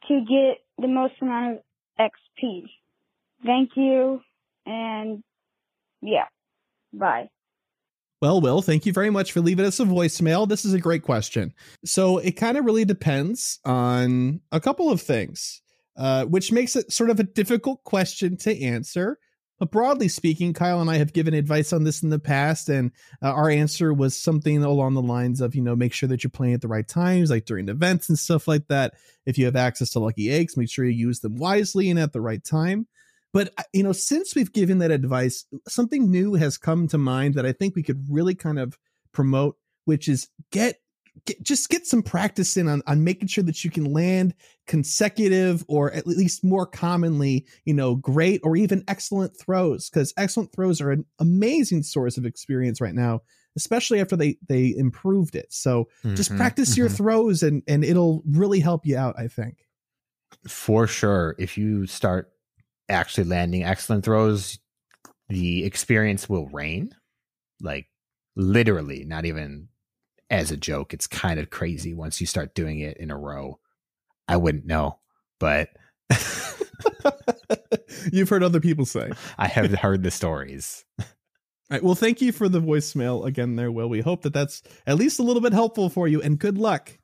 [0.09, 1.64] to get the most amount of
[1.98, 2.64] XP?
[3.44, 4.20] Thank you.
[4.66, 5.22] And
[6.00, 6.26] yeah,
[6.92, 7.28] bye.
[8.20, 10.48] Well, Will, thank you very much for leaving us a voicemail.
[10.48, 11.52] This is a great question.
[11.84, 15.60] So it kind of really depends on a couple of things,
[15.98, 19.18] uh, which makes it sort of a difficult question to answer.
[19.60, 22.90] But broadly speaking, Kyle and I have given advice on this in the past, and
[23.22, 26.31] uh, our answer was something along the lines of, you know, make sure that you're
[26.31, 28.94] playing at the right times, like during events and stuff like that.
[29.26, 32.12] If you have access to lucky eggs, make sure you use them wisely and at
[32.12, 32.89] the right time.
[33.32, 37.35] But uh, you know, since we've given that advice, something new has come to mind
[37.35, 38.76] that I think we could really kind of
[39.12, 40.81] promote, which is get,
[41.27, 44.35] get just get some practice in on, on making sure that you can land
[44.66, 50.53] consecutive or at least more commonly, you know, great or even excellent throws because excellent
[50.53, 53.20] throws are an amazing source of experience right now,
[53.57, 55.47] especially after they they improved it.
[55.53, 56.97] So just Mhm, practice your mhm.
[56.97, 59.15] throws and and it'll really help you out.
[59.19, 59.66] I think.
[60.49, 62.32] for sure if you start
[62.89, 64.59] actually landing excellent throws
[65.28, 66.91] the experience will reign
[67.61, 67.89] like
[68.36, 69.69] literally not even
[70.35, 73.59] as a joke it's kind of crazy once you start doing it in a row
[74.28, 74.98] i wouldn't know
[75.40, 75.69] but
[78.12, 79.11] You've heard other people say.
[79.39, 81.06] i have heard the stories All
[81.70, 81.82] right.
[81.82, 83.89] Well, thank you for the voicemail again there, Will.
[83.89, 86.98] We hope that that's at least a little bit helpful for you and good luck.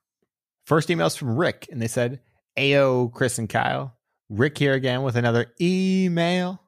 [0.67, 2.21] first emails from rick and they said
[2.59, 3.97] ayo chris and kyle
[4.29, 6.61] rick here again with another email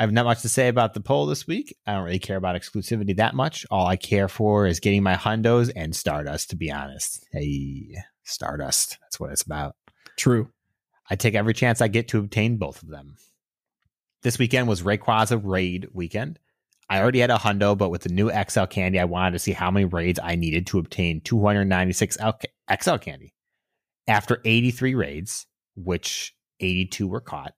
[0.00, 1.76] I have not much to say about the poll this week.
[1.86, 3.66] I don't really care about exclusivity that much.
[3.70, 7.26] All I care for is getting my hundos and Stardust, to be honest.
[7.32, 8.96] Hey, Stardust.
[9.02, 9.76] That's what it's about.
[10.16, 10.48] True.
[11.10, 13.18] I take every chance I get to obtain both of them.
[14.22, 16.38] This weekend was Rayquaza raid weekend.
[16.88, 19.52] I already had a hundo, but with the new XL candy, I wanted to see
[19.52, 23.34] how many raids I needed to obtain 296 XL candy.
[24.08, 25.46] After 83 raids,
[25.76, 27.52] which 82 were caught,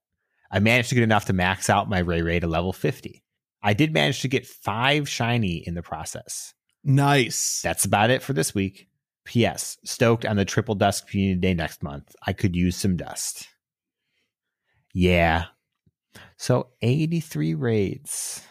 [0.53, 3.25] I managed to get enough to max out my Ray Ray to level 50.
[3.63, 6.53] I did manage to get five shiny in the process.
[6.85, 7.61] Nice.
[7.63, 8.89] That's about it for this week.
[9.25, 9.79] P.S.
[9.85, 12.15] Stoked on the Triple Dust Community Day next month.
[12.27, 13.49] I could use some dust.
[14.93, 15.47] Yeah.
[16.37, 18.43] So 83 raids.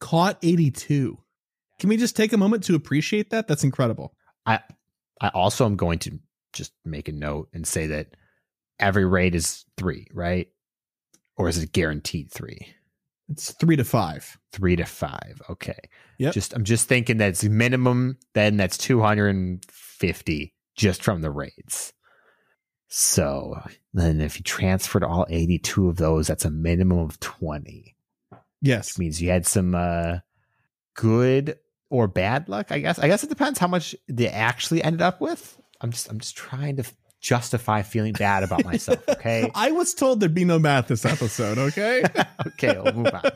[0.00, 1.18] Caught 82.
[1.78, 3.46] Can we just take a moment to appreciate that?
[3.46, 4.14] That's incredible.
[4.46, 4.60] I
[5.20, 6.18] I also am going to
[6.52, 8.08] just make a note and say that
[8.78, 10.48] every raid is three, right?
[11.36, 12.74] Or is it guaranteed three?
[13.28, 14.38] It's three to five.
[14.52, 15.40] Three to five.
[15.50, 15.78] Okay.
[16.18, 16.30] Yeah.
[16.30, 21.92] Just I'm just thinking that's minimum, then that's 250 just from the raids.
[22.88, 23.60] So
[23.92, 27.96] then if you transferred all 82 of those, that's a minimum of 20.
[28.62, 28.92] Yes.
[28.92, 30.18] Which means you had some uh
[30.94, 31.58] good
[31.90, 32.98] or bad luck, I guess.
[32.98, 35.60] I guess it depends how much they actually ended up with.
[35.80, 36.84] I'm just I'm just trying to
[37.26, 39.50] justify feeling bad about myself, okay?
[39.54, 42.04] I was told there'd be no math this episode, okay?
[42.46, 43.22] okay, we'll move on.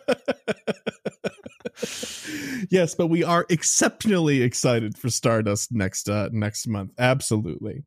[2.71, 6.93] yes, but we are exceptionally excited for Stardust next uh next month.
[6.99, 7.83] Absolutely.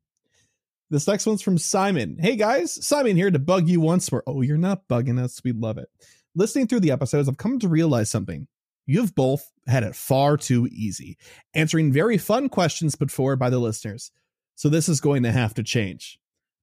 [0.90, 2.18] This next one's from Simon.
[2.20, 4.24] Hey guys, Simon here to bug you once more.
[4.28, 5.42] Oh, you're not bugging us.
[5.44, 5.88] We love it.
[6.36, 8.48] Listening through the episodes, I've come to realize something.
[8.86, 11.18] You've both had it far too easy,
[11.54, 14.12] answering very fun questions put forward by the listeners.
[14.56, 16.20] So this is going to have to change.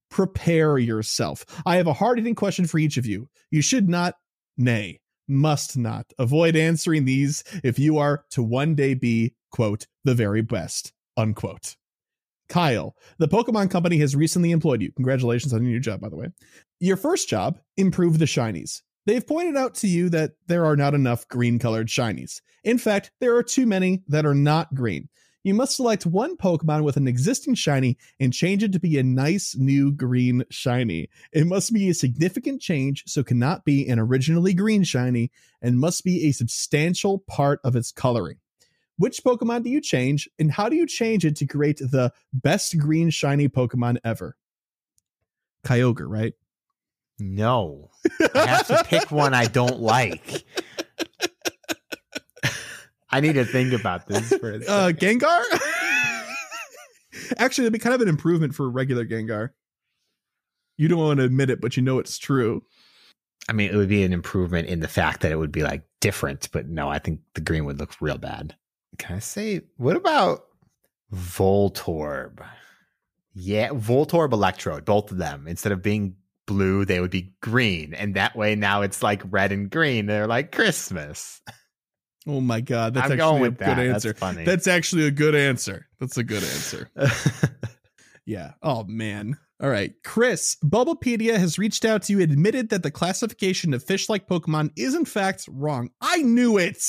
[0.09, 1.45] Prepare yourself.
[1.65, 3.29] I have a hard hitting question for each of you.
[3.49, 4.15] You should not,
[4.57, 10.13] nay, must not avoid answering these if you are to one day be, quote, the
[10.13, 11.77] very best, unquote.
[12.49, 14.91] Kyle, the Pokemon Company has recently employed you.
[14.91, 16.27] Congratulations on your new job, by the way.
[16.81, 18.81] Your first job, improve the shinies.
[19.05, 22.41] They've pointed out to you that there are not enough green colored shinies.
[22.63, 25.07] In fact, there are too many that are not green.
[25.43, 29.03] You must select one Pokemon with an existing shiny and change it to be a
[29.03, 31.09] nice new green shiny.
[31.31, 35.31] It must be a significant change, so cannot be an originally green shiny,
[35.61, 38.37] and must be a substantial part of its coloring.
[38.97, 42.77] Which Pokemon do you change, and how do you change it to create the best
[42.77, 44.37] green shiny Pokemon ever?
[45.65, 46.33] Kyogre, right?
[47.17, 47.89] No.
[48.35, 50.45] I have to pick one I don't like.
[53.11, 55.21] I need to think about this for a Uh, second.
[55.21, 55.43] Gengar?
[57.37, 59.49] Actually, it'd be kind of an improvement for regular Gengar.
[60.77, 62.63] You don't want to admit it, but you know it's true.
[63.49, 65.83] I mean, it would be an improvement in the fact that it would be like
[65.99, 68.55] different, but no, I think the green would look real bad.
[68.97, 70.45] Can I say, what about
[71.13, 72.43] Voltorb?
[73.33, 75.47] Yeah, Voltorb Electrode, both of them.
[75.47, 76.15] Instead of being
[76.45, 77.93] blue, they would be green.
[77.93, 80.05] And that way now it's like red and green.
[80.05, 81.41] They're like Christmas.
[82.27, 84.09] Oh my god, that's I'm actually a with good answer.
[84.09, 84.45] That's funny.
[84.45, 85.87] That's actually a good answer.
[85.99, 86.89] That's a good answer.
[88.25, 88.53] Yeah.
[88.61, 89.37] Oh man.
[89.61, 89.93] All right.
[90.03, 94.71] Chris, Bulbapedia has reached out to you, admitted that the classification of fish like Pokemon
[94.75, 95.89] is in fact wrong.
[96.01, 96.81] I knew it.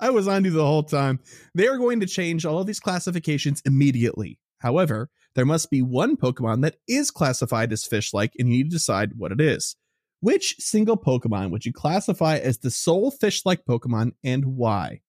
[0.00, 1.20] I was on you the whole time.
[1.54, 4.38] They are going to change all of these classifications immediately.
[4.58, 8.70] However, there must be one Pokemon that is classified as fish like, and you need
[8.70, 9.76] to decide what it is.
[10.24, 15.02] Which single Pokemon would you classify as the sole fish like Pokemon and why?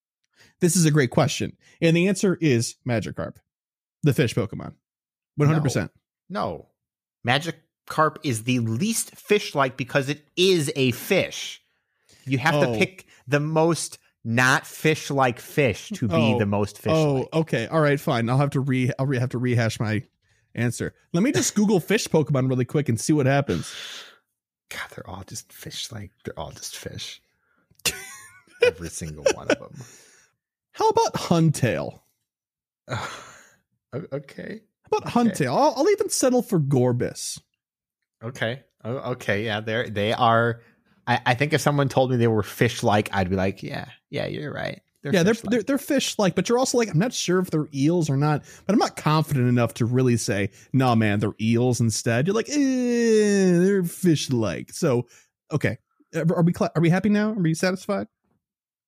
[0.59, 1.55] This is a great question.
[1.81, 3.37] And the answer is Magikarp,
[4.03, 4.73] the fish Pokemon.
[5.39, 5.89] 100%.
[6.29, 6.67] no.
[7.25, 11.61] Magikarp is the least fish like because it is a fish.
[12.25, 12.73] You have Oh.
[12.73, 16.39] to pick the most not fish like fish to be Oh.
[16.39, 17.67] the most fish Oh, okay.
[17.67, 18.29] All right, fine.
[18.29, 20.03] I'll have to re I'll re- have to rehash my
[20.53, 20.93] answer.
[21.13, 23.73] Let me just Google fish Pokemon really quick and see what happens.
[24.69, 27.21] God, they're all just fish like they're all just fish.
[28.63, 29.83] Every single one of them.
[30.73, 31.99] How about Huntail?
[32.89, 34.61] okay.
[34.91, 35.45] How about Okay.
[35.45, 35.55] Huntail?
[35.55, 37.39] I'll, I'll even settle for Gorebyss.
[38.23, 38.63] Okay.
[38.83, 39.43] Oh, okay.
[39.45, 40.61] Yeah, they're they are.
[41.07, 43.89] I, I think if someone told me they were fish like, I'd be like, yeah,
[44.09, 44.81] yeah, you're right.
[45.05, 45.51] They're yeah, they're, fish-like.
[45.51, 48.17] they're they're fish like, but you're also like, I'm not sure if they're eels or
[48.17, 52.25] not, but I'm not confident enough to really say, no, man, they're eels instead.
[52.25, 54.73] You're like, eh, they're fish like.
[54.73, 55.05] So,
[55.51, 55.77] okay,
[56.15, 57.29] are we cla are we happy now?
[57.29, 58.07] Are we satisfied?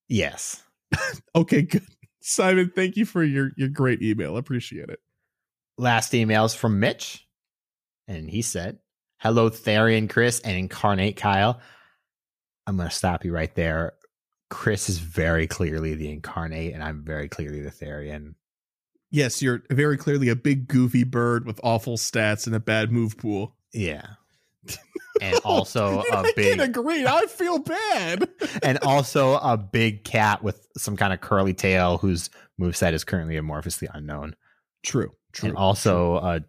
[0.08, 0.64] yes.
[1.36, 1.86] Okay, good.
[2.20, 4.38] Simon, thank you for your your great email.
[4.38, 5.00] Appreciate it.
[5.78, 7.28] Last emails from Mitch,
[8.08, 8.80] and he said,
[9.20, 11.62] "Hello, Therian, Chris, and Incarnate Kyle."
[12.66, 13.94] I'm gonna stop you right there.
[14.50, 18.36] Chris is very clearly the Incarnate, and I'm very clearly the Therian.
[19.10, 23.18] Yes, you're very clearly a big goofy bird with awful stats and a bad move
[23.18, 23.56] pool.
[23.74, 24.06] Yeah.
[25.20, 27.04] And also I a big agree.
[27.04, 28.30] I feel bad.
[28.62, 32.30] and also a big cat with some kind of curly tail whose
[32.62, 34.36] moveset is currently amorphously unknown.
[34.84, 35.12] True.
[35.32, 35.50] True.
[35.50, 36.42] and also a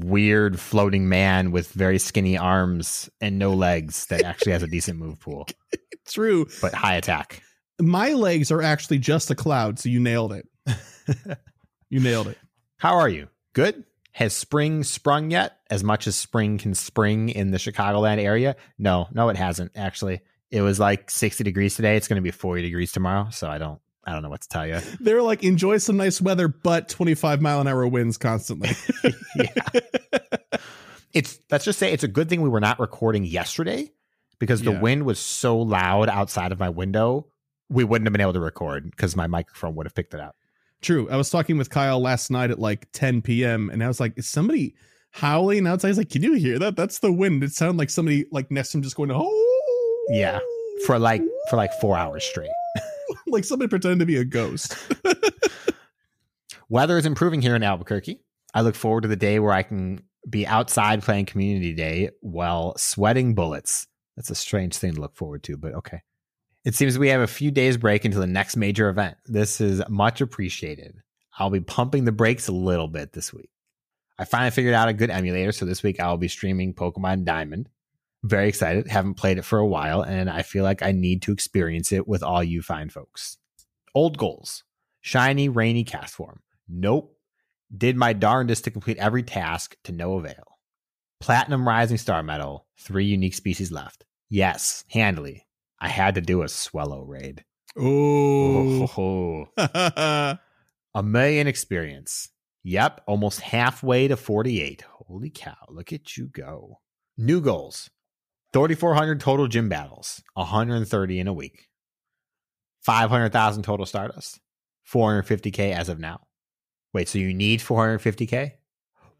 [0.00, 4.98] weird floating man with very skinny arms and no legs that actually has a decent
[4.98, 5.46] move pool,
[6.08, 6.46] True.
[6.60, 7.42] but high attack.
[7.80, 10.46] My legs are actually just a cloud, so you nailed it.
[11.90, 12.38] You nailed it.
[12.78, 13.28] How are you?
[13.52, 13.84] Good?
[14.12, 15.58] Has spring sprung yet?
[15.68, 18.56] As much as spring can spring in the Chicagoland area?
[18.78, 20.22] No, no, it hasn't actually.
[20.50, 21.98] It was like 60 degrees today.
[21.98, 23.28] It's going to be 40 degrees tomorrow.
[23.30, 24.80] So I don't, I don't know what to tell you.
[25.00, 28.70] They're like, enjoy some nice weather, but 25 mile an hour winds constantly.
[29.36, 29.80] yeah.
[31.12, 33.90] It's let's just say it's a good thing we were not recording yesterday
[34.38, 34.80] because the Yeah.
[34.80, 37.26] wind was so loud outside of my window.
[37.68, 40.36] We wouldn't have been able to record because my microphone would have picked it up.
[40.80, 41.08] True.
[41.10, 43.70] I was talking with Kyle last night at like 10 p.m.
[43.70, 44.74] and I was like, is somebody
[45.10, 45.88] howling outside?
[45.88, 46.76] He's like, can you hear that?
[46.76, 47.44] That's the wind.
[47.44, 50.06] It sounded like somebody like next to him just going, to oh.
[50.08, 50.40] Yeah.
[50.86, 51.30] For like oh.
[51.50, 52.50] for like four hours straight.
[53.26, 54.76] like somebody pretending to be a ghost.
[56.68, 58.20] Weather is improving here in Albuquerque.
[58.54, 62.74] I look forward to the day where I can be outside playing community day while
[62.76, 63.86] sweating bullets.
[64.16, 66.02] That's a strange thing to look forward to, but okay.
[66.64, 69.16] It seems we have a few days break until the next major event.
[69.26, 70.94] This is much appreciated.
[71.38, 73.50] I'll be pumping the brakes a little bit this week.
[74.18, 77.68] I finally figured out a good emulator, so this week I'll be streaming Pokemon Diamond.
[78.24, 78.86] Very excited.
[78.86, 82.06] Haven't played it for a while, and I feel like I need to experience it
[82.06, 83.36] with all you fine folks.
[83.94, 84.62] Old goals.
[85.00, 86.38] Shiny, rainy Castform.
[86.68, 87.16] Nope.
[87.76, 90.58] Did my darndest to complete every task to no avail.
[91.20, 92.66] Platinum Rising Star Medal.
[92.78, 94.04] Three unique species left.
[94.28, 95.46] Yes, handily.
[95.80, 97.44] I had to do a Swellow raid.
[97.76, 98.86] Oh.
[98.96, 99.48] Oh.
[100.94, 102.28] A million experience.
[102.62, 104.82] Yep, almost halfway to 48.
[104.82, 106.80] Holy cow, look at you go.
[107.16, 107.90] New goals
[108.52, 111.68] 3,400 total gym battles, 130 in a week.
[112.82, 114.40] 500,000 total Stardust,
[114.92, 116.20] 450K as of now.
[116.92, 118.52] Wait, so you need 450k?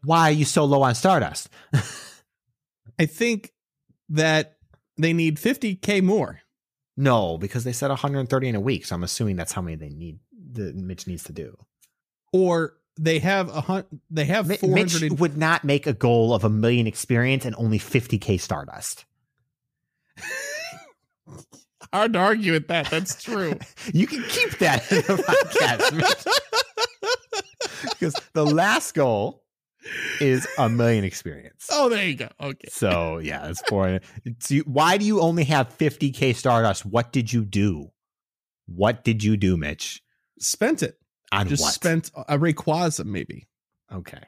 [0.03, 1.49] Why are you so low on Stardust?
[2.99, 3.51] I think
[4.09, 4.57] that
[4.97, 6.41] they need 50k more.
[6.97, 9.89] no, because they said 130 in a week, so I'm assuming that's how many they
[9.89, 10.19] need.
[10.51, 11.57] The Mitch needs to do.
[12.31, 16.33] Or they have a hun- they have Mi- 400 Mitch would not make a goal
[16.33, 19.05] of a million experience and only 50k Stardust.
[21.93, 22.89] hard to argue with that.
[22.89, 23.57] That's true.
[23.93, 25.91] You can keep that in the podcast,
[27.91, 29.43] because the last goal
[30.21, 31.67] is a million experience.
[31.71, 32.29] oh, there you go.
[32.39, 32.69] Okay.
[32.69, 33.99] So yeah, it's four.
[34.23, 36.85] It's you, why do you only have 50k Stardust?
[36.85, 37.91] What did you do?
[38.67, 40.01] What did you do, Mitch?
[40.39, 40.97] Spent it.
[41.33, 41.73] On Just what?
[41.73, 43.47] spent a Rayquaza maybe.
[43.91, 44.23] Okay.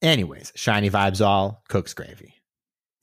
[0.00, 2.34] Anyways, shiny vibes all cooks gravy.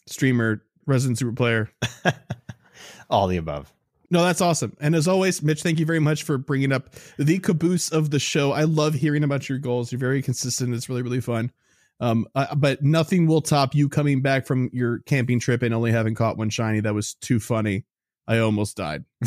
[0.07, 1.72] Streamer, resident super player.
[3.10, 3.72] All the above.
[4.10, 4.77] No, that's awesome.
[4.80, 8.19] And as always, Mitch, thank you very much for bringing up the caboose of the
[8.19, 8.51] show.
[8.51, 9.91] I love hearing about your goals.
[9.91, 10.73] You're very consistent.
[10.76, 11.51] It's really, really fun.
[11.99, 15.91] Um, uh, but nothing will top you coming back from your camping trip and only
[15.91, 16.80] having caught one shiny.
[16.80, 17.85] That was too funny.
[18.27, 19.03] I almost died.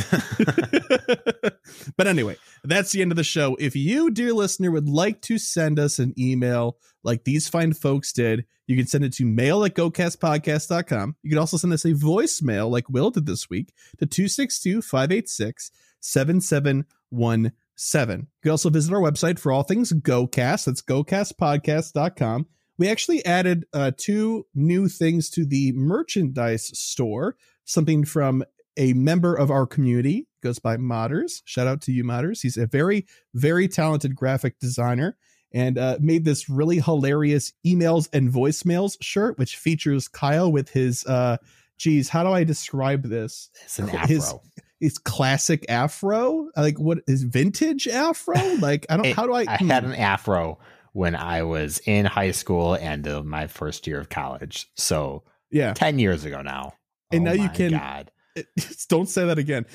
[1.96, 3.56] but anyway, that's the end of the show.
[3.60, 8.12] If you, dear listener, would like to send us an email like these fine folks
[8.12, 11.16] did, you can send it to mail at gocastpodcast.com.
[11.22, 15.70] You can also send us a voicemail like Will did this week to 262 586
[16.00, 18.20] 7717.
[18.20, 20.64] You can also visit our website for all things GoCast.
[20.64, 22.46] That's gocastpodcast.com.
[22.78, 28.44] We actually added uh, two new things to the merchandise store, something from
[28.76, 31.42] a member of our community, goes by Modders.
[31.44, 32.42] Shout out to you, Modders.
[32.42, 35.16] He's a very, very talented graphic designer
[35.52, 41.04] and uh, made this really hilarious emails and voicemails shirt, which features Kyle with his,
[41.06, 41.36] uh,
[41.78, 43.50] geez, how do I describe this?
[43.64, 44.42] It's an His- afro.
[44.78, 48.34] His classic afro, like what is vintage afro?
[48.60, 49.06] Like I don't.
[49.06, 49.46] It- how do I?
[49.48, 50.58] I had an afro
[50.92, 54.70] when I was in high school and uh, my first year of college.
[54.74, 55.72] So yeah.
[55.72, 56.74] 10 years ago now.
[57.10, 58.10] And now you can- God.
[58.88, 59.66] Don't say that again,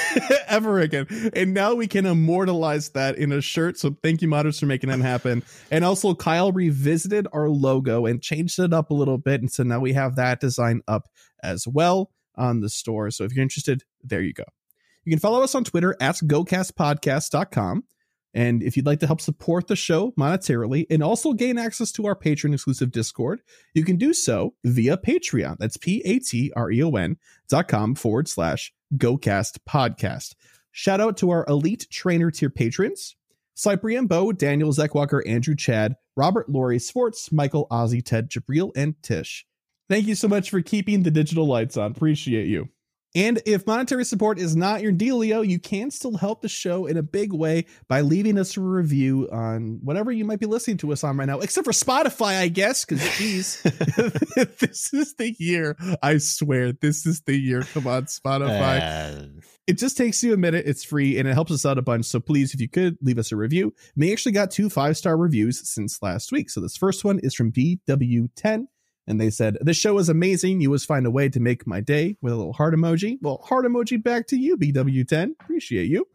[0.48, 1.06] ever again.
[1.34, 3.78] And now we can immortalize that in a shirt.
[3.78, 5.42] So thank you, modders, for making that happen.
[5.72, 9.62] And also, Kyle revisited our logo and changed it up a little bit, and so
[9.62, 11.06] now we have that design up
[11.42, 13.10] as well on the store.
[13.10, 14.44] So if you're interested, there you go.
[15.04, 17.84] You can follow us on Twitter at gocastpodcast.com.
[18.32, 22.06] And if you'd like to help support the show monetarily and also gain access to
[22.06, 23.42] our patron exclusive Discord,
[23.74, 25.56] you can do so via Patreon.
[25.58, 27.16] That's P A T R E O N
[27.48, 30.34] dot com forward slash GoCast podcast.
[30.72, 33.16] Shout out to our elite trainer tier patrons
[33.54, 39.44] Cyprian Bo, Daniel Zekwalker, Andrew Chad, Robert Laurie, Sports, Michael, Ozzy, Ted, Jabril, and Tish.
[39.88, 41.90] Thank you so much for keeping the digital lights on.
[41.90, 42.68] Appreciate you.
[43.14, 46.96] And if monetary support is not your dealio, you can still help the show in
[46.96, 50.92] a big way by leaving us a review on whatever you might be listening to
[50.92, 53.62] us on right now, except for Spotify, I guess, because geez,
[54.60, 55.76] this is the year.
[56.02, 57.62] I swear, this is the year.
[57.62, 58.80] Come on, Spotify.
[58.80, 60.66] Uh, It just takes you a minute.
[60.66, 62.06] It's free and it helps us out a bunch.
[62.06, 63.72] So please, if you could, leave us a review.
[63.96, 66.48] We actually got two five star reviews since last week.
[66.50, 68.66] So this first one is from BW10.
[69.06, 70.60] And they said, The show is amazing.
[70.60, 73.18] You always find a way to make my day with a little heart emoji.
[73.20, 75.32] Well, heart emoji back to you, BW10.
[75.40, 76.06] Appreciate you.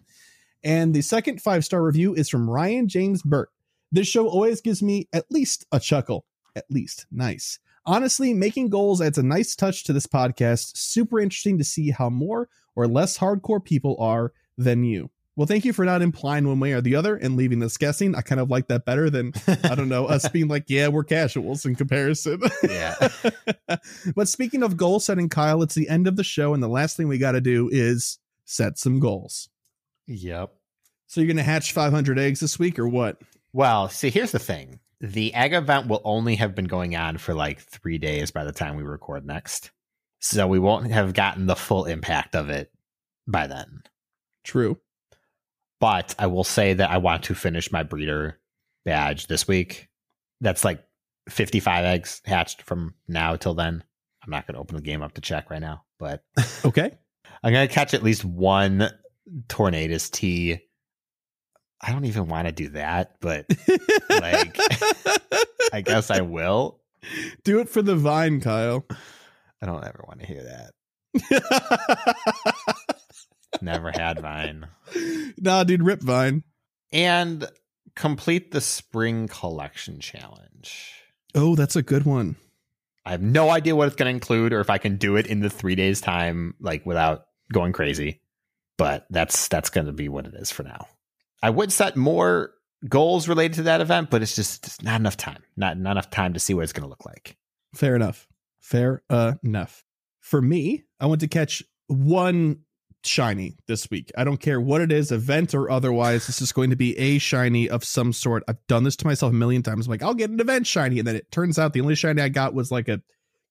[0.63, 3.49] And the second five star review is from Ryan James Burt.
[3.91, 6.25] This show always gives me at least a chuckle.
[6.55, 7.05] At least.
[7.11, 7.59] Nice.
[7.85, 10.75] Honestly, making goals adds a nice touch to this podcast.
[10.75, 15.11] Super interesting to see how more or less hardcore people are than you.
[15.35, 18.15] Well, thank you for not implying one way or the other and leaving us guessing.
[18.15, 19.33] I kind of like that better than,
[19.65, 22.41] I don't know, us being like, yeah, we're casuals in comparison.
[22.63, 22.95] yeah.
[24.15, 26.53] but speaking of goal setting, Kyle, it's the end of the show.
[26.53, 29.49] And the last thing we got to do is set some goals.
[30.07, 30.53] Yep.
[31.07, 33.21] So you're going to hatch 500 eggs this week or what?
[33.51, 34.79] Well, see, here's the thing.
[35.01, 38.53] The egg event will only have been going on for like three days by the
[38.53, 39.71] time we record next.
[40.19, 42.71] So we won't have gotten the full impact of it
[43.27, 43.83] by then.
[44.43, 44.79] True.
[45.80, 48.39] But I will say that I want to finish my breeder
[48.85, 49.89] badge this week.
[50.41, 50.84] That's like
[51.30, 53.84] 55 eggs hatched from now till then.
[54.23, 56.23] I'm not going to open the game up to check right now, but
[56.65, 56.91] Okay.
[57.43, 58.89] I'm going to catch at least one
[59.47, 60.60] Tornadus T.
[61.81, 63.45] I don't even want to do that, but
[64.10, 64.57] Like-
[65.73, 66.80] I guess I will.
[67.43, 68.85] do it for the vine, Kyle.
[69.61, 70.72] I don't ever want to hear that.
[73.61, 74.68] Never had Vine.
[75.38, 76.44] nah, dude, rip vine.
[76.91, 77.48] And
[77.95, 80.94] complete the spring collection challenge.
[81.34, 82.36] Oh, that's a good one.
[83.06, 85.27] I have no idea what it's going to include or if I can do it
[85.27, 88.22] in the three days time, like without going crazy.
[88.77, 90.88] But that's that's going to be what it is for now.
[91.41, 92.52] I would set more
[92.90, 95.44] goals related to that event, but it's just, just not enough time.
[95.56, 97.38] Not, not enough time to see what it's going to look like.
[97.73, 98.27] Fair enough.
[98.60, 99.03] Fair
[99.44, 99.84] enough.
[100.19, 102.64] For me, I want to catch one
[103.06, 104.11] shiny this week.
[104.18, 106.27] I don't care what it is, event or otherwise.
[106.27, 108.44] This is going to be a shiny of some sort.
[108.48, 109.88] I've done this to myself a million times.
[109.88, 110.99] I'm like, I'll get an event shiny.
[110.99, 113.02] And then it turns out the only shiny I got was like a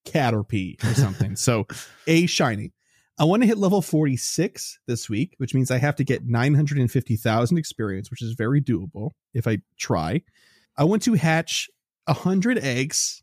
[0.05, 1.37] Caterpie or something.
[1.37, 1.67] so
[2.07, 2.73] a shiny.
[3.19, 7.59] I want to hit level 46 this week, which means I have to get 950,000
[7.59, 10.23] experience, which is very doable if I try.
[10.77, 11.71] I want to hatch
[12.07, 13.23] 100 eggs.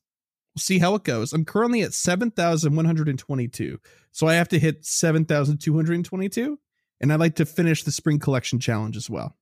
[0.54, 1.32] We'll see how it goes.
[1.34, 3.80] I'm currently at 7,122.
[4.12, 6.60] So I have to hit 7,222.
[7.00, 9.36] And I'd like to finish the spring collection challenge as well.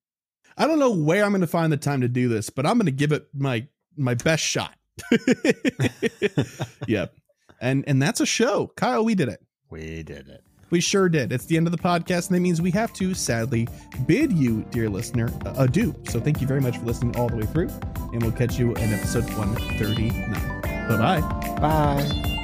[0.57, 2.77] I don't know where I'm going to find the time to do this, but I'm
[2.77, 3.67] going to give it my
[3.97, 4.75] my best shot.
[6.87, 7.15] yep.
[7.61, 8.71] And and that's a show.
[8.75, 9.41] Kyle, we did it.
[9.69, 10.43] We did it.
[10.69, 11.31] We sure did.
[11.31, 13.67] It's the end of the podcast, and that means we have to sadly
[14.05, 15.95] bid you, dear listener, adieu.
[16.09, 17.69] So thank you very much for listening all the way through,
[18.13, 20.78] and we'll catch you in episode 139.
[20.89, 21.21] Bye bye.
[21.59, 22.35] Bye.